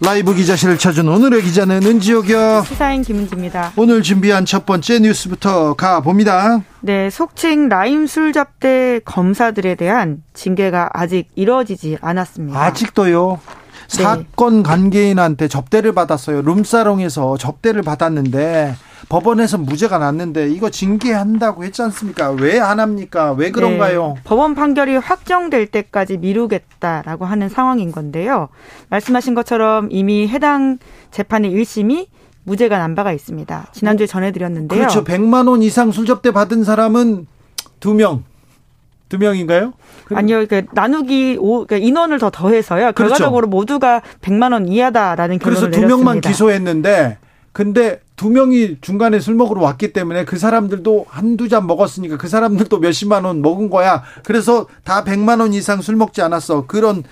[0.01, 2.65] 라이브 기자실을 찾은 오늘의 기자는 은지옥이요.
[2.67, 3.73] 시사인 김은지입니다.
[3.77, 6.63] 오늘 준비한 첫 번째 뉴스부터 가봅니다.
[6.81, 12.59] 네, 속칭 라임 술 접대 검사들에 대한 징계가 아직 이루어지지 않았습니다.
[12.59, 13.41] 아직도요.
[13.91, 14.03] 네.
[14.03, 16.41] 사건 관계인한테 접대를 받았어요.
[16.41, 18.75] 룸사롱에서 접대를 받았는데
[19.09, 22.31] 법원에서 무죄가 났는데 이거 징계한다고 했지 않습니까?
[22.31, 23.33] 왜 안 합니까?
[23.33, 24.15] 왜 그런가요?
[24.17, 28.49] 네, 법원 판결이 확정될 때까지 미루겠다라고 하는 상황인 건데요.
[28.89, 30.79] 말씀하신 것처럼 이미 해당
[31.11, 32.07] 재판의 1심이
[32.45, 33.69] 무죄가 난 바가 있습니다.
[33.73, 34.79] 지난주에 전해드렸는데요.
[34.79, 35.05] 그렇죠.
[35.05, 37.27] 100만 원 이상 술접대 받은 사람은
[37.81, 38.25] 두 명.
[39.09, 39.75] 두 명인가요?
[40.15, 42.93] 아니요, 그 나누기 오, 그러니까 인원을 더 더해서요.
[42.93, 42.95] 그렇죠.
[43.15, 46.29] 결과적으로 모두가 100만 원 이하다라는 그래서 결론을 두 명만 내렸습니다.
[46.31, 47.19] 기소했는데
[47.53, 52.79] 근데 두 명이 중간에 술 먹으러 왔기 때문에 그 사람들도 한두 잔 먹었으니까 그 사람들도
[52.79, 54.03] 몇십만 원 먹은 거야.
[54.25, 56.67] 그래서 다 100만 원 이상 술 먹지 않았어.
[56.67, 57.05] 그런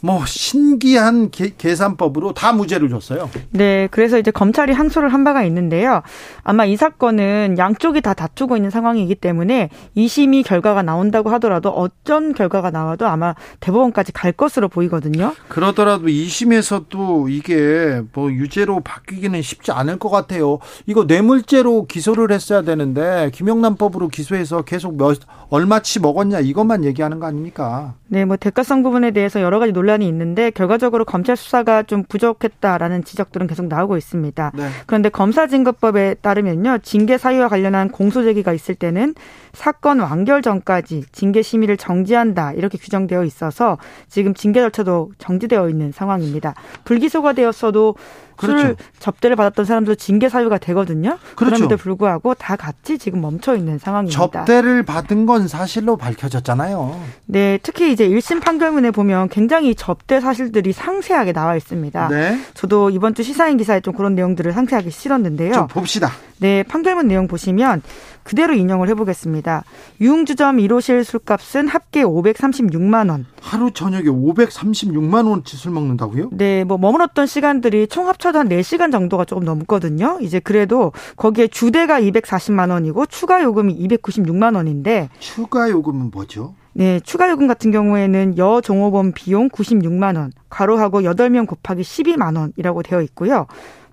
[0.00, 3.28] 뭐 신기한 계, 계산법으로 다 무죄를 줬어요.
[3.50, 6.02] 네, 그래서 이제 검찰이 항소를 한 바가 있는데요.
[6.44, 12.70] 아마 이 사건은 양쪽이 다 다투고 있는 상황이기 때문에 2심이 결과가 나온다고 하더라도 어떤 결과가
[12.70, 15.34] 나와도 아마 대법원까지 갈 것으로 보이거든요.
[15.48, 20.58] 그러더라도 2심에서도 이게 뭐 유죄로 바뀌기는 쉽지 않을 것 같아요.
[20.86, 25.18] 이거 뇌물죄로 기소를 했어야 되는데 김영란법으로 기소해서 계속 몇
[25.50, 27.94] 얼마치 먹었냐 이것만 얘기하는 거 아닙니까?
[28.06, 33.04] 네, 뭐 대가성 부분에 대해서 여러 가지 논란 이 있는데 결과적으로 검찰 수사가 좀 부족했다라는
[33.04, 34.52] 지적들은 계속 나오고 있습니다.
[34.54, 34.68] 네.
[34.86, 39.14] 그런데 검사징계법에 따르면요, 징계 사유와 관련한 공소 제기가 있을 때는
[39.54, 43.78] 사건 완결 전까지 징계 심의를 정지한다 이렇게 규정되어 있어서
[44.08, 46.54] 지금 징계 절차도 정지되어 있는 상황입니다.
[46.84, 47.96] 불기소가 되었어도 술
[48.38, 48.74] 그렇죠.
[48.98, 51.18] 접대를 받았던 사람도 징계 사유가 되거든요.
[51.34, 51.56] 그렇죠.
[51.56, 54.18] 그럼에도 불구하고 다 같이 지금 멈춰 있는 상황입니다.
[54.18, 57.00] 접대를 받은 건 사실로 밝혀졌잖아요.
[57.26, 62.08] 네, 특히 이제 1심 판결문에 보면 굉장히 접대 사실들이 상세하게 나와 있습니다.
[62.08, 62.38] 네.
[62.54, 65.52] 저도 이번 주 시사인 기사에 좀 그런 내용들을 상세하게 실었는데요.
[65.52, 66.12] 좀 봅시다.
[66.38, 67.82] 네, 판결문 내용 보시면
[68.28, 69.64] 그대로 인용을 해보겠습니다.
[70.02, 73.24] 유흥주점 1호실 술값은 합계 536만 원.
[73.40, 76.28] 하루 저녁에 536만 원치 술 먹는다고요?
[76.32, 80.18] 네, 뭐 머물렀던 시간들이 총 합쳐도 한 4시간 정도가 조금 넘거든요.
[80.20, 86.54] 이제 그래도 거기에 주대가 240만 원이고 추가 요금이 296만 원인데 추가 요금은 뭐죠?
[86.74, 92.82] 네, 추가 요금 같은 경우에는 여 종업원 비용 96만 원, 가로하고 8명 곱하기 12만 원이라고
[92.82, 93.46] 되어 있고요.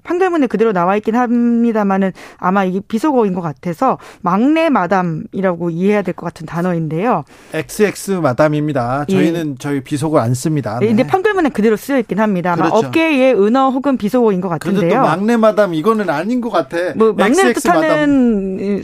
[0.05, 6.25] 판결문에 그대로 나와 있긴 합니다만은 아마 이게 비속어인 것 같아서 막내 마담이라고 이해해야 될 것
[6.25, 7.25] 같은 단어인데요.
[7.53, 9.05] XX 마담입니다.
[9.09, 10.77] 저희는 저희 비속어 안 씁니다.
[10.79, 10.87] 네.
[10.87, 12.55] 근데 판결문에 그대로 쓰여 있긴 합니다.
[12.55, 12.75] 그렇죠.
[12.75, 15.01] 업계의 은어 혹은 비속어인 것 그래도 또 같은데요.
[15.01, 16.77] 막내 마담 이거는 아닌 것 같아.
[16.95, 17.53] 뭐 막내를.
[17.53, 18.83] 뜻하는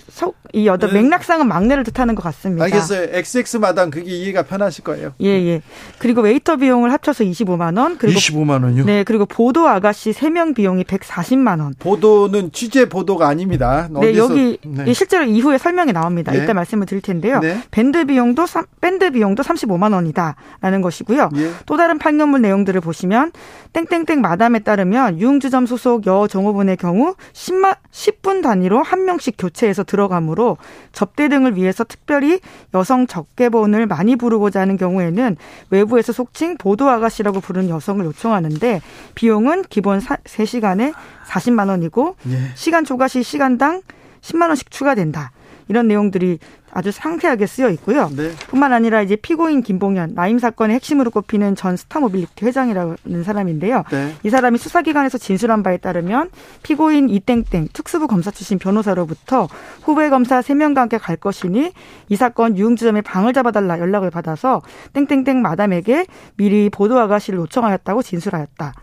[0.53, 1.01] 이 어떤 네.
[1.01, 2.65] 맥락상은 막내를 뜻하는 것 같습니다.
[2.65, 3.07] 알겠어요.
[3.13, 5.13] XX 마담 그게 이해가 편하실 거예요.
[5.21, 5.61] 예, 예.
[5.99, 8.83] 그리고 웨이터 비용을 합쳐서 25만 원, 그리고 25만 원요.
[8.85, 11.73] 네, 그리고 보도 아가씨 3명 비용이 140만 원.
[11.79, 13.87] 보도는 취재 보도가 아닙니다.
[13.91, 14.85] 네, 어디서- 여기 네.
[14.87, 16.31] 이 실제로 이후에 설명이 나옵니다.
[16.31, 16.43] 네.
[16.43, 17.39] 이따 말씀을 드릴 텐데요.
[17.39, 17.61] 네.
[17.71, 21.29] 밴드 비용도 삼- 밴드 비용도 35만 원이다라는 것이고요.
[21.35, 21.51] 예.
[21.65, 23.31] 또 다른 판결문 내용들을 보시면
[23.73, 30.57] 땡땡땡 마담에 따르면 유흥주점 소속 여 종업원의 경우 10만 10분 단위로 한 명씩 교체해서 들어가므로
[30.93, 32.39] 접대 등을 위해서 특별히
[32.73, 35.37] 여성 적개본을 많이 부르고자 하는 경우에는
[35.69, 38.81] 외부에서 속칭 보도 아가씨라고 부르는 여성을 요청하는데
[39.15, 40.93] 비용은 기본 사, 3시간에
[41.27, 42.37] 40만 원이고 예.
[42.55, 43.81] 시간 초과 시 시간당
[44.21, 45.31] 10만 원씩 추가된다.
[45.67, 46.39] 이런 내용들이
[46.73, 48.09] 아주 상세하게 쓰여 있고요.
[48.15, 48.31] 네.
[48.47, 53.83] 뿐만 아니라 이제 피고인 김봉현 라임 사건의 핵심으로 꼽히는 전 스타모빌리티 회장이라는 사람인데요.
[53.91, 54.13] 네.
[54.23, 56.29] 이 사람이 수사기관에서 진술한 바에 따르면
[56.63, 59.47] 피고인 이땡땡 특수부 검사 출신 변호사로부터
[59.83, 61.71] 후배 검사 3명과 함께 갈 것이니
[62.09, 64.61] 이 사건 유흥주점에 방을 잡아달라 연락을 받아서
[64.93, 66.05] 땡땡땡 마담에게
[66.37, 68.73] 미리 보도 아가씨를 요청하였다고 진술하였다.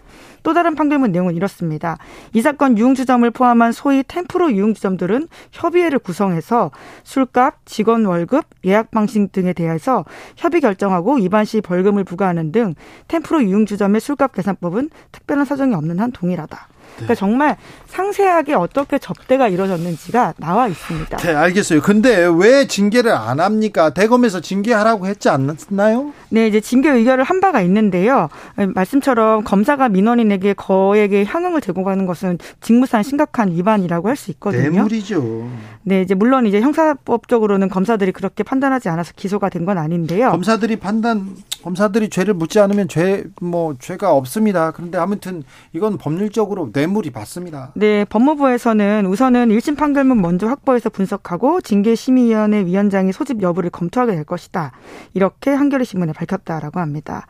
[0.43, 1.99] 또 다른 판결문 내용은 이렇습니다.
[2.33, 6.71] 이 사건 유흥주점을 포함한 소위 템프로 유흥주점들은 협의회를 구성해서
[7.05, 10.05] 술값, 직원 월급, 예약 방식 등에 대해서
[10.37, 12.75] 협의 결정하고 위반 시 벌금을 부과하는 등
[13.09, 16.69] 템프로 유흥주점의 술값 계산법은 특별한 사정이 없는 한 동일하다.
[16.99, 17.57] 그러니까 정말
[17.87, 21.17] 상세하게 어떻게 접대가 이루어졌는지가 나와 있습니다.
[21.17, 21.81] 네, 알겠어요.
[21.81, 23.91] 근데 왜 징계를 안 합니까?
[23.91, 26.13] 대검에서 징계하라고 했지 않았나요?
[26.31, 28.29] 네, 이제 징계 의결을 한 바가 있는데요.
[28.75, 34.71] 말씀처럼 검사가 민원인에게 거액의 향응을 제공하는 것은 직무상 심각한 위반이라고 할 수 있거든요.
[34.71, 35.49] 뇌물이죠.
[35.85, 40.31] 네, 이제 물론 이제 형사법적으로는 검사들이 그렇게 판단하지 않아서 기소가 된 건 아닌데요.
[40.31, 44.71] 검사들이 판단 검사들이 죄를 묻지 않으면 죄 뭐 죄가 없습니다.
[44.73, 47.73] 그런데 아무튼 이건 법률적으로 뇌물이 맞습니다.
[47.75, 54.25] 네, 법무부에서는 우선은 1심 판결문 먼저 확보해서 분석하고 징계 심의위원회 위원장이 소집 여부를 검토하게 될
[54.25, 54.73] 것이다.
[55.15, 57.27] 이렇게 한겨레 신문에 밝혔다라고 합니다.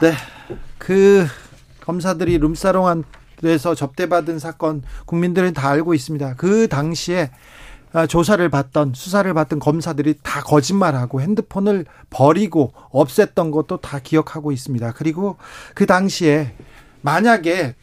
[0.00, 0.12] 네.
[0.78, 1.26] 그
[1.80, 6.34] 검사들이 룸사롱한에서 접대받은 사건 국민들은 다 알고 있습니다.
[6.36, 7.30] 그 당시에 아,
[8.04, 14.92] 조사를 받던 수사를 받던 검사들이 다 거짓말하고 핸드폰을 버리고 없앴던 것도 다 기억하고 있습니다.
[14.92, 15.36] 그리고
[15.74, 16.52] 그 당시에
[17.00, 17.74] 만약에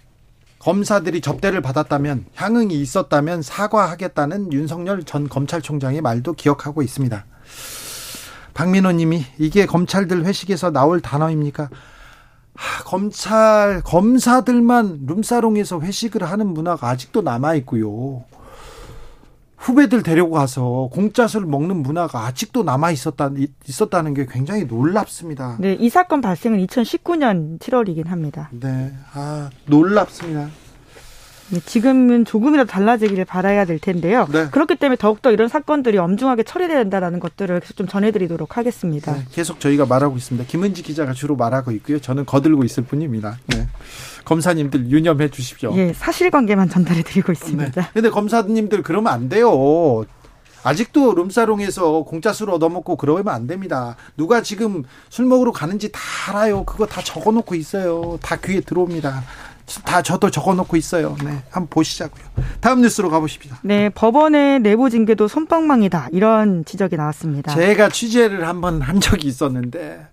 [0.60, 7.26] 검사들이 접대를 받았다면 향응이 있었다면 사과하겠다는 윤석열 전 검찰총장의 말도 기억하고 있습니다.
[8.53, 11.69] 박민호 님이 이게 검찰들 회식에서 나올 단어입니까?
[12.56, 18.23] 하, 검찰 검사들만 룸사롱에서 회식을 하는 문화가 아직도 남아 있고요.
[19.64, 23.31] 후배들 데리고 가서 공짜 술 먹는 문화가 아직도 남아 있었다
[23.65, 25.56] 있었다는 게 굉장히 놀랍습니다.
[25.60, 28.49] 네, 이 사건 발생은 2019년 7월이긴 합니다.
[28.52, 30.49] 네, 아 놀랍습니다.
[31.49, 34.28] 네, 지금은 조금이라도 달라지기를 바라야 될 텐데요.
[34.32, 34.48] 네.
[34.49, 39.14] 그렇기 때문에 더욱더 이런 사건들이 엄중하게 처리돼야 된다는 것들을 계속 좀 전해드리도록 하겠습니다.
[39.14, 40.48] 네, 계속 저희가 말하고 있습니다.
[40.48, 41.99] 김은지 기자가 주로 말하고 있고요.
[41.99, 43.38] 저는 거들고 있을 뿐입니다.
[43.48, 43.68] 네.
[44.26, 45.74] 검사님들 유념해 주십시오.
[45.76, 47.82] 예, 사실관계만 전달해드리고 있습니다.
[47.82, 47.88] 네.
[47.94, 50.06] 근데 검사님들 그러면 안 돼요.
[50.64, 53.98] 아직도 룸사롱에서 공짜 술 얻어먹고 그러면 안 됩니다.
[54.15, 55.99] 누가 지금 술 먹으러 가는지 다
[56.30, 56.64] 알아요.
[56.64, 58.18] 그거 다 적어놓고 있어요.
[58.22, 59.24] 다 귀에 들어옵니다.
[59.85, 61.15] 다 저도 적어놓고 있어요.
[61.23, 62.23] 네, 한번 보시자고요.
[62.60, 63.60] 다음 뉴스로 가보십시다.
[63.64, 67.53] 네, 법원의 내부 징계도 손방망이다 이런 지적이 나왔습니다.
[67.56, 70.07] 제가 취재를 한번 한 적이 있었는데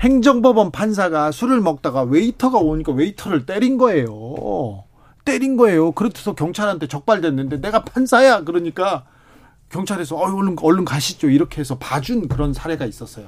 [0.00, 4.84] 행정법원 판사가 술을 먹다가 웨이터가 오니까 웨이터를 때린 거예요.
[5.24, 5.92] 때린 거예요.
[5.92, 9.04] 그렇다고 경찰한테 적발됐는데 내가 판사야 그러니까
[9.70, 13.26] 경찰에서 어, 얼른 얼른 가시죠 이렇게 해서 봐준 그런 사례가 있었어요.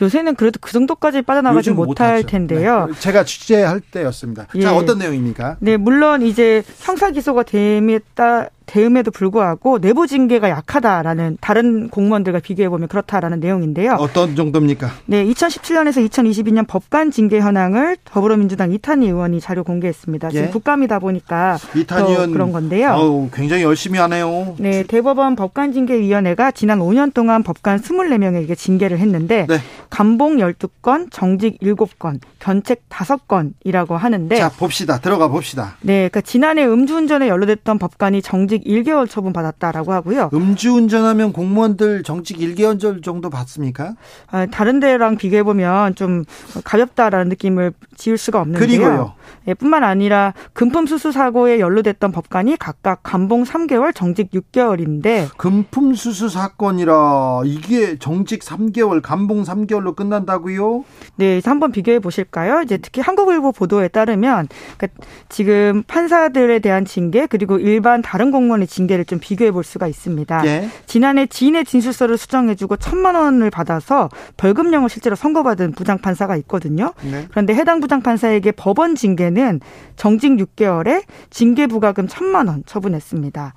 [0.00, 2.22] 요새는 그래도 그 정도까지 빠져나가지 못할.
[2.24, 2.86] 텐데요.
[2.86, 2.98] 네.
[2.98, 4.46] 제가 취재할 때였습니다.
[4.54, 4.60] 예.
[4.60, 5.56] 자 어떤 내용입니까?
[5.60, 12.68] 네, 물론 이제 형사 기소가 됨에 따 됐음에도 불구하고 내부 징계가 약하다라는 다른 공무원들과 비교해
[12.68, 13.94] 보면 그렇다라는 내용인데요.
[13.98, 14.90] 어떤 정도입니까?
[15.06, 20.28] 네, 2017년에서 2022년 법관 징계 현황을 더불어민주당 이탄희 의원이 자료 공개했습니다.
[20.30, 20.48] 지금 예.
[20.50, 22.90] 국감이다 보니까 이탄 더 의원 그런 건데요.
[22.90, 24.54] 어우, 굉장히 열심히 하네요.
[24.58, 29.58] 네, 대법원 법관 징계 위원회가 지난 5년 동안 법관 24명에게 징계를 했는데 네.
[29.88, 35.00] 감봉 12건, 정직 7건, 견책 5건이라고 하는데 자 봅시다.
[35.00, 35.76] 들어가 봅시다.
[35.80, 40.30] 네, 그러니까 지난해 음주운전에 연루됐던 법관이 정직 정직 1개월 처분 받았다라고 하고요.
[40.32, 43.94] 음주운전하면 공무원들 정직 1개월 정도 받습니까?
[44.30, 46.24] 아, 다른 데랑 비교해 보면 좀
[46.64, 48.66] 가볍다라는 느낌을 지울 수가 없는데요.
[48.66, 49.12] 그리고요.
[49.46, 56.28] 예, 뿐만 아니라 금품 수수 사고에 연루됐던 법관이 각각 감봉 3개월, 정직 6개월인데 금품 수수
[56.28, 60.84] 사건이라 이게 정직 3개월, 감봉 3개월로 끝난다고요?
[61.16, 62.62] 네, 한번 비교해 보실까요?
[62.62, 69.04] 이제 특히 한국일보 보도에 따르면 그러니까 지금 판사들에 대한 징계 그리고 일반 다른 공무원의 징계를
[69.04, 70.46] 좀 비교해 볼 수가 있습니다.
[70.46, 70.68] 예.
[70.86, 76.94] 지난해 지인의 진술서를 수정해주고 천만 원을 받아서 벌금형을 실제로 선고받은 부장판사가 있거든요.
[77.02, 77.26] 네.
[77.30, 79.60] 그런데 해당 부장판사에게 법원 징계는
[79.96, 83.54] 정직 6개월에 징계 부과금 천만 원 처분했습니다.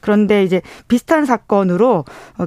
[0.00, 2.04] 그런데 이제 비슷한 사건으로
[2.38, 2.44] 어,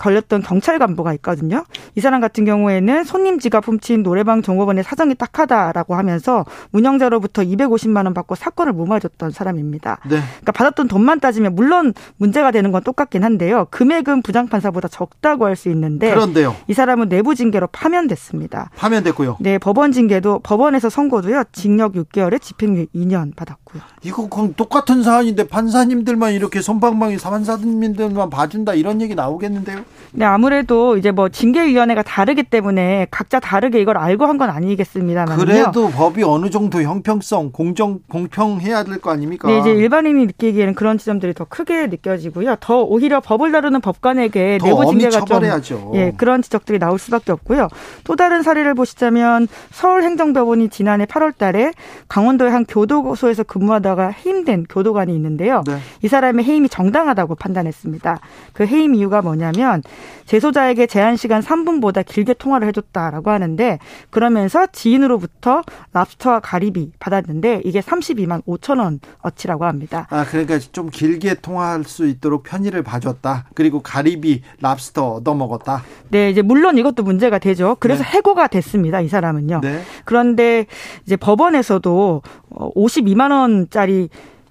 [0.00, 1.64] 걸렸던 경찰 간부가 있거든요.
[1.94, 8.14] 이 사람 같은 경우에는 손님 지갑 훔친 노래방 종업원의 사정이 딱하다라고 하면서 운영자로부터 250만 원
[8.14, 9.98] 받고 사건을 무마해줬던 사람입니다.
[10.04, 10.16] 네.
[10.20, 13.66] 그러니까 받았던 돈만 따지면 물론 문제가 되는 건 똑같긴 한데요.
[13.70, 16.56] 금액은 부장판사보다 적다고 할 수 있는데 그런데요.
[16.68, 18.70] 이 사람은 내부 징계로 파면됐습니다.
[18.76, 19.36] 파면됐고요.
[19.40, 21.44] 네, 법원 징계도 법원에서 선고도요.
[21.52, 23.80] 징역 6개월에 집행유예 2년 받았고 요.
[24.02, 29.80] 이거 그럼 똑같은 사안인데 판사님들만 이렇게 손방망이 판사님들만 봐준다 이런 얘기 나오겠는데요?
[30.12, 35.38] 네, 아무래도 이제 뭐 징계위원회가 다르기 때문에 각자 다르게 이걸 알고 한 건 아니겠습니다만요.
[35.44, 39.48] 그래도 법이 어느 정도 형평성, 공정, 공평해야 될 거 아닙니까?
[39.48, 42.56] 네, 이제 일반인이 느끼기에는 그런 지점들이 더 크게 느껴지고요.
[42.60, 45.78] 더 오히려 법을 다루는 법관에게 더 내부 징계가 처벌해야죠.
[45.78, 47.68] 좀 예, 그런 지적들이 나올 수밖에 없고요.
[48.04, 51.72] 또 다른 사례를 보시자면 서울행정법원이 지난해 8월 달에
[52.08, 55.62] 강원도의 한 교도소에서 근 무하다가 해임된 교도관이 있는데요.
[55.66, 55.78] 네.
[56.02, 58.18] 이 사람의 해임이 정당하다고 판단했습니다.
[58.52, 59.82] 그 해임 이유가 뭐냐면
[60.26, 63.78] 재소자에게 제한 시간 3분보다 길게 통화를 해줬다라고 하는데
[64.10, 65.62] 그러면서 지인으로부터
[65.92, 70.06] 랍스터와 가리비 받았는데 이게 32만 5천 원 어치라고 합니다.
[70.10, 73.46] 아, 그러니까 좀 길게 통화할 수 있도록 편의를 봐줬다.
[73.54, 75.82] 그리고 가리비, 랍스터 얻어 먹었다.
[76.10, 77.76] 네, 이제 물론 이것도 문제가 되죠.
[77.80, 78.10] 그래서 네.
[78.10, 79.00] 해고가 됐습니다.
[79.00, 79.60] 이 사람은요.
[79.62, 79.82] 네.
[80.04, 80.66] 그런데
[81.04, 84.08] 이제 법원에서도 52만 원 짜리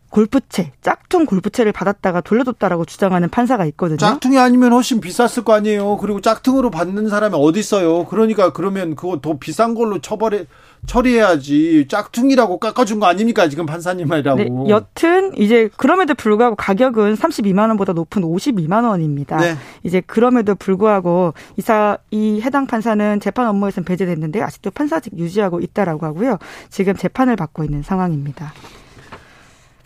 [0.09, 3.97] 골프채, 짝퉁 골프채를 받았다가 돌려줬다라고 주장하는 판사가 있거든요.
[3.97, 5.97] 짝퉁이 아니면 훨씬 비쌌을 거 아니에요.
[5.97, 8.05] 그리고 짝퉁으로 받는 사람이 어디 있어요?
[8.05, 10.45] 그러니까 그러면 그거 더 비싼 걸로 처벌해
[10.87, 11.85] 처리해야지.
[11.89, 13.47] 짝퉁이라고 깎아준 거 아닙니까?
[13.49, 14.37] 지금 판사님이라고.
[14.37, 19.37] 네, 여튼 이제 그럼에도 불구하고 가격은 32만 원보다 높은 52만 원입니다.
[19.37, 19.55] 네.
[19.83, 26.39] 이제 그럼에도 불구하고 이사 이 해당 판사는 재판 업무에서는 배제됐는데 아직도 판사직 유지하고 있다라고 하고요.
[26.69, 28.53] 지금 재판을 받고 있는 상황입니다.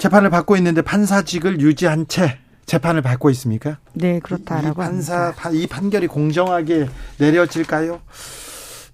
[0.03, 3.77] 재판을 받고 있는데 판사직을 유지한 채 재판을 받고 있습니까?
[3.93, 5.41] 네, 이 그렇다라고 판사 합니다.
[5.41, 6.89] 파- 이 판결이 공정하게
[7.19, 8.01] 내려질까요?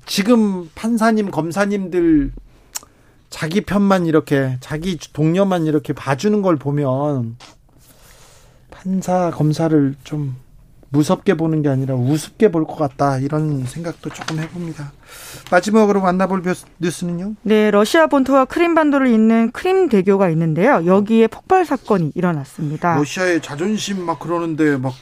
[0.06, 2.32] 지금 판사님 검사님들
[3.32, 7.38] 자기 편만 이렇게 자기 동료만 이렇게 봐주는 걸 보면
[8.70, 10.36] 판사 검사를 좀
[10.92, 14.92] 무섭게 보는 게 아니라 우습게 볼 것 같다 이런 생각도 조금 해봅니다.
[15.52, 17.36] 마지막으로 만나볼 뉴스- 뉴스는요?
[17.44, 20.84] 네, 러시아 본토와 크림반도를 잇는 크림 대교가 있는데요.
[20.86, 22.96] 여기에 폭발 사건이 일어났습니다.
[22.98, 24.94] 러시아의 자존심 막 그러는데 막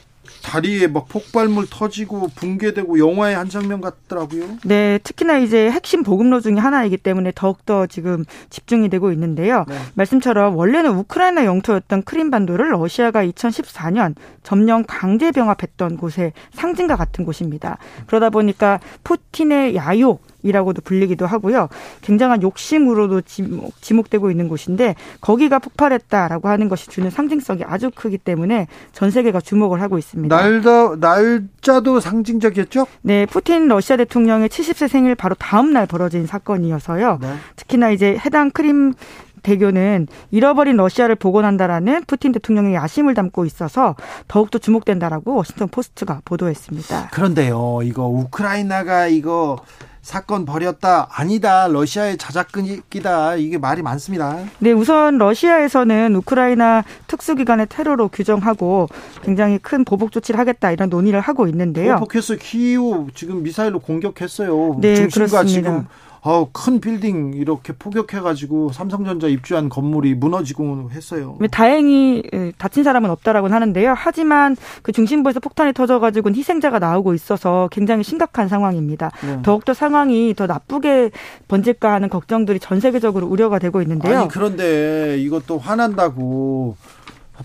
[0.48, 4.58] 다리에 막 폭발물 터지고 붕괴되고 영화의 한 장면 같더라고요.
[4.64, 9.66] 네, 특히나 이제 핵심 보급로 중에 하나이기 때문에 더욱더 지금 집중이 되고 있는데요.
[9.68, 9.76] 네.
[9.94, 17.76] 말씀처럼 원래는 우크라이나 영토였던 크림반도를 러시아가 2014년 점령 강제 병합했던 곳의 상징과 같은 곳입니다.
[18.06, 21.68] 그러다 보니까 푸틴의 야욕 이라고도 불리기도 하고요.
[22.02, 28.18] 굉장한 욕심으로도 지목, 지목 되고 있는 곳인데 거기가 폭발했다라고 하는 것이 주는 상징성이 아주 크기
[28.18, 30.34] 때문에 전 세계가 주목을 하고 있습니다.
[30.34, 32.86] 날도 날짜도 상징적이었죠?
[33.02, 37.18] 네, 푸틴 러시아 대통령의 70세 생일 바로 다음 날 벌어진 사건이어서요.
[37.20, 37.34] 네.
[37.56, 38.94] 특히나 이제 해당 크림
[39.42, 43.96] 대교는 잃어버린 러시아를 복원한다라는 푸틴 대통령의 야심을 담고 있어서
[44.26, 47.08] 더욱더 주목된다라고 워싱턴 포스트가 보도했습니다.
[47.12, 49.58] 그런데요, 이거 우크라이나가 이거
[50.00, 54.38] 사건 벌였다 아니다 러시아의 자작극이다 이게 말이 많습니다.
[54.58, 58.88] 네, 우선 러시아에서는 우크라이나 특수기관의 테러로 규정하고
[59.22, 61.98] 굉장히 큰 보복 조치를 하겠다 이런 논의를 하고 있는데요.
[61.98, 62.38] 보복했어요.
[62.38, 64.78] 키이우 지금 미사일로 공격했어요.
[64.80, 65.44] 네, 중심가 그렇습니다.
[65.44, 65.86] 지금
[66.22, 71.38] 어, 큰 빌딩 이렇게 포격해가지고 삼성전자 입주한 건물이 무너지고 했어요.
[71.50, 73.94] 다행히 에, 다친 사람은 없다라고는 하는데요.
[73.96, 79.10] 하지만 그 중심부에서 폭탄이 터져가지고 희생자가 나오고 있어서 굉장히 심각한 상황입니다.
[79.22, 79.40] 네.
[79.42, 81.10] 더욱더 상황이 더 나쁘게
[81.48, 84.20] 번질까 하는 걱정들이 전 세계적으로 우려가 되고 있는데요.
[84.20, 86.76] 아니 그런데 이것도 화난다고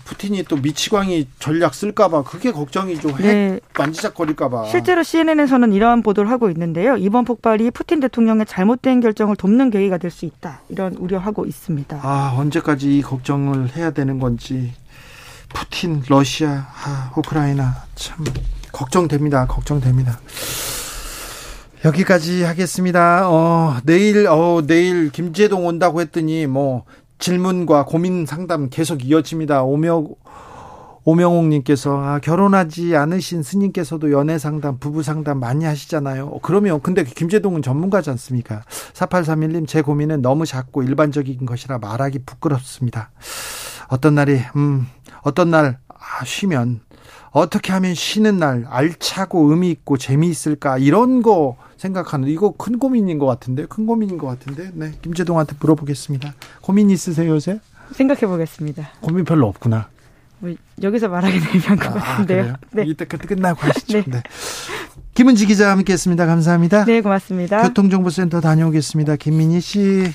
[0.04, 3.10] 푸틴이 또 미치광이 전략 쓸까봐 그게 걱정이죠.
[3.10, 3.60] 핵 네.
[3.78, 4.66] 만지작거릴까봐.
[4.66, 6.96] 실제로 CNN에서는 이러한 보도를 하고 있는데요.
[6.96, 10.60] 이번 폭발이 푸틴 대통령의 잘못된 결정을 돕는 계기가 될 수 있다.
[10.68, 12.00] 이런 우려하고 있습니다.
[12.02, 14.72] 아 언제까지 이 걱정을 해야 되는 건지
[15.52, 18.24] 푸틴, 러시아, 아, 우크라이나 참
[18.72, 19.46] 걱정됩니다.
[19.46, 20.18] 걱정됩니다.
[21.84, 23.28] 여기까지 하겠습니다.
[23.28, 26.84] 어, 내일 어, 내일 김재동 온다고 했더니 뭐
[27.18, 29.62] 질문과 고민 상담 계속 이어집니다.
[29.62, 30.14] 오명
[31.04, 36.38] 오명옥님께서 아, 결혼하지 않으신 스님께서도 연애 상담, 부부 상담 많이 하시잖아요.
[36.42, 38.62] 그러면 근데 김재동은 전문가지 않습니까?
[38.94, 43.10] 4831님 제 고민은 너무 작고 일반적인 것이라 말하기 부끄럽습니다.
[43.88, 44.86] 어떤 날이 음
[45.22, 46.80] 어떤 날 아, 쉬면
[47.32, 53.26] 어떻게 하면 쉬는 날 알차고 의미 있고 재미있을까 이런 거 생각하는 이거 큰 고민인 것
[53.26, 56.34] 같은데 큰 고민인 것 같은데 네 김재동한테 물어보겠습니다.
[56.62, 57.60] 고민 있으세요 요새?
[57.92, 58.88] 생각해 보겠습니다.
[59.02, 59.88] 고민 별로 없구나.
[60.38, 60.52] 뭐
[60.82, 62.42] 여기서 말하기는 애매한 것 아, 같은데요.
[62.42, 62.56] 그래요?
[62.72, 62.84] 네.
[62.86, 63.98] 이때 끝 끝나고 하시죠.
[63.98, 64.04] 네.
[64.06, 64.22] 네.
[65.14, 66.26] 김은지 기자 함께했습니다.
[66.26, 66.84] 감사합니다.
[66.86, 67.62] 네, 고맙습니다.
[67.62, 69.16] 교통정보센터 다녀오겠습니다.
[69.16, 70.12] 김민희 씨.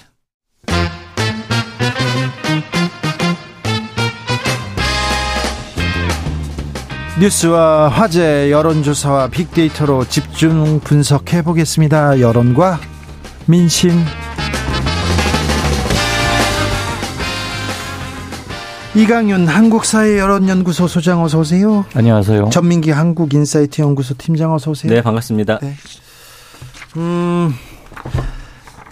[7.20, 12.22] 뉴스와 화제, 여론조사와 빅데이터로 집중 분석해 보겠습니다.
[12.22, 12.80] 여론과
[13.46, 13.92] 민심.
[18.96, 21.86] 이강윤 한국사회 여론연구소 소장 어서 오세요.
[21.94, 22.50] 안녕하세요.
[22.52, 24.94] 전민기 한국인사이트 연구소 팀장 어서 오세요.
[24.94, 25.60] 네, 반갑습니다.
[25.62, 25.76] 네.
[26.96, 27.54] 음,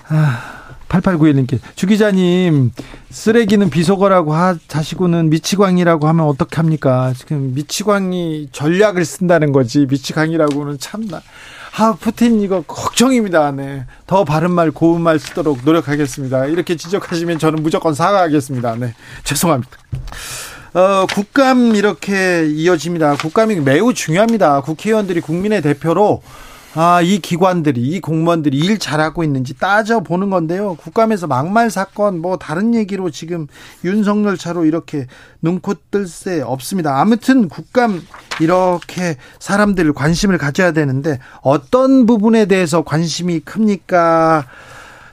[0.10, 0.57] 아,
[0.90, 2.72] 8891님께 주 기자님
[3.10, 7.14] 쓰레기는 비속어라고 하, 하시고는 미치광이라고 하면 어떡합니까?
[7.18, 11.22] 지금 미치광이 전략을 쓴다는 거지 미치광이라고는 참나.
[11.80, 13.52] 아, 푸틴 이거 걱정입니다.
[13.52, 13.86] 네.
[14.08, 16.48] 더 바른 말, 고운 말 쓰도록 노력하겠습니다.
[16.48, 18.76] 이렇게 지적하시면 저는 무조건 사과하겠습니다.
[18.78, 18.96] 네.
[19.24, 19.72] 죄송합니다.
[20.74, 23.18] 어, 국감 이렇게 이어집니다.
[23.18, 24.62] 국감이 매우 중요합니다.
[24.62, 26.22] 국회의원들이 국민의 대표로
[26.80, 30.76] 아, 이 기관들이, 이 공무원들이 일 잘하고 있는지 따져보는 건데요.
[30.76, 33.48] 국감에서 막말 사건, 뭐, 다른 얘기로 지금
[33.84, 35.08] 윤석열 차로 이렇게
[35.42, 37.02] 눈코 뜰 새 없습니다.
[37.02, 38.04] 아무튼 국감
[38.40, 44.46] 이렇게 사람들 관심을 가져야 되는데, 어떤 부분에 대해서 관심이 큽니까?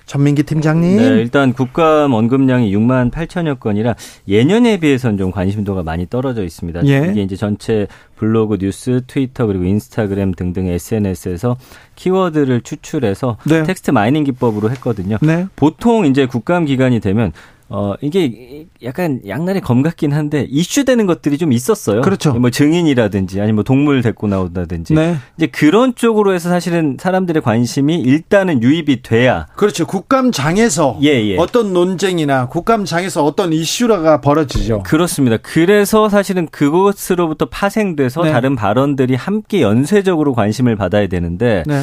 [0.06, 0.97] 전민기 팀장님.
[0.97, 3.94] 네, 일단 국감 언급량이 6만 8천여 건이라
[4.28, 6.86] 예년에 비해서는 좀 관심도가 많이 떨어져 있습니다.
[6.86, 7.10] 예.
[7.10, 7.86] 이게 이제 전체
[8.16, 11.56] 블로그, 뉴스, 트위터 그리고 인스타그램 등등의 SNS에서
[11.97, 13.62] 키워드를 추출해서 네.
[13.62, 15.18] text mining 기법으로 했거든요.
[15.22, 15.47] 네.
[15.56, 17.32] 보통 이제 국감 기간이 되면
[17.69, 22.03] 어 이게 약간 양날의 검 같긴 한데 이슈되는 것들이 좀 있었어요.
[22.03, 22.35] 그렇죠.
[22.35, 25.16] 뭐 증인이라든지 아니면 뭐 동물 데리고 나온다든지 네.
[25.36, 29.86] 이제 그런 쪽으로 해서 사실은 사람들의 관심이 일단은 유입이 돼야 그렇죠.
[29.86, 31.36] 국감장에서 예, 예.
[31.39, 34.82] 어떤 논쟁이나 국감장에서 어떤 이슈가 벌어지죠.
[34.82, 35.39] 그렇습니다.
[35.39, 38.32] 그래서 사실은 그것으로부터 파생돼서 네.
[38.32, 41.82] 다른 발언들이 함께 연쇄적으로 관심을 받아야 되는데 네.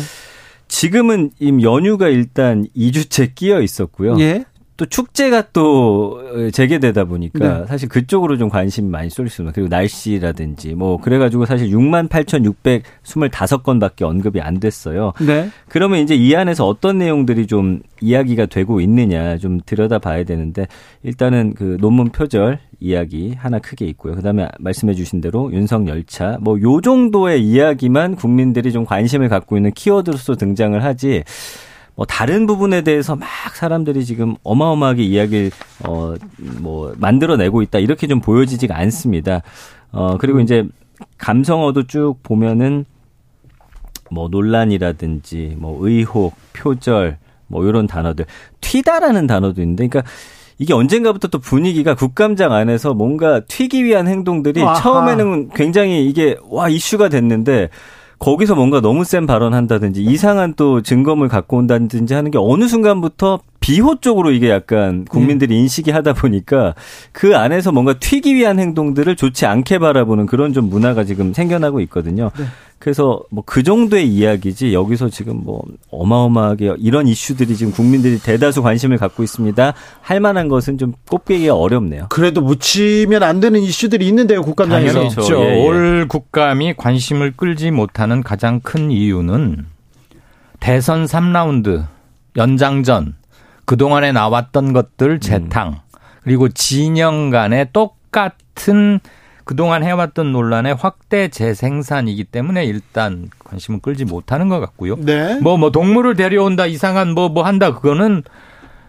[0.67, 4.17] 지금은 임 연휴가 일단 2주째 끼어 있었고요.
[4.19, 4.45] 예.
[4.81, 7.65] 또 축제가 또 재개되다 보니까 네.
[7.67, 9.53] 사실 그쪽으로 좀 관심 많이 쏠수 있습니다.
[9.53, 15.13] 그리고 날씨라든지 뭐 그래가지고 사실 6만 8,625건밖에 언급이 안 됐어요.
[15.23, 15.51] 네.
[15.67, 20.65] 그러면 이제 이 안에서 어떤 내용들이 좀 이야기가 되고 있느냐 좀 들여다 봐야 되는데
[21.03, 24.15] 일단은 그 논문 표절 이야기 하나 크게 있고요.
[24.15, 29.71] 그다음에 말씀해 주신 대로 윤석 열차 뭐 요 정도의 이야기만 국민들이 좀 관심을 갖고 있는
[29.73, 31.23] 키워드로서 등장을 하지
[31.95, 35.51] 뭐 다른 부분에 대해서 막 사람들이 지금 어마어마하게 이야기를
[35.85, 36.15] 어
[36.59, 39.41] 뭐 만들어내고 있다 이렇게 좀 보여지지가 않습니다.
[39.91, 40.67] 어 그리고 이제
[41.17, 42.85] 감성어도 쭉 보면은
[44.09, 48.25] 뭐 논란이라든지 뭐 의혹, 표절 뭐 이런 단어들
[48.61, 50.09] 튀다라는 단어도 있는데 그러니까
[50.57, 54.75] 이게 언젠가부터 또 분위기가 국감장 안에서 뭔가 튀기 위한 행동들이 아하.
[54.75, 57.69] 처음에는 굉장히 이게 와 이슈가 됐는데
[58.21, 63.99] 거기서 뭔가 너무 센 발언한다든지 이상한 또 증거물 갖고 온다든지 하는 게 어느 순간부터 비호
[63.99, 66.75] 쪽으로 이게 약간 국민들이 인식이 하다 보니까
[67.11, 72.29] 그 안에서 뭔가 튀기 위한 행동들을 좋지 않게 바라보는 그런 좀 문화가 지금 생겨나고 있거든요.
[72.81, 78.97] 그래서 뭐 그 정도의 이야기지 여기서 지금 뭐 어마어마하게 이런 이슈들이 지금 국민들이 대다수 관심을
[78.97, 79.73] 갖고 있습니다.
[80.01, 82.07] 할 만한 것은 좀 꼽기가 어렵네요.
[82.09, 84.93] 그래도 묻히면 안 되는 이슈들이 있는데요, 국감장에서.
[84.93, 85.43] 당연히 있죠.
[85.43, 85.65] 예, 예.
[85.65, 89.65] 올 국감이 관심을 끌지 못하는 가장 큰 이유는
[90.59, 91.85] 대선 3라운드
[92.37, 93.15] 연장전
[93.65, 95.81] 그동안에 나왔던 것들 재탕
[96.23, 98.99] 그리고 진영 간의 똑같은
[99.43, 104.95] 그동안 해왔던 논란의 확대 재생산이기 때문에 일단 관심을 끌지 못하는 것 같고요.
[104.97, 105.39] 네.
[105.41, 108.23] 뭐, 뭐, 동물을 데려온다, 이상한 뭐, 뭐 한다, 그거는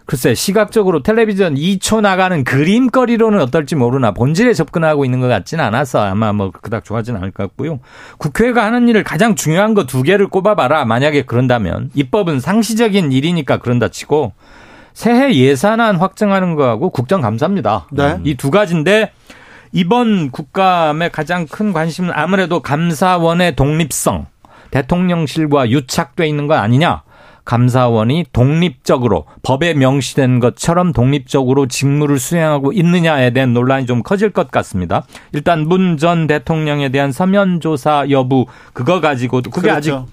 [0.05, 6.33] 글쎄, 시각적으로 텔레비전 2초 나가는 그림거리로는 어떨지 모르나 본질에 접근하고 있는 것 같지는 않아서 아마
[6.33, 7.79] 뭐 그닥 좋아하지는 않을 것 같고요.
[8.19, 10.85] 국회가 하는 일을 가장 중요한 거 두 개를 꼽아봐라.
[10.87, 11.91] 만약에 그런다면.
[11.95, 14.33] 입법은 상시적인 일이니까 그런다 치고
[14.93, 17.87] 새해 예산안 확정하는 거하고 국정감사입니다.
[17.93, 18.19] 네.
[18.25, 19.13] 이 두 가지인데
[19.73, 24.27] 이번 국감의 가장 큰 관심은 아무래도 감사원의 독립성,
[24.71, 27.03] 대통령실과 유착돼 있는 것 아니냐.
[27.45, 35.05] 감사원이 독립적으로 법에 명시된 것처럼 독립적으로 직무를 수행하고 있느냐에 대한 논란이 좀 커질 것 같습니다.
[35.33, 39.95] 일단 문 전 대통령에 대한 서면 조사 여부 그거 가지고도 그게 그렇죠.
[39.97, 40.13] 아직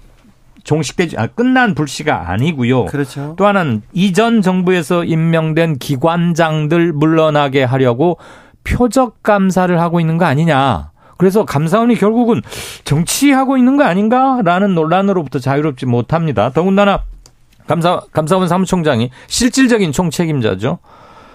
[0.64, 2.86] 종식되지 아, 끝난 불씨가 아니고요.
[2.86, 3.34] 그렇죠.
[3.38, 8.18] 또 하나는 이전 정부에서 임명된 기관장들 물러나게 하려고
[8.64, 10.90] 표적 감사를 하고 있는 거 아니냐.
[11.16, 12.40] 그래서 감사원이 결국은
[12.84, 16.50] 정치하고 있는 거 아닌가라는 논란으로부터 자유롭지 못합니다.
[16.50, 17.02] 더군다나
[17.66, 20.78] 감사 감사원 사무총장이 실질적인 총책임자죠.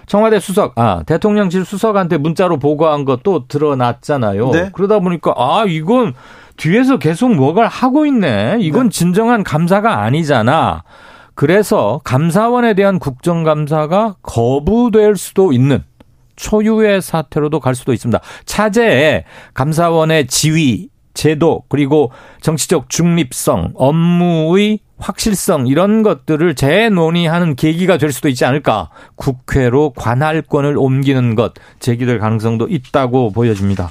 [0.06, 4.50] 청와대 수석, 아, 대통령실 수석한테 문자로 보고한 것도 드러났잖아요.
[4.50, 4.70] 네.
[4.72, 6.14] 그러다 보니까, 아, 이건
[6.56, 8.58] 뒤에서 계속 뭐가 하고 있네.
[8.60, 10.84] 이건 진정한 감사가 아니잖아.
[11.34, 15.84] 그래서 감사원에 대한 국정감사가 거부될 수도 있는
[16.36, 18.20] 초유의 사태로도 갈 수도 있습니다.
[18.44, 28.28] 차제에 감사원의 지위, 제도, 그리고 정치적 중립성, 업무의 확실성 이런 것들을 재논의하는 계기가 될 수도
[28.28, 28.90] 있지 않을까.
[29.16, 33.90] 국회로 관할권을 옮기는 것 제기될 가능성도 있다고 보여집니다.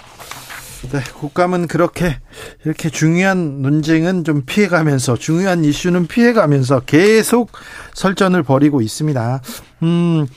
[0.91, 2.17] 네, 국감은 그렇게
[2.63, 7.51] 이렇게 중요한 논쟁은 좀 피해가면서 중요한 이슈는 피해가면서 계속
[7.93, 9.41] 설전을 벌이고 있습니다.
[9.84, 10.27] 음,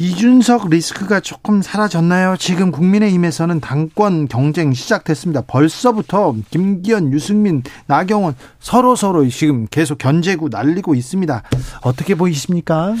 [0.00, 2.38] 이준석 리스크가 조금 사라졌나요?
[2.38, 5.42] 지금 국민의힘에서는 당권 경쟁 시작됐습니다.
[5.42, 11.42] 벌써부터 김기현, 유승민, 나경원 서로 서로 지금 계속 견제고 날리고 있습니다.
[11.82, 12.94] 어떻게 보이십니까?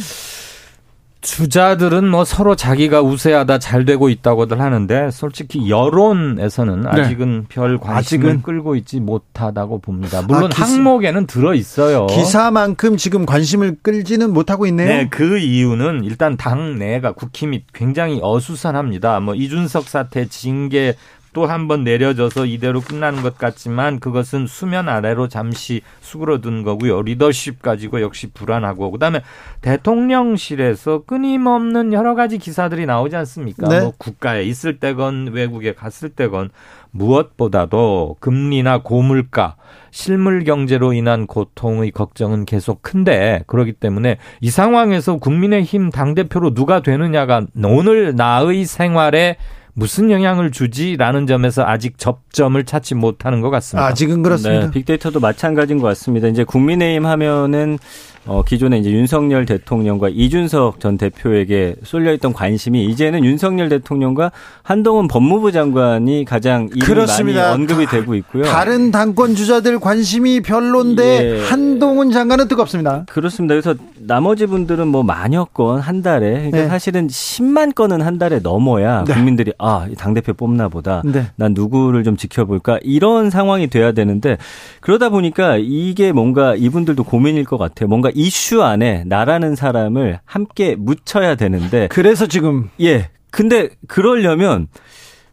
[1.22, 6.88] 주자들은 뭐 서로 자기가 우세하다 잘 되고 있다고들 하는데 솔직히 여론에서는 네.
[6.88, 7.98] 아직은 별 관심을
[8.30, 8.42] 아직은?
[8.42, 10.22] 끌고 있지 못하다고 봅니다.
[10.22, 12.06] 물론 아, 기사- 항목에는 들어 있어요.
[12.06, 14.88] 기사만큼 지금 관심을 끌지는 못하고 있네요.
[14.88, 19.20] 네, 그 이유는 일단 당 내가 국힘이 굉장히 어수선합니다.
[19.20, 20.94] 뭐 이준석 사태 징계
[21.32, 27.02] 또 한 번 내려져서 이대로 끝나는 것 같지만 그것은 수면 아래로 잠시 수그러든 거고요.
[27.02, 29.22] 리더십 가지고 역시 불안하고 그다음에
[29.60, 33.68] 대통령실에서 끊임없는 여러 가지 기사들이 나오지 않습니까?
[33.68, 33.80] 네.
[33.80, 36.50] 뭐 국가에 있을 때건 외국에 갔을 때건
[36.92, 39.56] 무엇보다도 금리나 고물가
[39.92, 47.46] 실물 경제로 인한 고통의 걱정은 계속 큰데 그렇기 때문에 이 상황에서 국민의힘 당대표로 누가 되느냐가
[47.62, 49.36] 오늘 나의 생활에
[49.74, 53.86] 무슨 영향을 주지라는 점에서 아직 접점을 찾지 못하는 것 같습니다.
[53.86, 54.66] 아직은 그렇습니다.
[54.66, 56.28] 네, 빅데이터도 마찬가지인 것 같습니다.
[56.28, 57.78] 이제 국민의힘 하면은
[58.26, 64.30] 어, 기존에 이제 윤석열 대통령과 이준석 전 대표에게 쏠려있던 관심이 이제는 윤석열 대통령과
[64.62, 67.42] 한동훈 법무부 장관이 가장 그렇습니다.
[67.42, 68.44] 많이 언급이 되고 있고요.
[68.44, 71.02] 다른 당권 주자들 관심이 별론데
[71.38, 71.44] 예.
[71.44, 73.04] 한동훈 장관은 뜨겁습니다.
[73.08, 73.54] 그렇습니다.
[73.54, 76.68] 그래서 나머지 분들은 뭐 만여 건 한 달에 그러니까 네.
[76.68, 79.14] 사실은 10만 건은 한 달에 넘어야 네.
[79.14, 81.02] 국민들이 아, 당 대표 뽑나 보다.
[81.04, 81.26] 네.
[81.36, 84.36] 난 누구를 좀 지켜볼까 이런 상황이 돼야 되는데
[84.80, 87.88] 그러다 보니까 이게 뭔가 이분들도 고민일 것 같아요.
[87.88, 93.08] 뭔가 이슈 안에 나라는 사람을 함께 묻혀야 되는데 그래서 지금 예.
[93.30, 94.66] 근데 그러려면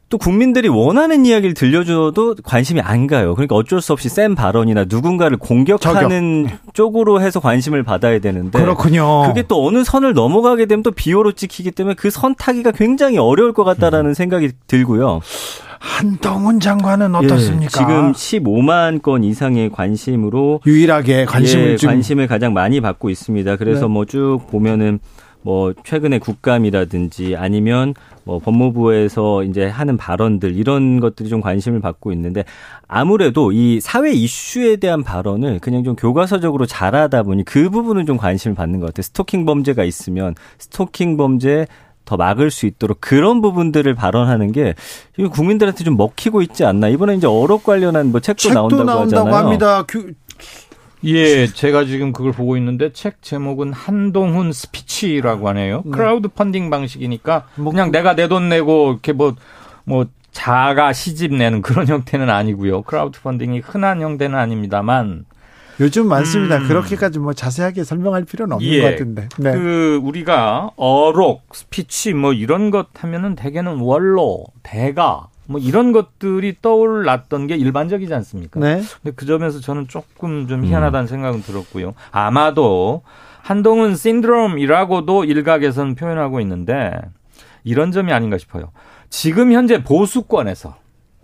[0.09, 3.35] 또 국민들이 원하는 이야기를 들려줘도 관심이 안 가요.
[3.35, 9.23] 그러니까 어쩔 수 없이 센 발언이나 누군가를 공격하는 쪽으로 해서 관심을 받아야 되는데 그렇군요.
[9.27, 13.51] 그게 또 어느 선을 넘어가게 되면 또 비호로 찍히기 때문에 그 선 타기가 굉장히 어려울
[13.51, 15.19] 것 같다라는 생각이 들고요.
[15.79, 17.65] 한동훈 장관은 어떻습니까?
[17.65, 23.55] 예, 지금 15만 건 이상의 관심으로 유일하게 관심을 예, 관심을 가장 많이 받고 있습니다.
[23.57, 23.93] 그래서 네.
[23.93, 24.99] 뭐쭉 보면은
[25.41, 27.93] 뭐 최근에 국감이라든지 아니면
[28.25, 32.43] 뭐 법무부에서 이제 하는 발언들 이런 것들이 좀 관심을 받고 있는데
[32.87, 38.55] 아무래도 이 사회 이슈에 대한 발언을 그냥 좀 교과서적으로 잘하다 보니 그 부분은 좀 관심을
[38.55, 39.03] 받는 것 같아요.
[39.03, 41.67] 스토킹 범죄가 있으면 스토킹 범죄
[42.07, 44.73] 더 막을 수 있도록 그런 부분들을 발언하는 게
[45.33, 46.87] 국민들한테 좀 먹히고 있지 않나.
[46.87, 49.43] 이번에 이제 어록 관련한 뭐 책도, 책도 나온다고, 나온다고 하잖아요.
[49.45, 49.83] 합니다.
[49.85, 50.13] 그,
[51.03, 55.83] 예, 제가 지금 그걸 보고 있는데 책 제목은 한동훈 스피치라고 하네요.
[55.85, 55.91] 네.
[55.91, 61.87] 크라우드 펀딩 방식이니까 뭐 그냥 내가 내 돈 내고 이렇게 뭐뭐 자가 시집 내는 그런
[61.89, 62.83] 형태는 아니고요.
[62.83, 65.25] 크라우드 펀딩이 흔한 형태는 아닙니다만
[65.79, 66.57] 요즘 많습니다.
[66.57, 66.67] 음.
[66.67, 68.81] 그렇게까지 뭐 자세하게 설명할 필요는 없는 예.
[68.81, 69.29] 것 같은데.
[69.37, 69.51] 네.
[69.51, 77.47] 그 우리가 어록, 스피치 뭐 이런 것 하면은 대개는 원로, 대가 뭐 이런 것들이 떠올랐던
[77.47, 78.59] 게 일반적이지 않습니까?
[78.59, 78.81] 네.
[79.01, 81.93] 근데 그 점에서 저는 조금 좀 희한하다는 생각은 들었고요.
[82.11, 83.03] 아마도
[83.41, 86.91] 한동훈 신드롬이라고도 일각에서는 표현하고 있는데
[87.63, 88.71] 이런 점이 아닌가 싶어요.
[89.09, 90.75] 지금 현재 보수권에서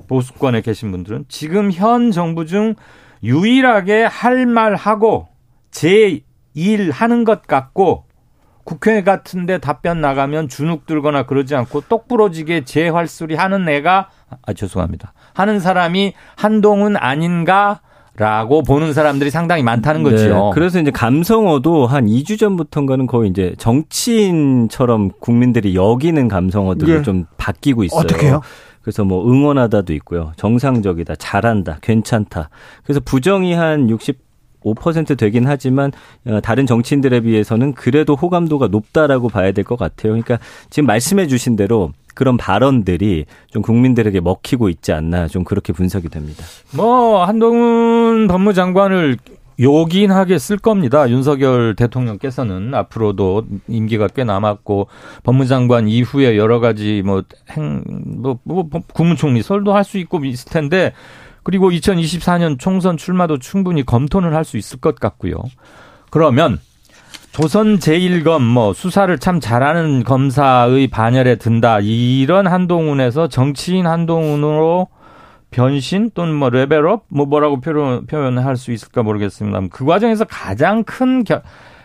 [0.08, 2.76] 보수권에 계신 분들은 지금 현 정부 중
[3.24, 5.28] 유일하게 할 말 하고
[5.72, 6.22] 제
[6.56, 8.04] 일 하는 것 같고
[8.64, 14.10] 국회 같은데 답변 나가면 주눅 들거나 그러지 않고 똑부러지게 재활소리 하는 애가
[14.46, 17.82] 아 죄송합니다 하는 사람이 한동훈 아닌가?
[18.16, 20.18] 라고 보는 사람들이 상당히 많다는 거죠.
[20.18, 27.02] 네, 그래서 이제 감성어도 한 2주 전부터인가는 거의 이제 정치인처럼 국민들이 여기는 감성어들로 예.
[27.02, 28.00] 좀 바뀌고 있어요.
[28.02, 28.42] 어떻게요?
[28.84, 30.34] 그래서 뭐 응원하다도 있고요.
[30.38, 32.50] 정상적이다, 잘한다, 괜찮다.
[32.84, 35.92] 그래서 부정이 한65% 되긴 하지만
[36.28, 40.12] 어, 다른 정치인들에 비해서는 그래도 호감도가 높다라고 봐야 될 것 같아요.
[40.14, 40.38] 그러니까
[40.70, 46.44] 지금 말씀해 주신 대로 그런 발언들이 좀 국민들에게 먹히고 있지 않나 좀 그렇게 분석이 됩니다.
[46.76, 49.18] 뭐 한동훈 법무장관을
[49.60, 51.10] 요긴하게 쓸 겁니다.
[51.10, 54.88] 윤석열 대통령께서는 앞으로도 임기가 꽤 남았고
[55.24, 60.94] 법무장관 이후에 여러 가지 뭐 행, 뭐, 뭐 국무총리 설도 할 수 있고 있을 텐데
[61.44, 65.36] 그리고 2024년 총선 출마도 충분히 검토는 할 수 있을 것 같고요.
[66.10, 66.60] 그러면
[67.32, 71.80] 조선 제1검 뭐 수사를 참 잘하는 검사의 반열에 든다.
[71.82, 74.88] 이런 한동훈에서 정치인 한동훈으로
[75.54, 79.62] 변신 또는 뭐 레벨업 뭐 뭐라고 표현 표현할 수 있을까 모르겠습니다.
[79.72, 81.42] 그 과정에서 가장 큰 겨,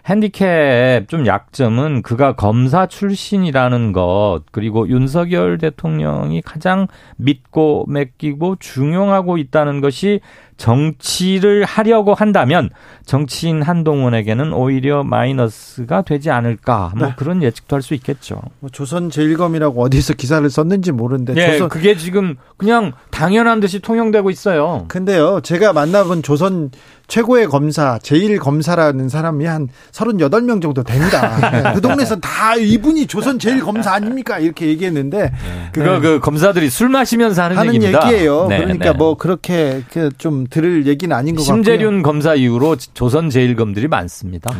[0.07, 6.87] 핸디캡 좀 약점은 그가 검사 출신이라는 것 그리고 윤석열 대통령이 가장
[7.19, 10.21] 믿고 맡기고 중용하고 있다는 것이
[10.59, 12.69] 정치를 하려고 한다면
[13.07, 17.15] 정치인 한동훈에게는 오히려 마이너스가 되지 않을까 뭐 네.
[17.17, 18.43] 그런 예측도 할 수 있겠죠.
[18.59, 24.29] 뭐 조선 제일검이라고 어디서 기사를 썼는지 모르는데 예, 조선 그게 지금 그냥 당연한 듯이 통용되고
[24.31, 24.85] 있어요.
[24.89, 26.71] 근데요, 제가 만나본 조선
[27.07, 31.39] 최고의 검사, 제일 검사라는 사람이 한 38명 정도 됩니다.
[31.51, 34.39] 네, 그 동네에서 다 이분이 조선 제일 검사 아닙니까?
[34.39, 35.33] 이렇게 얘기했는데.
[35.73, 38.13] 그거 네, 그 검사들이 술 마시면서 하는, 하는 얘기입니다.
[38.13, 38.49] 얘기예요.
[38.49, 38.99] 네, 그러니까 네.
[38.99, 41.57] 뭐 그렇게 그좀 들을 얘기는 아닌 것 같고요.
[41.57, 44.51] 심재륜 검사 이후로 조선 제일검들이 많습니다.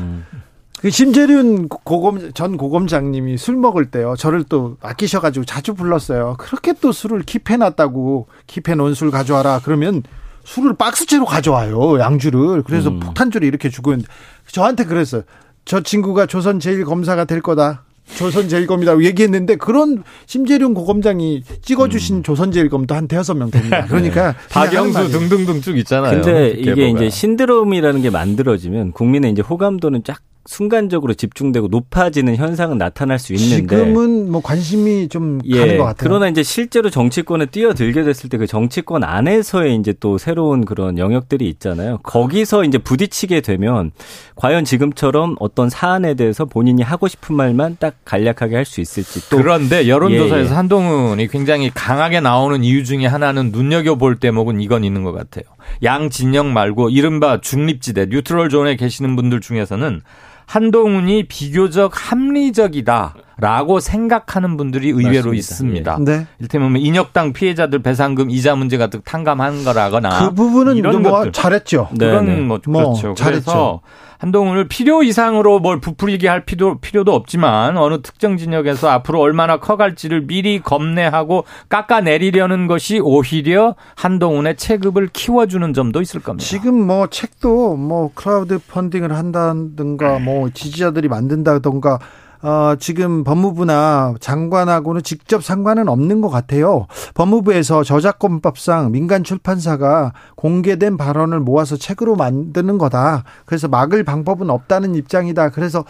[0.81, 4.15] 그 심재륜 고검 전 고검장님이 술 먹을 때요.
[4.17, 6.37] 저를 또 아끼셔가지고 자주 불렀어요.
[6.39, 9.61] 그렇게 또 술을 킵해놨다고 킵해놓은 술 가져와라.
[9.65, 10.03] 그러면
[10.45, 11.99] 술을 박스째로 가져와요.
[11.99, 12.63] 양주를.
[12.63, 13.01] 그래서 음.
[13.01, 14.11] 폭탄주를 이렇게 주고 있는데
[14.47, 15.23] 저한테 그랬어요.
[15.65, 17.83] 저 친구가 조선 제일 검사가 될 거다.
[18.17, 23.85] 조선 제일검이라고 얘기했는데 그런 심재륜 고검장이 찍어주신 조선 제일검도 한 대여섯 명 됩니다.
[23.89, 25.11] 그러니까 하는 박영수.
[25.11, 26.21] 등등등 쭉 있잖아요.
[26.23, 26.89] 근데 이게 계보가.
[26.89, 30.19] 이제 신드롬이라는 게 만들어지면 국민의 이제 호감도는 쫙
[30.49, 35.95] 순간적으로 집중되고 높아지는 현상은 나타날 수 있는데 지금은 뭐 관심이 좀 가는 것 같아요.
[35.99, 41.49] 그러나 이제 실제로 정치권에 뛰어들게 됐을 때 그 정치권 안에서의 이제 또 새로운 그런 영역들이
[41.51, 41.99] 있잖아요.
[42.05, 43.91] 거기서 이제 부딪히게 되면
[44.37, 49.39] 과연 지금처럼 어떤 사안에 대해서 본인이 하고 싶은 말만 딱 간략하게 할 수 있을지 또
[49.39, 50.55] 그런데 여론조사에서 예, 예.
[50.55, 55.45] 한동훈이 굉장히 강하게 나오는 이유 중에 하나는 눈여겨 볼 대목은 이건 있는 것 같아요.
[55.83, 60.01] 양 진영 말고 이른바 중립지대 뉴트럴 존에 계시는 분들 중에서는
[60.49, 65.37] 한동훈이 비교적 합리적이다 라고 생각하는 분들이 의외로 맞습니다.
[65.37, 65.99] 있습니다.
[66.05, 66.27] 네.
[66.41, 71.33] 이를테면 뭐 인혁당 피해자들 배상금 이자 문제 같은 탕감한 거라거나 그 부분은 이런 뭐 것들.
[71.33, 71.89] 잘했죠.
[71.93, 72.41] 그건 네, 네.
[72.41, 73.15] 뭐뭐 그렇죠.
[73.15, 73.25] 잘했죠.
[73.25, 73.81] 그래서
[74.19, 80.27] 한동훈을 필요 이상으로 뭘 부풀리게 할 필요 필요도 없지만 어느 특정 진영에서 앞으로 얼마나 커갈지를
[80.27, 86.45] 미리 겁내하고 깎아내리려는 것이 오히려 한동훈의 체급을 키워주는 점도 있을 겁니다.
[86.45, 92.01] 지금 뭐 책도 뭐 크라우드 펀딩을 한다든가 뭐 지지자들이 만든다든가
[92.41, 96.87] 어, 지금 법무부나 장관하고는 직접 상관은 없는 것 같아요.
[97.15, 103.25] 법무부에서 저작권법상 민간 출판사가 공개된 발언을 모아서 책으로 만드는 거다.
[103.45, 105.51] 그래서 막을 방법은 없다는 입장이다.
[105.51, 105.85] 그래서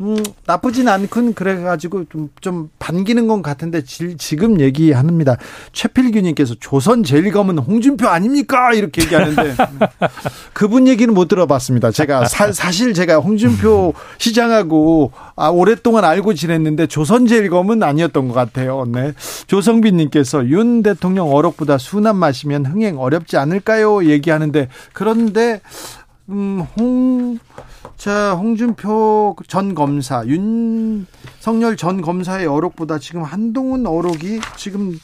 [0.00, 0.16] 음,
[0.46, 5.36] 나쁘진 않군 그래가지고 좀, 좀 반기는 건 같은데 지, 지금 얘기합니다.
[5.72, 8.72] 최필규님께서 조선 제일검은 홍준표 아닙니까?
[8.72, 9.54] 이렇게 얘기하는데
[10.52, 11.92] 그분 얘기는 못 들어봤습니다.
[11.92, 18.84] 제가 사, 사실 제가 홍준표 시장하고 아, 오랫동안 알고 지냈는데 조선제일검은 아니었던 것 같아요.
[18.86, 19.12] 네.
[19.46, 24.04] 조성빈님께서 윤 대통령 어록보다 순한 맛이면 흥행 어렵지 않을까요?
[24.04, 25.60] 얘기하는데 그런데
[26.28, 27.38] 음, 홍,
[27.96, 34.98] 자, 홍준표 전 검사, 윤석열 전 검사의 어록보다 지금 한동훈 어록이 지금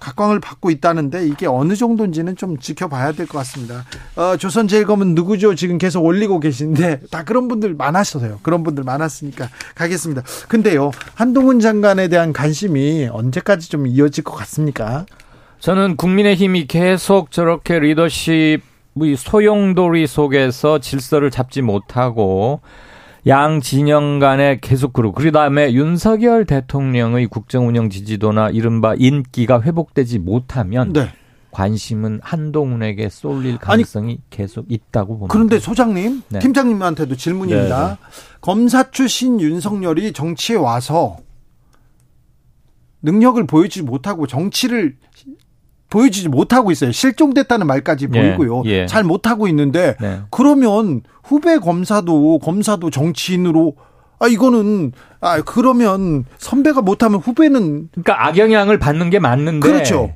[0.00, 3.84] 각광을 받고 있다는데 이게 어느 정도인지는 좀 지켜봐야 될 것 같습니다.
[4.16, 5.54] 어, 조선제일검은 누구죠?
[5.54, 8.40] 지금 계속 올리고 계신데 다 그런 분들 많았어요.
[8.42, 10.22] 그런 분들 많았으니까 가겠습니다.
[10.48, 15.06] 근데요, 한동훈 장관에 대한 관심이 언제까지 좀 이어질 것 같습니까?
[15.60, 18.62] 저는 국민의힘이 계속 저렇게 리더십
[18.96, 22.60] 의 소용돌이 속에서 질서를 잡지 못하고
[23.26, 30.18] 양 진영 간에 계속 그러고 그 다음에 윤석열 대통령의 국정 운영 지지도나 이른바 인기가 회복되지
[30.18, 31.10] 못하면 네.
[31.50, 35.32] 관심은 한동훈에게 쏠릴 가능성이 계속 있다고 봅니다.
[35.32, 36.38] 그런데 소장님, 네.
[36.38, 37.88] 팀장님한테도 질문입니다.
[37.88, 37.96] 네,
[38.40, 41.18] 검사 출신 윤석열이 정치에 와서
[43.02, 44.96] 능력을 보여주지 못하고 정치를
[45.90, 46.92] 보여주지 못하고 있어요.
[46.92, 48.62] 실종됐다는 말까지 예, 보이고요.
[48.66, 48.86] 예.
[48.86, 50.20] 잘 못하고 있는데 네.
[50.30, 53.74] 그러면 후배 검사도 검사도 정치인으로
[54.20, 60.12] 아 이거는 아 그러면 선배가 못하면 후배는 그러니까 악영향을 받는 게 맞는데 그렇죠.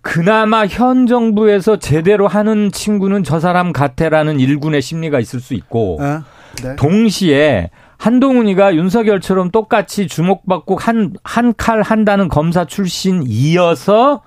[0.00, 6.24] 그나마 현 정부에서 제대로 하는 친구는 저 사람 같애라는 일군의 심리가 있을 수 있고 아,
[6.62, 6.74] 네.
[6.76, 14.22] 동시에 한동훈이가 윤석열처럼 똑같이 주목받고 한 한 칼 한다는 검사 출신이어서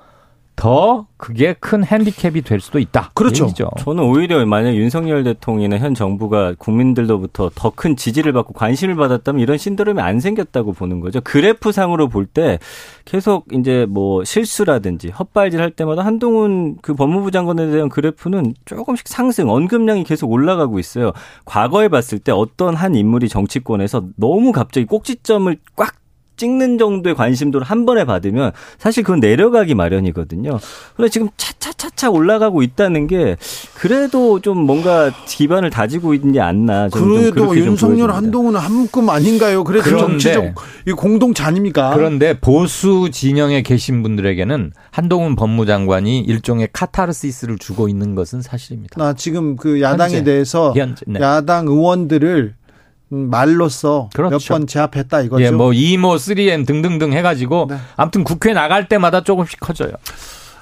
[0.55, 3.11] 더 그게 큰 핸디캡이 될 수도 있다.
[3.13, 3.45] 그렇죠.
[3.45, 3.69] 얘기죠.
[3.79, 9.57] 저는 오히려 만약 윤석열 대통령이나 현 정부가 국민들로부터 더 큰 지지를 받고 관심을 받았다면 이런
[9.57, 11.19] 신드롬이 안 생겼다고 보는 거죠.
[11.21, 12.57] 그래프상으로 볼 때
[13.05, 19.49] 계속 이제 뭐 실수라든지 헛발질 할 때마다 한동훈 그 법무부 장관에 대한 그래프는 조금씩 상승,
[19.49, 21.11] 언급량이 계속 올라가고 있어요.
[21.45, 25.93] 과거에 봤을 때 어떤 한 인물이 정치권에서 너무 갑자기 꼭지점을 꽉
[26.37, 30.59] 찍는 정도의 관심도를 한 번에 받으면 사실 그건 내려가기 마련이거든요.
[30.95, 33.37] 그런데 지금 차차차차 올라가고 있다는 게
[33.75, 36.89] 그래도 좀 뭔가 기반을 다지고 있지 않나.
[36.89, 38.11] 저는 좀 그래도 윤석열.
[38.11, 39.63] 한동훈은 한 묶음 아닌가요?
[39.63, 40.55] 그래서 그런데- 정치적
[40.87, 41.91] 이 공동체 아닙니까?
[41.95, 49.01] 그런데 보수 진영에 계신 분들에게는 한동훈 법무장관이 일종의 카타르시스를 주고 있는 것은 사실입니다.
[49.01, 50.23] 나 지금 그 야당에 현재.
[50.31, 51.19] 대해서 현재, 네.
[51.19, 52.64] 야당 의원들을 음,
[53.09, 54.53] 말로써 그렇죠.
[54.53, 55.43] 몇번 제압했다 이거죠.
[55.43, 57.77] 예, 뭐 2모, 3M 등등등 해가지고 네.
[57.95, 59.91] 아무튼 국회 나갈 때마다 조금씩 커져요.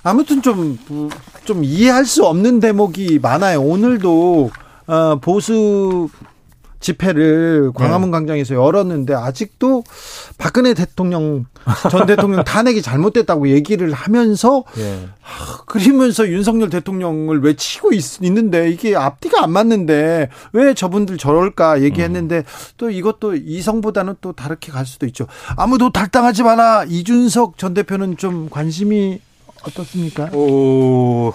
[0.03, 0.78] 아무튼 좀,
[1.45, 3.61] 좀 이해할 수 없는 대목이 많아요.
[3.61, 4.52] 오늘도,
[4.88, 6.10] 어, 보수
[6.84, 8.12] 집회를 광화문 네.
[8.12, 9.84] 광장에서 열었는데 아직도
[10.38, 11.46] 박근혜 대통령,
[11.90, 15.08] 전 대통령 탄핵이 잘못됐다고 얘기를 하면서 예.
[15.66, 22.44] 그러면서 윤석열 대통령을 외치고 있, 는데 이게 앞뒤가 안 맞는데 왜 저분들 저럴까 얘기했는데 음.
[22.78, 25.26] 또 이것도 이성보다는 또 다르게 갈 수도 있죠.
[25.56, 26.84] 아무도 탈당하지 마라.
[26.88, 29.22] 이준석 전 대표는 좀 관심이
[29.66, 30.26] 어떻습니까?
[30.34, 31.34] 오,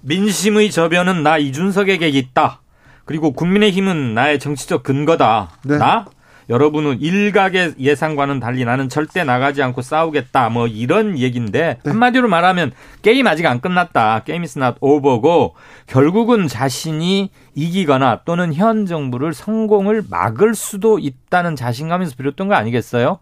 [0.00, 2.60] 민심의 저변은 나 이준석에게 있다.
[3.04, 5.50] 그리고 국민의힘은 나의 정치적 근거다.
[5.64, 5.78] 네.
[5.78, 6.06] 나
[6.50, 10.48] 여러분은 일각의 예상과는 달리 나는 절대 나가지 않고 싸우겠다.
[10.48, 11.90] 뭐 이런 얘기인데 네.
[11.90, 12.72] 한마디로 말하면
[13.02, 14.24] 게임 아직 안 끝났다.
[14.24, 15.54] 게임 is not over고
[15.86, 23.18] 결국은 자신이 이기거나 또는 현 정부를 성공을 막을 수도 있다는 자신감에서 비롯된 거 아니겠어요?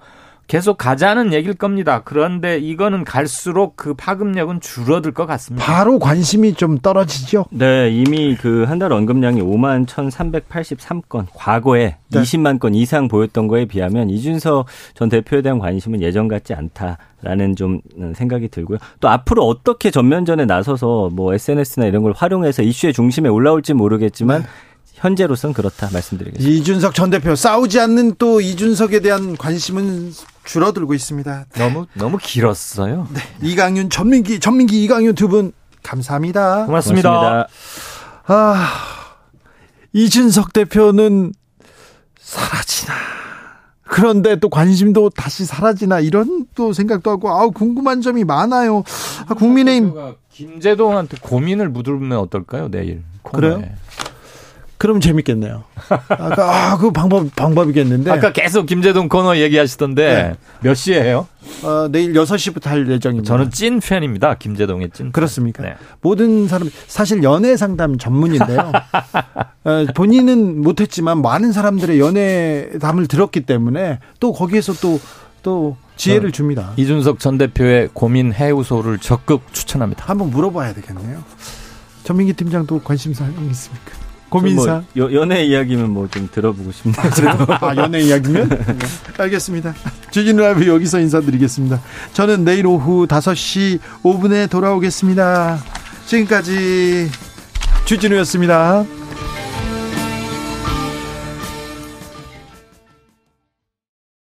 [0.49, 2.01] 계속 가자는 얘기일 겁니다.
[2.05, 5.65] 그런데 이거는 갈수록 그 파급력은 줄어들 것 같습니다.
[5.65, 7.45] 바로 관심이 좀 떨어지죠.
[7.51, 12.20] 네, 이미 그 한 달 언급량이 5만 1,383건, 과거에 네.
[12.23, 17.81] 20만 건 이상 보였던 거에 비하면 이준석 전 대표에 대한 관심은 예전 같지 않다라는 좀
[18.15, 18.79] 생각이 들고요.
[19.01, 24.45] 또 앞으로 어떻게 전면전에 나서서 뭐 SNS나 이런 걸 활용해서 이슈의 중심에 올라올지 모르겠지만
[24.95, 26.51] 현재로선 그렇다 말씀드리겠습니다.
[26.59, 30.12] 이준석 전 대표 싸우지 않는 또 이준석에 대한 관심은
[30.53, 31.45] 줄어들고 있습니다.
[31.57, 33.07] 너무 너무 길었어요.
[33.43, 35.53] 이강윤, 전민기, 전민기, 이강윤 두 분
[35.83, 36.65] 감사합니다.
[36.66, 37.11] 고맙습니다.
[37.11, 37.49] 고맙습니다.
[38.27, 38.70] 아,
[39.93, 41.33] 이준석 대표는
[42.19, 42.95] 사라지나.
[43.85, 48.85] 그런데 또 관심도 다시 사라지나 이런 또 생각도 하고 아우 궁금한 점이 많아요.
[49.29, 49.95] 아, 국민의힘
[50.31, 53.03] 김재동한테 고민을 묻으면 어떨까요 내일?
[53.23, 53.55] 그래요?
[53.57, 53.69] 코너에.
[53.70, 53.88] 그
[54.87, 55.65] 럼 재밌겠네요.
[56.09, 58.11] 아까 아, 그 방법 방법이겠는데.
[58.13, 61.27] 아까 계속 김재동 코너 얘기하시던데 몇 시에요?
[61.65, 63.27] 어, 내일 6시부터 할 예정입니다.
[63.27, 64.35] 저는 찐 팬입니다.
[64.35, 65.07] 김재동의 찐.
[65.07, 65.13] 팬.
[65.13, 65.65] 그렇습니까?
[65.65, 65.75] 네.
[66.01, 68.71] 모든 사람 사실 연애 상담 전문인데요.
[69.65, 76.73] 어, 본인은 못 했지만 많은 사람들의 연애담을 들었기 때문에 또 거기에서 또또 지혜를 줍니다.
[76.77, 80.05] 이준석 전 대표의 고민 해우소를 적극 추천합니다.
[80.07, 81.25] 한번 물어봐야 되겠네요.
[82.05, 83.98] 전민기 팀장도 관심사 있습니까?
[84.29, 84.83] 고민사.
[84.95, 86.97] 뭐 여- 연애 이야기면 뭐 좀 들어보고 싶네요.
[87.61, 88.49] 아, 연애 이야기면?
[88.49, 88.59] 네.
[89.19, 89.75] 알겠습니다.
[90.11, 91.81] 주진우 라이브 여기서 인사드리겠습니다.
[92.13, 95.59] 저는 내일 오후 5시 5분에 돌아오겠습니다.
[96.07, 97.11] 지금까지
[97.85, 98.85] 주진우였습니다.